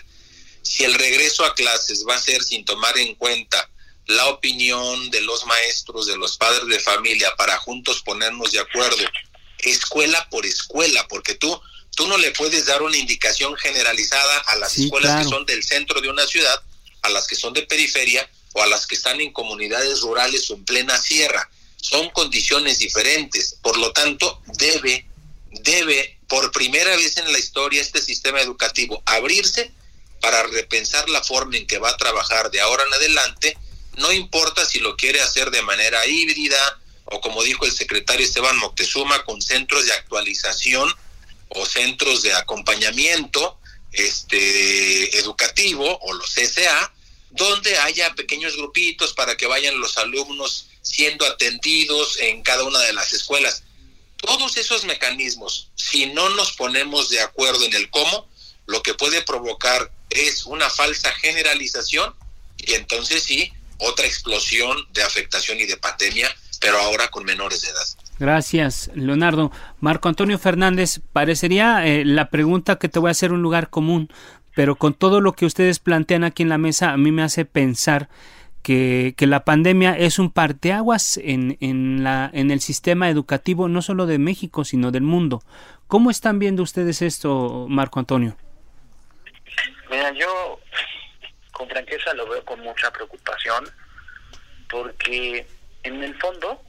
Si 0.63 0.85
el 0.85 0.95
regreso 0.95 1.45
a 1.45 1.55
clases 1.55 2.05
va 2.09 2.15
a 2.15 2.21
ser 2.21 2.43
sin 2.43 2.65
tomar 2.65 2.97
en 2.99 3.15
cuenta 3.17 3.69
la 4.07 4.27
opinión 4.29 5.11
de 5.11 5.21
los 5.21 5.45
maestros, 5.47 6.07
de 6.07 6.17
los 6.17 6.37
padres 6.37 6.67
de 6.67 6.81
familia, 6.81 7.33
para 7.37 7.59
juntos 7.59 8.03
ponernos 8.03 8.53
de 8.53 8.61
acuerdo, 8.61 9.05
escuela 9.59 10.29
por 10.31 10.45
escuela, 10.47 11.07
porque 11.09 11.35
tú, 11.35 11.61
tú 11.97 12.07
no 12.09 12.19
le 12.19 12.33
puedes 12.33 12.67
dar 12.67 12.83
una 12.83 12.97
indicación 12.97 13.57
generalizada 13.57 14.39
a 14.39 14.57
las 14.57 14.77
escuelas 14.79 15.25
que 15.25 15.31
son 15.31 15.47
del 15.47 15.63
centro 15.63 16.01
de 16.01 16.09
una 16.09 16.27
ciudad, 16.27 16.63
a 17.03 17.09
las 17.11 17.27
que 17.27 17.37
son 17.37 17.53
de 17.53 17.63
periferia 17.63 18.29
o 18.55 18.63
a 18.63 18.67
las 18.67 18.87
que 18.87 18.95
están 18.95 19.21
en 19.21 19.33
comunidades 19.33 20.01
rurales 20.01 20.51
o 20.51 20.55
en 20.55 20.65
plena 20.65 20.99
sierra. 20.99 21.51
Son 21.81 22.11
condiciones 22.11 22.79
diferentes. 22.79 23.57
Por 23.61 23.77
lo 23.77 23.93
tanto, 23.93 24.41
debe, 24.59 25.07
debe, 25.51 26.19
por 26.29 26.53
primera 26.53 26.95
vez 26.97 27.17
en 27.17 27.33
la 27.33 27.39
historia, 27.39 27.81
este 27.81 28.01
sistema 28.01 28.41
educativo 28.41 29.03
abrirse 29.07 29.73
para 30.23 30.45
repensar 30.45 31.11
la 31.11 31.23
forma 31.23 31.57
en 31.57 31.67
que 31.67 31.79
va 31.79 31.91
a 31.91 31.97
trabajar 31.97 32.51
de 32.51 32.61
ahora 32.61 32.85
en 32.87 32.95
adelante, 32.95 33.59
no 33.99 34.13
importa 34.13 34.65
si 34.65 34.79
lo 34.79 34.97
quiere 34.97 35.21
hacer 35.21 35.51
de 35.51 35.63
manera 35.63 36.07
híbrida 36.07 36.81
o 37.07 37.21
como 37.21 37.43
dijo 37.43 37.67
el 37.67 37.73
secretario 37.73 38.25
Esteban 38.25 38.57
Moctezuma, 38.57 39.25
con 39.25 39.43
centros 39.43 39.85
de 39.85 39.93
actualización 39.93 40.89
o 41.49 41.67
centros 41.67 42.23
de 42.23 42.33
acompañamiento, 42.33 43.59
este 43.91 45.19
educativo 45.19 45.99
o 46.03 46.13
los 46.15 46.33
CSA, 46.33 46.95
donde 47.31 47.77
haya 47.79 48.15
pequeños 48.15 48.57
grupitos 48.57 49.13
para 49.13 49.37
que 49.37 49.47
vayan 49.47 49.81
los 49.81 49.99
alumnos 49.99 50.69
siendo 50.83 51.27
atendidos 51.27 52.19
en 52.21 52.43
cada 52.43 52.63
una 52.63 52.79
de 52.79 52.93
las 52.93 53.13
escuelas. 53.13 53.65
Todos 54.19 54.57
esos 54.57 54.85
mecanismos, 54.85 55.69
si 55.75 56.07
no 56.07 56.31
nos 56.31 56.53
ponemos 56.53 57.11
de 57.11 57.21
acuerdo 57.21 57.65
en 57.65 57.75
el 57.75 57.91
cómo, 57.91 58.29
lo 58.67 58.83
que 58.83 58.95
puede 58.95 59.23
provocar 59.23 59.91
es 60.15 60.47
una 60.47 60.69
falsa 60.71 61.11
generalización 61.13 62.15
y 62.59 62.75
entonces 62.75 63.23
sí, 63.25 63.53
otra 63.79 64.07
explosión 64.07 64.77
de 64.93 65.03
afectación 65.03 65.59
y 65.61 65.67
de 65.67 65.77
pandemia, 65.77 66.29
pero 66.61 66.79
ahora 66.79 67.09
con 67.09 67.25
menores 67.25 67.63
de 67.63 67.69
edad. 67.69 67.87
Gracias, 68.19 68.91
Leonardo. 68.95 69.51
Marco 69.81 70.09
Antonio 70.09 70.39
Fernández, 70.39 71.01
parecería 71.13 71.85
eh, 71.87 72.05
la 72.05 72.31
pregunta 72.31 72.77
que 72.77 72.89
te 72.89 72.99
voy 72.99 73.09
a 73.09 73.13
hacer 73.13 73.33
un 73.33 73.43
lugar 73.43 73.69
común, 73.69 74.11
pero 74.55 74.77
con 74.77 74.95
todo 74.95 75.21
lo 75.21 75.33
que 75.33 75.47
ustedes 75.47 75.79
plantean 75.81 76.23
aquí 76.25 76.43
en 76.43 76.49
la 76.49 76.59
mesa, 76.59 76.93
a 76.93 76.97
mí 76.97 77.11
me 77.11 77.23
hace 77.23 77.45
pensar 77.45 78.09
que, 78.63 79.15
que 79.17 79.27
la 79.27 79.45
pandemia 79.45 79.99
es 79.99 80.19
un 80.19 80.31
parteaguas 80.31 81.19
en, 81.23 81.57
en, 81.61 82.05
la, 82.05 82.31
en 82.33 82.51
el 82.51 82.61
sistema 82.61 83.11
educativo, 83.11 83.69
no 83.69 83.83
solo 83.83 84.07
de 84.07 84.19
México, 84.19 84.65
sino 84.65 84.93
del 84.93 85.03
mundo. 85.03 85.43
¿Cómo 85.89 86.11
están 86.11 86.39
viendo 86.39 86.63
ustedes 86.63 87.03
esto, 87.03 87.67
Marco 87.69 87.99
Antonio? 87.99 88.37
Mira, 89.93 90.11
yo 90.13 90.59
con 91.53 91.69
franqueza 91.69 92.15
lo 92.15 92.27
veo 92.27 92.43
con 92.47 92.59
mucha 92.61 92.91
preocupación, 92.91 93.71
porque 94.71 95.47
en 95.83 96.03
el 96.03 96.19
fondo 96.19 96.63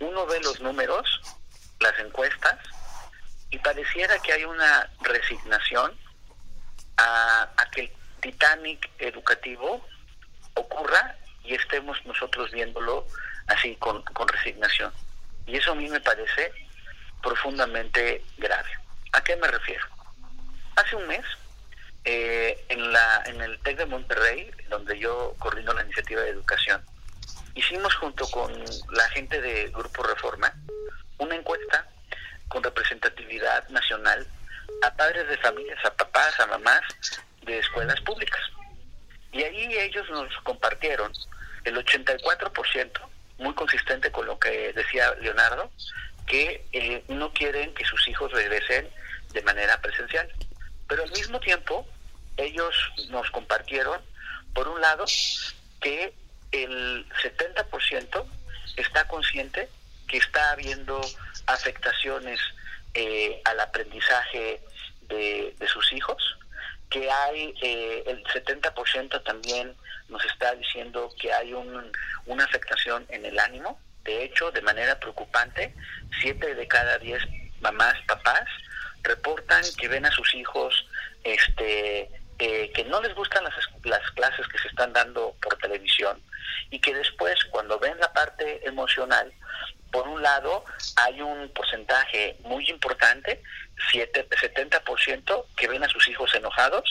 uno 0.00 0.26
ve 0.26 0.38
los 0.40 0.60
números, 0.60 1.22
las 1.80 1.98
encuestas 1.98 2.58
y 3.48 3.58
pareciera 3.60 4.18
que 4.18 4.34
hay 4.34 4.44
una 4.44 4.90
resignación 5.00 5.98
a, 6.98 7.48
que 7.72 7.80
el 7.80 7.92
Titanic 8.20 8.90
educativo 8.98 9.82
ocurra 10.52 11.16
y 11.44 11.54
estemos 11.54 11.96
nosotros 12.04 12.50
viéndolo 12.50 13.06
así 13.46 13.74
con, 13.76 14.02
con 14.02 14.28
resignación. 14.28 14.92
Y 15.46 15.56
eso 15.56 15.72
a 15.72 15.76
mí 15.76 15.88
me 15.88 16.00
parece 16.02 16.52
profundamente 17.22 18.22
grave. 18.36 18.70
¿A 19.12 19.24
qué 19.24 19.34
me 19.36 19.48
refiero? 19.48 19.86
Hace 20.76 20.96
un 20.96 21.06
mes, 21.06 21.24
eh, 22.04 22.64
en, 22.68 22.92
la, 22.92 23.22
en 23.26 23.40
el 23.40 23.58
TEC 23.60 23.78
de 23.78 23.86
Monterrey, 23.86 24.50
donde 24.68 24.98
yo 24.98 25.34
coordino 25.38 25.72
la 25.72 25.84
iniciativa 25.84 26.20
de 26.20 26.30
educación, 26.30 26.82
hicimos 27.54 27.94
junto 27.94 28.26
con 28.30 28.52
la 28.90 29.08
gente 29.10 29.40
de 29.40 29.68
Grupo 29.68 30.02
Reforma 30.02 30.52
una 31.18 31.36
encuesta 31.36 31.86
con 32.48 32.62
representatividad 32.62 33.68
nacional 33.68 34.26
a 34.82 34.94
padres 34.94 35.28
de 35.28 35.38
familias, 35.38 35.78
a 35.84 35.94
papás, 35.94 36.38
a 36.40 36.46
mamás 36.46 36.82
de 37.42 37.58
escuelas 37.58 38.00
públicas. 38.02 38.40
Y 39.32 39.42
ahí 39.42 39.78
ellos 39.78 40.08
nos 40.10 40.32
compartieron 40.42 41.12
el 41.64 41.76
84%, 41.76 42.90
muy 43.38 43.54
consistente 43.54 44.12
con 44.12 44.26
lo 44.26 44.38
que 44.38 44.72
decía 44.72 45.14
Leonardo, 45.20 45.70
que 46.26 46.66
eh, 46.72 47.02
no 47.08 47.32
quieren 47.32 47.74
que 47.74 47.84
sus 47.84 48.06
hijos 48.08 48.30
regresen 48.32 48.88
de 49.32 49.42
manera 49.42 49.80
presencial. 49.80 50.30
Pero 50.86 51.02
al 51.02 51.10
mismo 51.10 51.40
tiempo, 51.40 51.86
ellos 52.36 52.74
nos 53.10 53.30
compartieron, 53.30 54.00
por 54.54 54.68
un 54.68 54.80
lado, 54.80 55.04
que 55.80 56.12
el 56.52 57.06
70% 57.22 58.24
está 58.76 59.06
consciente 59.08 59.68
que 60.08 60.18
está 60.18 60.52
habiendo 60.52 61.00
afectaciones 61.46 62.40
eh, 62.94 63.40
al 63.44 63.60
aprendizaje 63.60 64.60
de, 65.08 65.54
sus 65.66 65.92
hijos, 65.92 66.22
que 66.90 67.10
hay 67.10 67.54
eh, 67.62 68.04
el 68.06 68.22
70% 68.24 69.22
también 69.24 69.74
nos 70.08 70.24
está 70.24 70.54
diciendo 70.54 71.12
que 71.20 71.32
hay 71.32 71.52
una 71.54 72.44
afectación 72.44 73.06
en 73.08 73.24
el 73.24 73.38
ánimo. 73.38 73.80
De 74.04 74.22
hecho, 74.24 74.50
de 74.52 74.60
manera 74.60 75.00
preocupante, 75.00 75.74
7 76.20 76.54
de 76.54 76.68
cada 76.68 76.98
10 76.98 77.22
mamás, 77.60 77.94
papás, 78.06 78.46
reportan 79.02 79.64
que 79.78 79.88
ven 79.88 80.04
a 80.06 80.12
sus 80.12 80.34
hijos 80.34 80.86
este, 81.24 82.10
eh, 82.38 82.70
que 82.74 82.84
no 82.84 83.00
les 83.00 83.14
gustan 83.14 83.44
las, 83.44 83.54
las 83.84 84.10
clases 84.12 84.46
que 84.48 84.58
se 84.58 84.68
están 84.68 84.92
dando 84.92 85.34
por 85.40 85.56
televisión 85.58 86.20
y 86.70 86.78
que 86.80 86.94
después 86.94 87.44
cuando 87.50 87.78
ven 87.78 87.98
la 87.98 88.12
parte 88.12 88.66
emocional, 88.66 89.32
por 89.90 90.08
un 90.08 90.22
lado 90.22 90.64
hay 90.96 91.20
un 91.20 91.48
porcentaje 91.50 92.36
muy 92.40 92.68
importante, 92.68 93.40
7, 93.92 94.28
70% 94.28 95.44
que 95.56 95.68
ven 95.68 95.84
a 95.84 95.88
sus 95.88 96.08
hijos 96.08 96.34
enojados, 96.34 96.84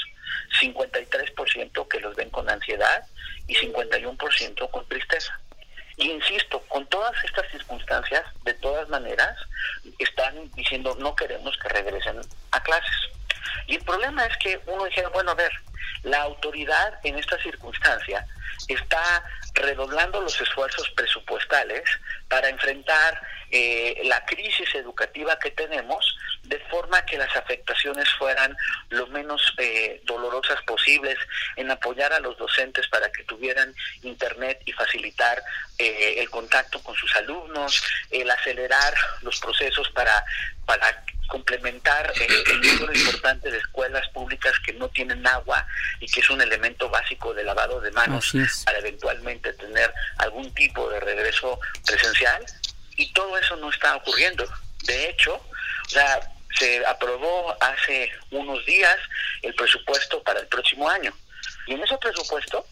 53% 0.62 1.88
que 1.90 2.00
los 2.00 2.16
ven 2.16 2.30
con 2.30 2.50
ansiedad 2.50 3.06
y 3.48 3.56
51% 3.56 4.70
con 4.72 4.88
tristeza. 4.88 5.38
Y 5.98 6.12
insisto, 6.12 6.62
con 6.70 6.88
todas 6.88 7.14
estas 7.24 7.50
circunstancias, 7.52 8.24
de 8.44 8.54
todas 8.56 8.88
maneras, 8.90 9.38
están 10.00 10.50
diciendo 10.52 10.96
no 11.00 11.16
queremos 11.16 11.58
que 11.58 11.70
regresen 11.70 12.22
a 12.52 12.64
clases. 12.64 13.12
Y 13.68 13.76
el 13.76 13.84
problema 13.84 14.26
es 14.26 14.38
que 14.38 14.60
uno 14.68 14.86
dijera, 14.86 15.10
bueno, 15.10 15.32
a 15.32 15.36
ver, 15.36 15.52
la 16.04 16.22
autoridad 16.22 17.00
en 17.04 17.18
esta 17.18 17.38
circunstancia 17.40 18.26
está 18.68 19.24
redoblando 19.54 20.22
los 20.22 20.40
esfuerzos 20.40 20.90
presupuestales 20.92 21.84
para 22.34 22.50
enfrentar 22.50 23.22
eh, 23.52 24.02
la 24.06 24.26
crisis 24.26 24.74
educativa 24.74 25.38
que 25.38 25.52
tenemos 25.52 26.18
de 26.42 26.58
forma 26.72 27.06
que 27.06 27.16
las 27.16 27.36
afectaciones 27.36 28.10
fueran 28.18 28.58
lo 28.90 29.06
menos 29.06 29.54
eh, 29.60 30.02
dolorosas 30.06 30.60
posibles 30.64 31.16
en 31.56 31.70
apoyar 31.70 32.12
a 32.12 32.20
los 32.20 32.36
docentes 32.36 32.88
para 32.88 33.12
que 33.12 33.24
tuvieran 33.26 33.72
internet 34.02 34.64
y 34.66 34.72
facilitar 34.72 35.44
eh, 35.78 36.16
el 36.18 36.30
contacto 36.32 36.82
con 36.82 36.96
sus 36.96 37.16
alumnos, 37.16 37.84
el 38.10 38.32
acelerar 38.32 38.96
los 39.22 39.40
procesos 39.40 39.88
para, 39.92 40.26
para 40.66 41.04
complementar 41.28 42.14
el 42.20 42.62
número 42.62 42.94
importante 42.94 43.50
de 43.50 43.58
escuelas 43.58 44.08
públicas 44.10 44.54
que 44.66 44.74
no 44.74 44.90
tienen 44.90 45.26
agua 45.26 45.66
y 46.00 46.06
que 46.06 46.20
es 46.20 46.30
un 46.30 46.42
elemento 46.42 46.90
básico 46.90 47.34
de 47.34 47.44
lavado 47.44 47.80
de 47.82 47.92
manos 47.92 48.34
para 48.66 48.78
eventualmente 48.80 49.54
tener 49.54 49.92
algún 50.18 50.54
tipo 50.54 50.90
de 50.90 51.00
regreso 51.00 51.60
presencial 51.86 52.23
y 52.96 53.12
todo 53.14 53.38
eso 53.38 53.56
no 53.58 53.70
está 53.70 53.96
ocurriendo. 53.96 54.46
De 54.84 55.10
hecho, 55.10 55.42
se 56.58 56.86
aprobó 56.86 57.56
hace 57.62 58.12
unos 58.32 58.66
días 58.66 58.98
el 59.42 59.54
presupuesto 59.56 60.22
para 60.24 60.40
el 60.40 60.48
próximo 60.48 60.90
año 60.90 61.14
y 61.68 61.74
en 61.74 61.84
ese 61.84 61.98
presupuesto 61.98 62.66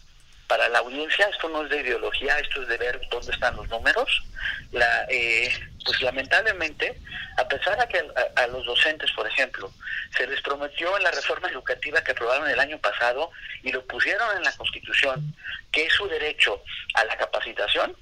para 0.46 0.68
la 0.68 0.80
audiencia 0.80 1.26
esto 1.28 1.48
no 1.48 1.64
es 1.64 1.70
de 1.70 1.80
ideología, 1.80 2.38
esto 2.38 2.62
es 2.62 2.68
de 2.68 2.76
ver 2.76 3.00
dónde 3.10 3.32
están 3.32 3.56
los 3.56 3.68
números. 3.68 4.22
La, 4.70 5.06
eh, 5.08 5.50
pues 5.84 6.02
lamentablemente, 6.02 7.00
a 7.38 7.48
pesar 7.48 7.78
de 7.78 7.88
que 7.88 8.04
a, 8.36 8.46
los 8.48 8.66
docentes, 8.66 9.10
por 9.12 9.26
ejemplo, 9.26 9.72
se 10.14 10.26
les 10.26 10.42
prometió 10.42 10.94
en 10.96 11.04
la 11.04 11.10
reforma 11.10 11.48
educativa 11.48 12.04
que 12.04 12.12
aprobaron 12.12 12.50
el 12.50 12.60
año 12.60 12.78
pasado 12.78 13.30
y 13.62 13.72
lo 13.72 13.82
pusieron 13.86 14.36
en 14.36 14.42
la 14.42 14.52
Constitución, 14.52 15.34
que 15.70 15.86
es 15.86 15.92
su 15.94 16.06
derecho 16.08 16.62
a 16.94 17.04
la 17.04 17.16
capacitación, 17.16 17.96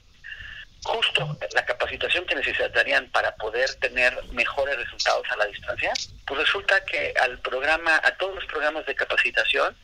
justo 0.85 1.39
la 1.55 1.65
capacitación 1.65 2.25
que 2.27 2.35
necesitarían 2.35 3.09
para 3.11 3.35
poder 3.37 3.75
tener 3.77 4.17
mejores 4.33 4.77
resultados 4.77 5.27
a 5.31 5.37
la 5.37 5.47
distancia, 5.47 5.93
pues 6.27 6.41
resulta 6.41 6.85
que 6.85 7.15
al 7.21 7.39
programa, 7.41 8.01
a 8.03 8.17
todos 8.17 8.35
los 8.35 8.45
programas 8.47 8.87
de 8.87 8.95
capacitación, 8.95 9.77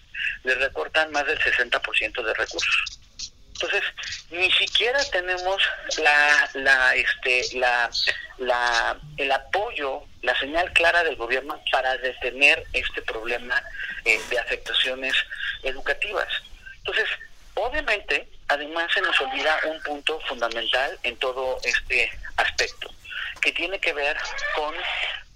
les 0.44 0.58
recortan 0.58 1.10
más 1.12 1.26
del 1.26 1.38
60% 1.38 2.22
de 2.22 2.34
recursos. 2.34 3.00
Entonces, 3.54 3.82
ni 4.30 4.50
siquiera 4.52 5.02
tenemos 5.10 5.62
la, 5.98 6.50
la, 6.54 6.94
este, 6.94 7.42
la, 7.54 7.90
la, 8.38 8.98
el 9.16 9.32
apoyo, 9.32 10.02
la 10.20 10.38
señal 10.38 10.70
clara 10.74 11.02
del 11.04 11.16
gobierno 11.16 11.62
para 11.72 11.96
detener 11.96 12.64
este 12.74 13.00
problema 13.02 13.62
eh, 14.04 14.20
de 14.28 14.38
afectaciones 14.38 15.14
educativas. 15.62 16.28
Entonces, 16.78 17.08
obviamente, 17.54 18.28
además 18.48 18.92
se 18.92 19.00
nos 19.00 19.20
olvida 19.20 19.58
un 19.64 19.80
punto 19.82 20.20
fundamental 20.20 20.98
en 21.02 21.16
todo 21.16 21.58
este 21.64 22.10
aspecto, 22.36 22.90
que 23.40 23.52
tiene 23.52 23.78
que 23.78 23.92
ver 23.92 24.16
con 24.54 24.74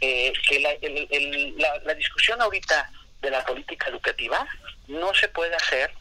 eh, 0.01 0.33
que 0.49 0.61
la, 0.61 0.71
la, 1.59 1.79
la 1.85 1.95
discusión 1.95 2.41
ahorita 2.41 2.91
de 3.21 3.31
la 3.31 3.45
política 3.45 3.89
educativa 3.89 4.47
no 4.89 5.15
se 5.15 5.29
puede 5.29 5.55
hacer 5.55 5.93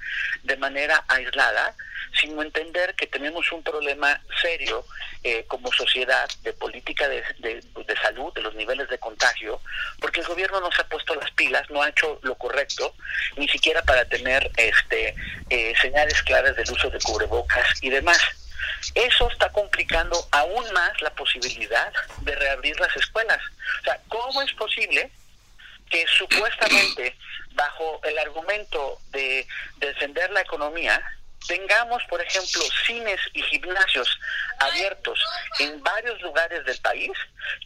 de 0.43 0.57
manera 0.57 1.03
aislada, 1.07 1.75
sino 2.19 2.41
entender 2.41 2.95
que 2.95 3.07
tenemos 3.07 3.51
un 3.51 3.63
problema 3.63 4.21
serio 4.41 4.85
eh, 5.23 5.45
como 5.47 5.71
sociedad 5.71 6.29
de 6.43 6.53
política 6.53 7.07
de, 7.07 7.23
salud, 8.01 8.33
de 8.33 8.41
los 8.41 8.55
niveles 8.55 8.89
de 8.89 8.97
contagio, 8.97 9.61
porque 9.99 10.21
el 10.21 10.27
gobierno 10.27 10.59
no 10.61 10.71
se 10.71 10.81
ha 10.81 10.87
puesto 10.87 11.15
las 11.15 11.31
pilas, 11.31 11.69
no 11.69 11.81
ha 11.81 11.89
hecho 11.89 12.19
lo 12.23 12.35
correcto, 12.35 12.93
ni 13.35 13.47
siquiera 13.47 13.81
para 13.83 14.05
tener 14.05 14.49
este 14.57 15.15
eh, 15.49 15.73
señales 15.81 16.21
claras 16.23 16.55
del 16.55 16.71
uso 16.71 16.89
de 16.89 16.99
cubrebocas 16.99 17.67
y 17.81 17.89
demás. 17.89 18.19
Eso 18.95 19.29
está 19.29 19.51
complicando 19.51 20.17
aún 20.31 20.71
más 20.73 21.01
la 21.01 21.09
posibilidad 21.11 21.91
de 22.21 22.35
reabrir 22.35 22.79
las 22.79 22.95
escuelas. 22.95 23.39
O 23.81 23.83
sea, 23.83 23.99
¿cómo 24.07 24.41
es 24.41 24.53
posible 24.53 25.11
que 25.89 26.05
supuestamente 26.07 27.15
bajo 27.53 27.99
el 28.03 28.17
argumento 28.19 28.99
de 29.11 29.45
defender 29.77 30.29
la 30.31 30.41
economía, 30.41 31.01
tengamos, 31.47 32.03
por 32.09 32.21
ejemplo, 32.21 32.61
cines 32.85 33.19
y 33.33 33.41
gimnasios 33.43 34.19
abiertos 34.59 35.19
en 35.59 35.81
varios 35.83 36.21
lugares 36.21 36.65
del 36.65 36.77
país, 36.79 37.11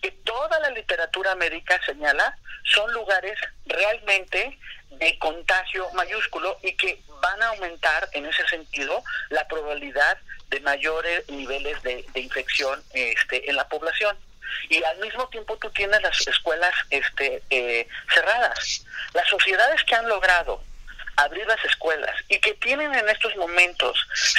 que 0.02 0.12
toda 0.12 0.60
la 0.60 0.70
literatura 0.70 1.36
médica 1.36 1.80
señala 1.86 2.38
son 2.64 2.92
lugares 2.94 3.38
realmente 3.66 4.58
de 4.92 5.20
contagio 5.20 5.90
mayúsculo 5.94 6.58
y 6.62 6.74
que 6.74 7.02
van 7.22 7.42
a 7.42 7.48
aumentar 7.48 8.10
en 8.14 8.26
ese 8.26 8.48
sentido 8.48 9.04
la 9.30 9.48
probabilidad 9.48 10.18
de 10.50 10.60
mayores 10.62 11.28
niveles 11.30 11.82
de, 11.84 12.06
infección 12.16 12.84
este, 12.94 13.50
en 13.50 13.56
la 13.56 13.68
población 13.68 14.18
y 14.70 14.84
al 14.84 14.98
mismo 15.00 15.28
tiempo 15.30 15.58
tú 15.58 15.70
tienes 15.72 16.02
las 16.02 16.28
escuelas 16.28 16.74
este, 16.90 17.42
eh, 17.50 17.88
cerradas. 18.14 18.86
Las 19.14 19.28
sociedades 19.28 19.84
que 19.84 19.96
han 19.96 20.08
logrado 20.08 20.64
abrir 21.16 21.46
las 21.48 21.64
escuelas 21.66 22.16
y 22.28 22.40
que 22.40 22.54
tienen 22.56 22.94
en 22.94 23.08
estos 23.10 23.36
momentos 23.36 23.98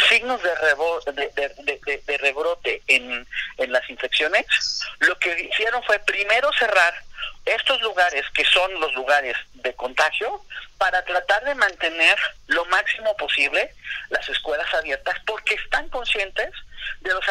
signos 0.09 0.41
de, 0.43 2.01
de, 2.07 2.19
rebrote 2.19 2.83
en, 2.89 3.27
en 3.59 3.73
las 3.73 3.89
infecciones, 3.89 4.47
lo 5.01 5.19
que 5.19 5.49
hicieron 5.51 5.83
fue 5.85 5.99
primero 6.01 6.51
cerrar 6.59 6.95
estos 7.45 7.81
lugares 7.83 8.25
que 8.33 8.45
son 8.45 8.73
los 8.81 8.93
lugares 8.95 9.37
de 9.55 9.75
contagio 9.75 10.43
para 10.79 11.05
tratar 11.05 11.45
de 11.45 11.55
mantener 11.55 12.19
lo 12.47 12.65
máximo 12.67 13.17
posible 13.17 13.75
las 14.11 14.29
escuelas 14.29 14.73
abiertas 14.75 15.17
porque 15.27 15.55
están 15.55 15.89
conscientes 15.91 16.51
de 17.01 17.13
los, 17.13 17.25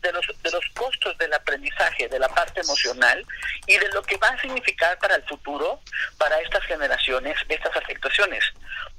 de 0.00 0.12
los, 0.12 0.26
de 0.42 0.50
los 0.50 0.64
costos 0.74 1.16
del 1.18 1.32
aprendizaje, 1.32 2.08
de 2.08 2.18
la 2.18 2.28
parte 2.28 2.60
emocional 2.60 3.24
y 3.66 3.78
de 3.78 3.88
lo 3.90 4.02
que 4.02 4.16
va 4.16 4.28
a 4.28 4.40
significar 4.40 4.98
para 4.98 5.16
el 5.16 5.22
futuro, 5.24 5.80
para 6.18 6.40
estas 6.40 6.64
generaciones, 6.64 7.36
estas 7.48 7.76
afectaciones. 7.76 8.44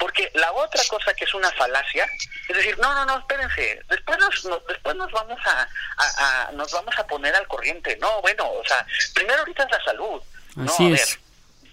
Porque 0.01 0.31
la 0.33 0.51
otra 0.53 0.81
cosa 0.89 1.13
que 1.13 1.25
es 1.25 1.33
una 1.35 1.51
falacia, 1.51 2.09
es 2.47 2.57
decir, 2.57 2.75
no, 2.79 2.91
no, 2.95 3.05
no, 3.05 3.19
espérense, 3.19 3.83
después 3.87 4.17
nos, 4.17 4.67
después 4.67 4.95
nos 4.95 5.11
vamos 5.11 5.39
a, 5.45 6.49
nos 6.53 6.71
vamos 6.71 6.97
a 6.97 7.05
poner 7.05 7.35
al 7.35 7.47
corriente. 7.47 7.95
No, 7.97 8.19
bueno, 8.19 8.51
o 8.51 8.65
sea, 8.65 8.83
primero 9.13 9.37
ahorita 9.41 9.63
es 9.65 9.69
la 9.69 9.83
salud. 9.83 10.19
no, 10.55 10.73
a 10.73 10.89
ver, 10.89 11.07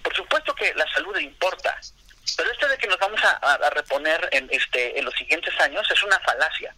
por 0.03 0.15
supuesto 0.15 0.55
que 0.55 0.75
la 0.75 0.87
salud 0.93 1.17
importa, 1.19 1.81
pero 2.37 2.53
esto 2.53 2.69
de 2.69 2.77
que 2.77 2.87
nos 2.87 2.99
vamos 2.99 3.19
a, 3.25 3.71
reponer 3.71 4.29
en, 4.33 4.47
este, 4.51 4.99
en 4.99 5.07
los 5.07 5.15
siguientes 5.15 5.59
años 5.61 5.91
es 5.91 6.03
una 6.03 6.21
falacia. 6.21 6.75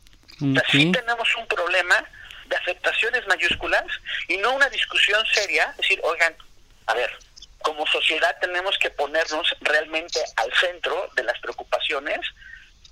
sí 0.70 0.92
tenemos 0.92 1.34
un 1.34 1.48
problema 1.48 2.04
de 2.44 2.54
afectaciones 2.54 3.26
mayúsculas 3.26 3.86
y 4.28 4.36
no 4.36 4.52
una 4.52 4.68
discusión 4.68 5.20
seria, 5.34 5.74
decir, 5.76 5.98
oigan, 6.04 6.32
a 6.86 6.94
ver, 6.94 7.10
como 7.62 7.86
sociedad 7.86 8.36
tenemos 8.40 8.76
que 8.78 8.90
ponernos 8.90 9.54
realmente 9.60 10.20
al 10.36 10.52
centro 10.54 11.10
de 11.14 11.24
las 11.24 11.38
preocupaciones, 11.40 12.20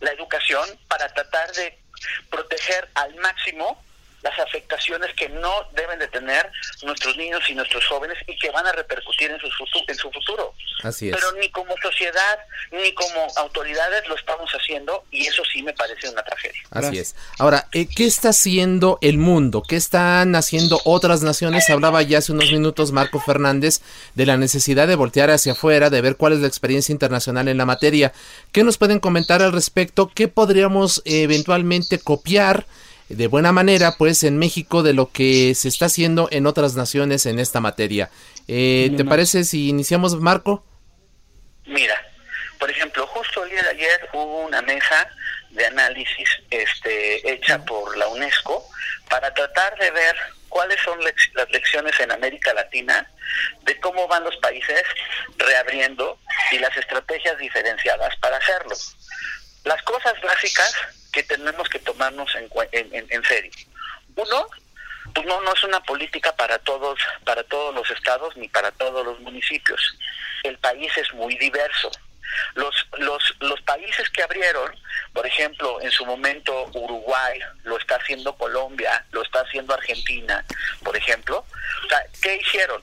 la 0.00 0.12
educación, 0.12 0.68
para 0.88 1.08
tratar 1.12 1.50
de 1.52 1.78
proteger 2.30 2.88
al 2.94 3.14
máximo 3.16 3.82
las 4.22 4.38
afectaciones 4.38 5.14
que 5.14 5.28
no 5.28 5.50
deben 5.74 5.98
de 5.98 6.08
tener 6.08 6.50
nuestros 6.82 7.16
niños 7.16 7.42
y 7.48 7.54
nuestros 7.54 7.84
jóvenes 7.86 8.16
y 8.26 8.36
que 8.38 8.50
van 8.50 8.66
a 8.66 8.72
repercutir 8.72 9.30
en 9.30 9.38
su, 9.40 9.50
futuro, 9.50 9.84
en 9.86 9.94
su 9.96 10.10
futuro. 10.10 10.54
Así 10.82 11.08
es. 11.08 11.16
Pero 11.16 11.32
ni 11.40 11.48
como 11.50 11.74
sociedad 11.82 12.38
ni 12.70 12.92
como 12.94 13.26
autoridades 13.36 14.06
lo 14.08 14.16
estamos 14.16 14.50
haciendo 14.50 15.04
y 15.10 15.26
eso 15.26 15.42
sí 15.52 15.62
me 15.62 15.72
parece 15.72 16.08
una 16.08 16.22
tragedia. 16.22 16.60
Así 16.70 16.98
es. 16.98 17.14
Ahora, 17.38 17.68
eh, 17.72 17.86
¿qué 17.94 18.06
está 18.06 18.30
haciendo 18.30 18.98
el 19.00 19.18
mundo? 19.18 19.62
¿Qué 19.66 19.76
están 19.76 20.34
haciendo 20.34 20.80
otras 20.84 21.22
naciones? 21.22 21.68
Hablaba 21.70 22.02
ya 22.02 22.18
hace 22.18 22.32
unos 22.32 22.50
minutos 22.50 22.92
Marco 22.92 23.20
Fernández 23.20 23.80
de 24.14 24.26
la 24.26 24.36
necesidad 24.36 24.88
de 24.88 24.96
voltear 24.96 25.30
hacia 25.30 25.52
afuera, 25.52 25.90
de 25.90 26.00
ver 26.00 26.16
cuál 26.16 26.32
es 26.32 26.40
la 26.40 26.48
experiencia 26.48 26.92
internacional 26.92 27.48
en 27.48 27.58
la 27.58 27.66
materia. 27.66 28.12
¿Qué 28.52 28.64
nos 28.64 28.78
pueden 28.78 29.00
comentar 29.00 29.42
al 29.42 29.52
respecto? 29.52 30.10
¿Qué 30.14 30.28
podríamos 30.28 31.02
eventualmente 31.04 31.98
copiar? 31.98 32.66
De 33.08 33.26
buena 33.26 33.52
manera 33.52 33.96
pues 33.96 34.22
en 34.22 34.38
México 34.38 34.82
de 34.82 34.92
lo 34.92 35.10
que 35.10 35.54
se 35.54 35.68
está 35.68 35.86
haciendo 35.86 36.28
en 36.30 36.46
otras 36.46 36.74
naciones 36.74 37.26
en 37.26 37.38
esta 37.38 37.60
materia. 37.60 38.10
Eh, 38.46 38.92
¿Te 38.96 39.04
parece 39.04 39.44
si 39.44 39.68
iniciamos, 39.68 40.18
Marco? 40.20 40.64
Mira, 41.66 41.94
por 42.58 42.70
ejemplo, 42.70 43.06
justo 43.06 43.44
el 43.44 43.50
día 43.50 43.62
de 43.62 43.70
ayer 43.70 44.08
hubo 44.12 44.44
una 44.44 44.62
mesa 44.62 45.08
de 45.50 45.66
análisis 45.66 46.28
este, 46.50 47.32
hecha 47.32 47.64
por 47.64 47.96
la 47.96 48.08
UNESCO 48.08 48.64
para 49.08 49.32
tratar 49.32 49.76
de 49.78 49.90
ver 49.90 50.16
cuáles 50.48 50.80
son 50.82 50.98
las 51.02 51.50
lecciones 51.50 51.98
en 52.00 52.12
América 52.12 52.52
Latina 52.54 53.08
de 53.62 53.78
cómo 53.80 54.06
van 54.08 54.24
los 54.24 54.36
países 54.36 54.82
reabriendo 55.36 56.18
y 56.52 56.58
las 56.58 56.76
estrategias 56.76 57.38
diferenciadas 57.38 58.14
para 58.16 58.36
hacerlo. 58.36 58.76
Las 59.64 59.82
cosas 59.82 60.14
básicas 60.22 60.74
que 61.18 61.24
tenemos 61.24 61.68
que 61.68 61.80
tomarnos 61.80 62.32
en, 62.36 62.48
en, 62.92 63.24
serio. 63.24 63.50
Uno, 64.14 64.46
pues 65.12 65.26
no, 65.26 65.40
no 65.40 65.52
es 65.52 65.64
una 65.64 65.80
política 65.80 66.32
para 66.36 66.60
todos, 66.60 67.00
para 67.24 67.42
todos 67.42 67.74
los 67.74 67.90
estados 67.90 68.36
ni 68.36 68.46
para 68.46 68.70
todos 68.70 69.04
los 69.04 69.18
municipios. 69.18 69.80
El 70.44 70.56
país 70.58 70.96
es 70.96 71.12
muy 71.14 71.36
diverso. 71.36 71.90
Los, 72.54 72.86
los, 72.98 73.34
los 73.40 73.60
países 73.62 74.08
que 74.10 74.22
abrieron, 74.22 74.70
por 75.12 75.26
ejemplo, 75.26 75.80
en 75.80 75.90
su 75.90 76.06
momento 76.06 76.70
Uruguay, 76.72 77.40
lo 77.64 77.76
está 77.78 77.96
haciendo 77.96 78.36
Colombia, 78.36 79.04
lo 79.10 79.22
está 79.22 79.40
haciendo 79.40 79.74
Argentina, 79.74 80.44
por 80.84 80.96
ejemplo. 80.96 81.44
O 81.84 81.88
sea, 81.88 82.00
¿qué 82.22 82.36
hicieron? 82.36 82.80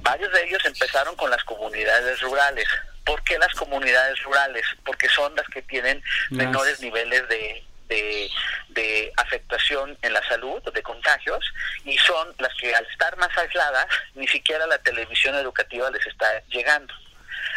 Varios 0.00 0.32
de 0.32 0.44
ellos 0.44 0.64
empezaron 0.64 1.14
con 1.14 1.28
las 1.30 1.44
comunidades 1.44 2.20
rurales, 2.22 2.68
¿Por 3.06 3.22
qué 3.22 3.38
las 3.38 3.54
comunidades 3.54 4.20
rurales? 4.24 4.66
Porque 4.84 5.08
son 5.08 5.34
las 5.34 5.46
que 5.46 5.62
tienen 5.62 6.02
menores 6.30 6.80
niveles 6.80 7.26
de, 7.28 7.64
de, 7.88 9.12
afectación 9.16 9.96
en 10.02 10.12
la 10.12 10.22
salud, 10.28 10.62
de 10.72 10.82
contagios, 10.82 11.44
y 11.84 11.96
son 11.98 12.34
las 12.38 12.52
que 12.54 12.74
al 12.74 12.84
estar 12.86 13.16
más 13.16 13.36
aisladas, 13.38 13.86
ni 14.14 14.26
siquiera 14.26 14.66
la 14.66 14.78
televisión 14.78 15.34
educativa 15.36 15.90
les 15.90 16.06
está 16.06 16.42
llegando. 16.48 16.92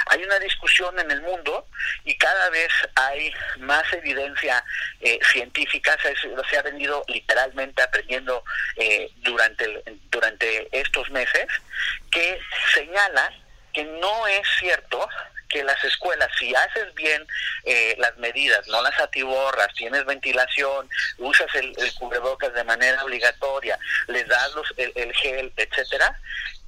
Hay 0.07 0.23
una 0.23 0.39
discusión 0.39 0.97
en 0.99 1.11
el 1.11 1.21
mundo 1.21 1.67
y 2.03 2.15
cada 2.15 2.49
vez 2.49 2.71
hay 2.95 3.31
más 3.59 3.83
evidencia 3.93 4.63
eh, 5.01 5.19
científica, 5.31 5.97
se, 6.01 6.15
se, 6.15 6.57
ha 6.57 6.61
venido 6.61 7.03
literalmente 7.07 7.81
aprendiendo 7.81 8.43
eh, 8.77 9.11
durante, 9.17 9.83
durante 10.09 10.67
estos 10.71 11.09
meses, 11.11 11.47
que 12.11 12.39
señala 12.73 13.33
que 13.73 13.83
no 13.83 14.27
es 14.27 14.47
cierto 14.59 15.07
que 15.49 15.63
las 15.63 15.83
escuelas, 15.83 16.29
si 16.37 16.53
haces 16.55 16.93
bien 16.95 17.25
eh, 17.65 17.95
las 17.97 18.15
medidas, 18.17 18.67
no 18.67 18.81
las 18.81 18.97
atiborras, 18.99 19.73
tienes 19.75 20.05
ventilación, 20.05 20.89
usas 21.17 21.47
el, 21.55 21.75
cubrebocas 21.95 22.53
de 22.53 22.63
manera 22.63 23.03
obligatoria, 23.03 23.77
les 24.07 24.27
das 24.27 24.53
los, 24.55 24.73
el, 24.77 25.13
gel, 25.13 25.51
etcétera, 25.57 26.17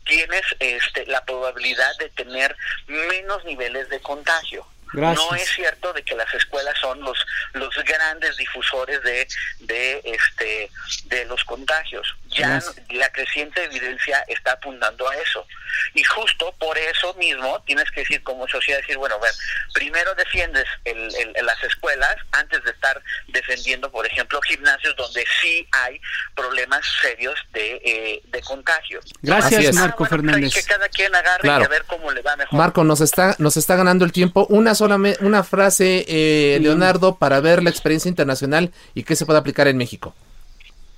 tienes 0.05 0.43
este, 0.59 1.05
la 1.05 1.23
probabilidad 1.23 1.95
de 1.97 2.09
tener 2.09 2.55
menos 2.87 3.45
niveles 3.45 3.87
de 3.89 4.01
contagio. 4.01 4.65
No 4.93 5.33
es 5.35 5.47
cierto 5.49 5.93
de 5.93 6.03
que 6.03 6.15
las 6.15 6.33
escuelas 6.33 6.77
son 6.79 6.99
los 7.01 7.17
los 7.53 7.73
grandes 7.85 8.35
difusores 8.35 9.01
de 9.03 9.25
de 9.59 10.01
este 10.03 10.69
de 11.05 11.23
los 11.25 11.45
contagios. 11.45 12.13
Ya 12.31 12.61
la 12.89 13.11
creciente 13.11 13.63
evidencia 13.63 14.23
está 14.27 14.53
apuntando 14.53 15.09
a 15.09 15.15
eso. 15.17 15.45
Y 15.93 16.03
justo 16.03 16.53
por 16.59 16.77
eso 16.77 17.13
mismo 17.15 17.61
tienes 17.65 17.89
que 17.91 18.01
decir 18.01 18.23
como 18.23 18.47
sociedad 18.47 18.79
decir, 18.79 18.97
bueno, 18.97 19.19
ver, 19.19 19.31
primero 19.73 20.13
defiendes 20.15 20.65
el, 20.85 21.09
las 21.43 21.63
escuelas 21.63 22.15
antes 22.31 22.63
de 22.63 22.71
estar 22.71 23.01
defendiendo, 23.27 23.91
por 23.91 24.05
ejemplo, 24.05 24.41
gimnasios 24.41 24.95
donde 24.95 25.25
sí 25.41 25.67
hay 25.71 25.99
problemas 26.35 26.81
serios 27.01 27.35
de, 27.51 27.81
eh, 27.83 28.21
de 28.25 28.41
contagio. 28.41 29.01
Gracias, 29.21 29.75
Marco 29.75 29.99
pues 29.99 30.09
Fernández. 30.09 30.53
que 30.53 30.63
cada 30.63 30.87
quien 30.89 31.13
agarre 31.13 31.47
y 31.47 31.49
a 31.49 31.67
ver 31.67 31.83
cómo 31.85 32.11
le 32.11 32.21
va 32.21 32.35
mejor. 32.35 32.57
Marco, 32.57 32.83
nos 32.83 33.01
está 33.01 33.35
nos 33.37 33.57
está 33.57 33.75
ganando 33.75 34.05
el 34.05 34.11
tiempo. 34.11 34.45
Una 34.49 34.75
solamente 34.75 35.23
una 35.25 35.43
frase, 35.43 36.05
eh, 36.07 36.59
Leonardo, 36.61 37.17
para 37.17 37.39
ver 37.39 37.63
la 37.63 37.69
experiencia 37.69 38.09
internacional 38.09 38.71
y 38.93 39.03
qué 39.03 39.15
se 39.15 39.25
puede 39.25 39.39
aplicar 39.39 39.67
en 39.67 39.77
México. 39.77 40.15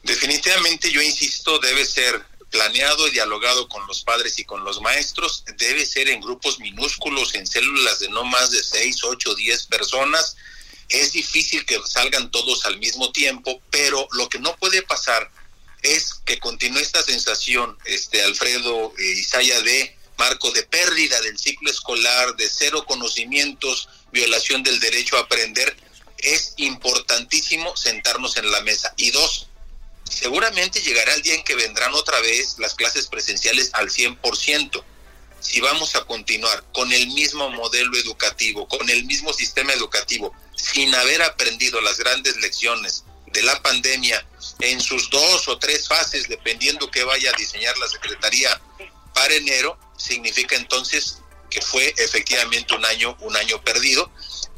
Definitivamente, 0.03 0.91
yo 0.91 1.01
insisto, 1.01 1.59
debe 1.59 1.85
ser 1.85 2.23
planeado 2.53 3.07
y 3.07 3.11
dialogado 3.11 3.67
con 3.67 3.85
los 3.87 4.03
padres 4.03 4.37
y 4.37 4.45
con 4.45 4.63
los 4.63 4.79
maestros, 4.79 5.43
debe 5.57 5.85
ser 5.85 6.07
en 6.07 6.21
grupos 6.21 6.59
minúsculos, 6.59 7.33
en 7.33 7.47
células 7.47 7.99
de 7.99 8.09
no 8.09 8.23
más 8.23 8.51
de 8.51 8.63
6, 8.63 9.03
8, 9.03 9.35
10 9.35 9.63
personas. 9.67 10.35
Es 10.89 11.13
difícil 11.13 11.65
que 11.65 11.79
salgan 11.87 12.29
todos 12.29 12.65
al 12.65 12.77
mismo 12.77 13.11
tiempo, 13.11 13.59
pero 13.71 14.07
lo 14.11 14.29
que 14.29 14.37
no 14.37 14.55
puede 14.57 14.83
pasar 14.83 15.31
es 15.81 16.13
que 16.25 16.39
continúe 16.39 16.79
esta 16.79 17.01
sensación, 17.01 17.77
este 17.85 18.21
Alfredo 18.21 18.93
eh, 18.97 19.03
Isaya, 19.03 19.59
de 19.61 19.97
marco 20.17 20.51
de 20.51 20.63
pérdida 20.63 21.19
del 21.21 21.39
ciclo 21.39 21.71
escolar, 21.71 22.35
de 22.35 22.47
cero 22.49 22.85
conocimientos, 22.87 23.89
violación 24.11 24.61
del 24.63 24.79
derecho 24.79 25.17
a 25.17 25.21
aprender, 25.21 25.75
es 26.19 26.53
importantísimo 26.57 27.75
sentarnos 27.75 28.37
en 28.37 28.51
la 28.51 28.61
mesa. 28.61 28.93
Y 28.95 29.11
dos, 29.11 29.47
seguramente 30.13 30.81
llegará 30.81 31.13
el 31.13 31.21
día 31.21 31.35
en 31.35 31.43
que 31.43 31.55
vendrán 31.55 31.93
otra 31.93 32.19
vez 32.21 32.55
las 32.59 32.75
clases 32.75 33.07
presenciales 33.07 33.71
al 33.73 33.89
100%. 33.89 34.83
Si 35.39 35.59
vamos 35.59 35.95
a 35.95 36.05
continuar 36.05 36.63
con 36.73 36.91
el 36.93 37.07
mismo 37.07 37.49
modelo 37.49 37.97
educativo, 37.97 38.67
con 38.67 38.89
el 38.89 39.03
mismo 39.05 39.33
sistema 39.33 39.73
educativo, 39.73 40.33
sin 40.55 40.93
haber 40.95 41.21
aprendido 41.21 41.81
las 41.81 41.97
grandes 41.97 42.37
lecciones 42.37 43.03
de 43.27 43.41
la 43.41 43.61
pandemia 43.61 44.25
en 44.59 44.79
sus 44.79 45.09
dos 45.09 45.47
o 45.47 45.57
tres 45.57 45.87
fases, 45.87 46.29
dependiendo 46.29 46.89
que 46.89 47.03
vaya 47.03 47.31
a 47.31 47.37
diseñar 47.37 47.77
la 47.77 47.87
Secretaría 47.87 48.61
para 49.13 49.33
enero, 49.33 49.77
significa 49.97 50.55
entonces 50.55 51.17
que 51.49 51.61
fue 51.61 51.93
efectivamente 51.97 52.73
un 52.73 52.85
año, 52.85 53.17
un 53.19 53.35
año 53.35 53.61
perdido. 53.63 54.09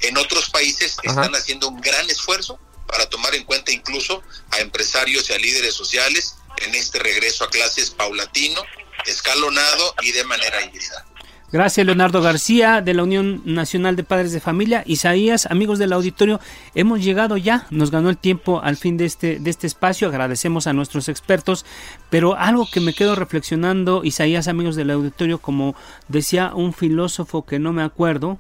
En 0.02 0.18
otros 0.18 0.50
países 0.50 0.98
están 1.04 1.34
haciendo 1.36 1.68
un 1.68 1.82
gran 1.82 2.08
esfuerzo 2.10 2.60
para 2.96 3.10
tomar 3.10 3.36
en 3.36 3.44
cuenta 3.44 3.74
incluso 3.74 4.24
a 4.52 4.60
empresarios 4.60 5.30
y 5.30 5.34
a 5.34 5.38
líderes 5.38 5.74
sociales 5.74 6.36
en 6.66 6.74
este 6.76 7.00
regreso 7.00 7.44
a 7.44 7.50
clases 7.50 7.92
paulatino, 7.92 8.62
escalonado 9.06 9.94
y 10.02 10.14
de 10.14 10.24
manera 10.24 10.64
híbrida. 10.64 11.06
Gracias, 11.52 11.86
Leonardo 11.86 12.22
García, 12.22 12.82
de 12.82 12.94
la 12.94 13.04
Unión 13.04 13.42
Nacional 13.46 13.96
de 13.98 14.04
Padres 14.04 14.32
de 14.32 14.40
Familia. 14.40 14.84
Isaías, 14.86 15.46
amigos 15.46 15.78
del 15.78 15.94
auditorio, 15.94 16.40
hemos 16.74 17.04
llegado 17.04 17.36
ya, 17.38 17.68
nos 17.70 17.92
ganó 17.92 18.10
el 18.10 18.18
tiempo 18.18 18.62
al 18.64 18.78
fin 18.78 18.98
de 18.98 19.06
este, 19.06 19.40
de 19.40 19.50
este 19.50 19.68
espacio, 19.68 20.08
agradecemos 20.08 20.66
a 20.66 20.74
nuestros 20.74 21.10
expertos, 21.10 21.66
pero 22.10 22.36
algo 22.36 22.68
que 22.72 22.80
me 22.80 22.94
quedo 22.94 23.16
reflexionando, 23.16 24.04
Isaías, 24.04 24.48
amigos 24.48 24.76
del 24.76 24.92
auditorio, 24.92 25.40
como 25.40 25.76
decía 26.08 26.52
un 26.56 26.74
filósofo 26.74 27.46
que 27.46 27.60
no 27.60 27.74
me 27.74 27.84
acuerdo, 27.84 28.40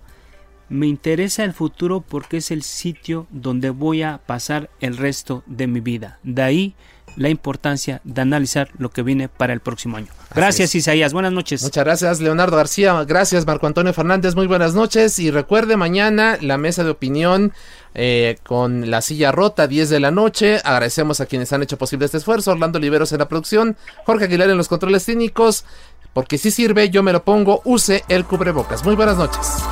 me 0.69 0.87
interesa 0.87 1.43
el 1.43 1.53
futuro 1.53 2.01
porque 2.01 2.37
es 2.37 2.51
el 2.51 2.63
sitio 2.63 3.27
donde 3.29 3.69
voy 3.69 4.03
a 4.03 4.19
pasar 4.25 4.69
el 4.79 4.97
resto 4.97 5.43
de 5.45 5.67
mi 5.67 5.79
vida. 5.79 6.19
De 6.23 6.41
ahí 6.41 6.75
la 7.15 7.29
importancia 7.29 8.01
de 8.03 8.21
analizar 8.21 8.69
lo 8.77 8.89
que 8.89 9.01
viene 9.01 9.29
para 9.29 9.53
el 9.53 9.61
próximo 9.61 9.97
año. 9.97 10.07
Gracias 10.33 10.75
Isaías, 10.75 11.13
buenas 11.13 11.31
noches. 11.31 11.63
Muchas 11.63 11.83
gracias 11.83 12.19
Leonardo 12.19 12.57
García, 12.57 13.03
gracias 13.05 13.45
Marco 13.45 13.67
Antonio 13.67 13.93
Fernández, 13.93 14.35
muy 14.35 14.47
buenas 14.47 14.73
noches 14.73 15.17
y 15.19 15.31
recuerde 15.31 15.77
mañana 15.77 16.37
la 16.41 16.57
mesa 16.57 16.83
de 16.83 16.89
opinión 16.89 17.53
eh, 17.93 18.37
con 18.43 18.91
la 18.91 19.01
silla 19.01 19.31
rota, 19.31 19.67
10 19.67 19.89
de 19.89 19.99
la 20.01 20.11
noche. 20.11 20.59
Agradecemos 20.65 21.21
a 21.21 21.25
quienes 21.25 21.53
han 21.53 21.63
hecho 21.63 21.77
posible 21.77 22.05
este 22.05 22.17
esfuerzo. 22.17 22.51
Orlando 22.51 22.77
Oliveros 22.77 23.13
en 23.13 23.19
la 23.19 23.29
producción, 23.29 23.77
Jorge 24.05 24.25
Aguilar 24.25 24.49
en 24.49 24.57
los 24.57 24.67
controles 24.67 25.05
técnicos. 25.05 25.63
Porque 26.11 26.37
si 26.37 26.51
sirve, 26.51 26.89
yo 26.89 27.03
me 27.03 27.13
lo 27.13 27.23
pongo, 27.23 27.61
use 27.65 28.03
el 28.07 28.25
cubrebocas. 28.25 28.85
Muy 28.85 28.95
buenas 28.95 29.17
noches. 29.17 29.63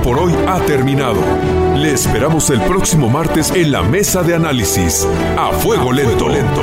Por 0.00 0.18
hoy 0.18 0.32
ha 0.46 0.60
terminado. 0.60 1.20
Le 1.76 1.92
esperamos 1.92 2.50
el 2.50 2.60
próximo 2.62 3.08
martes 3.08 3.50
en 3.50 3.72
la 3.72 3.82
mesa 3.82 4.22
de 4.22 4.34
análisis. 4.34 5.06
A 5.36 5.52
fuego 5.52 5.92
lento, 5.92 6.28
lento. 6.28 6.62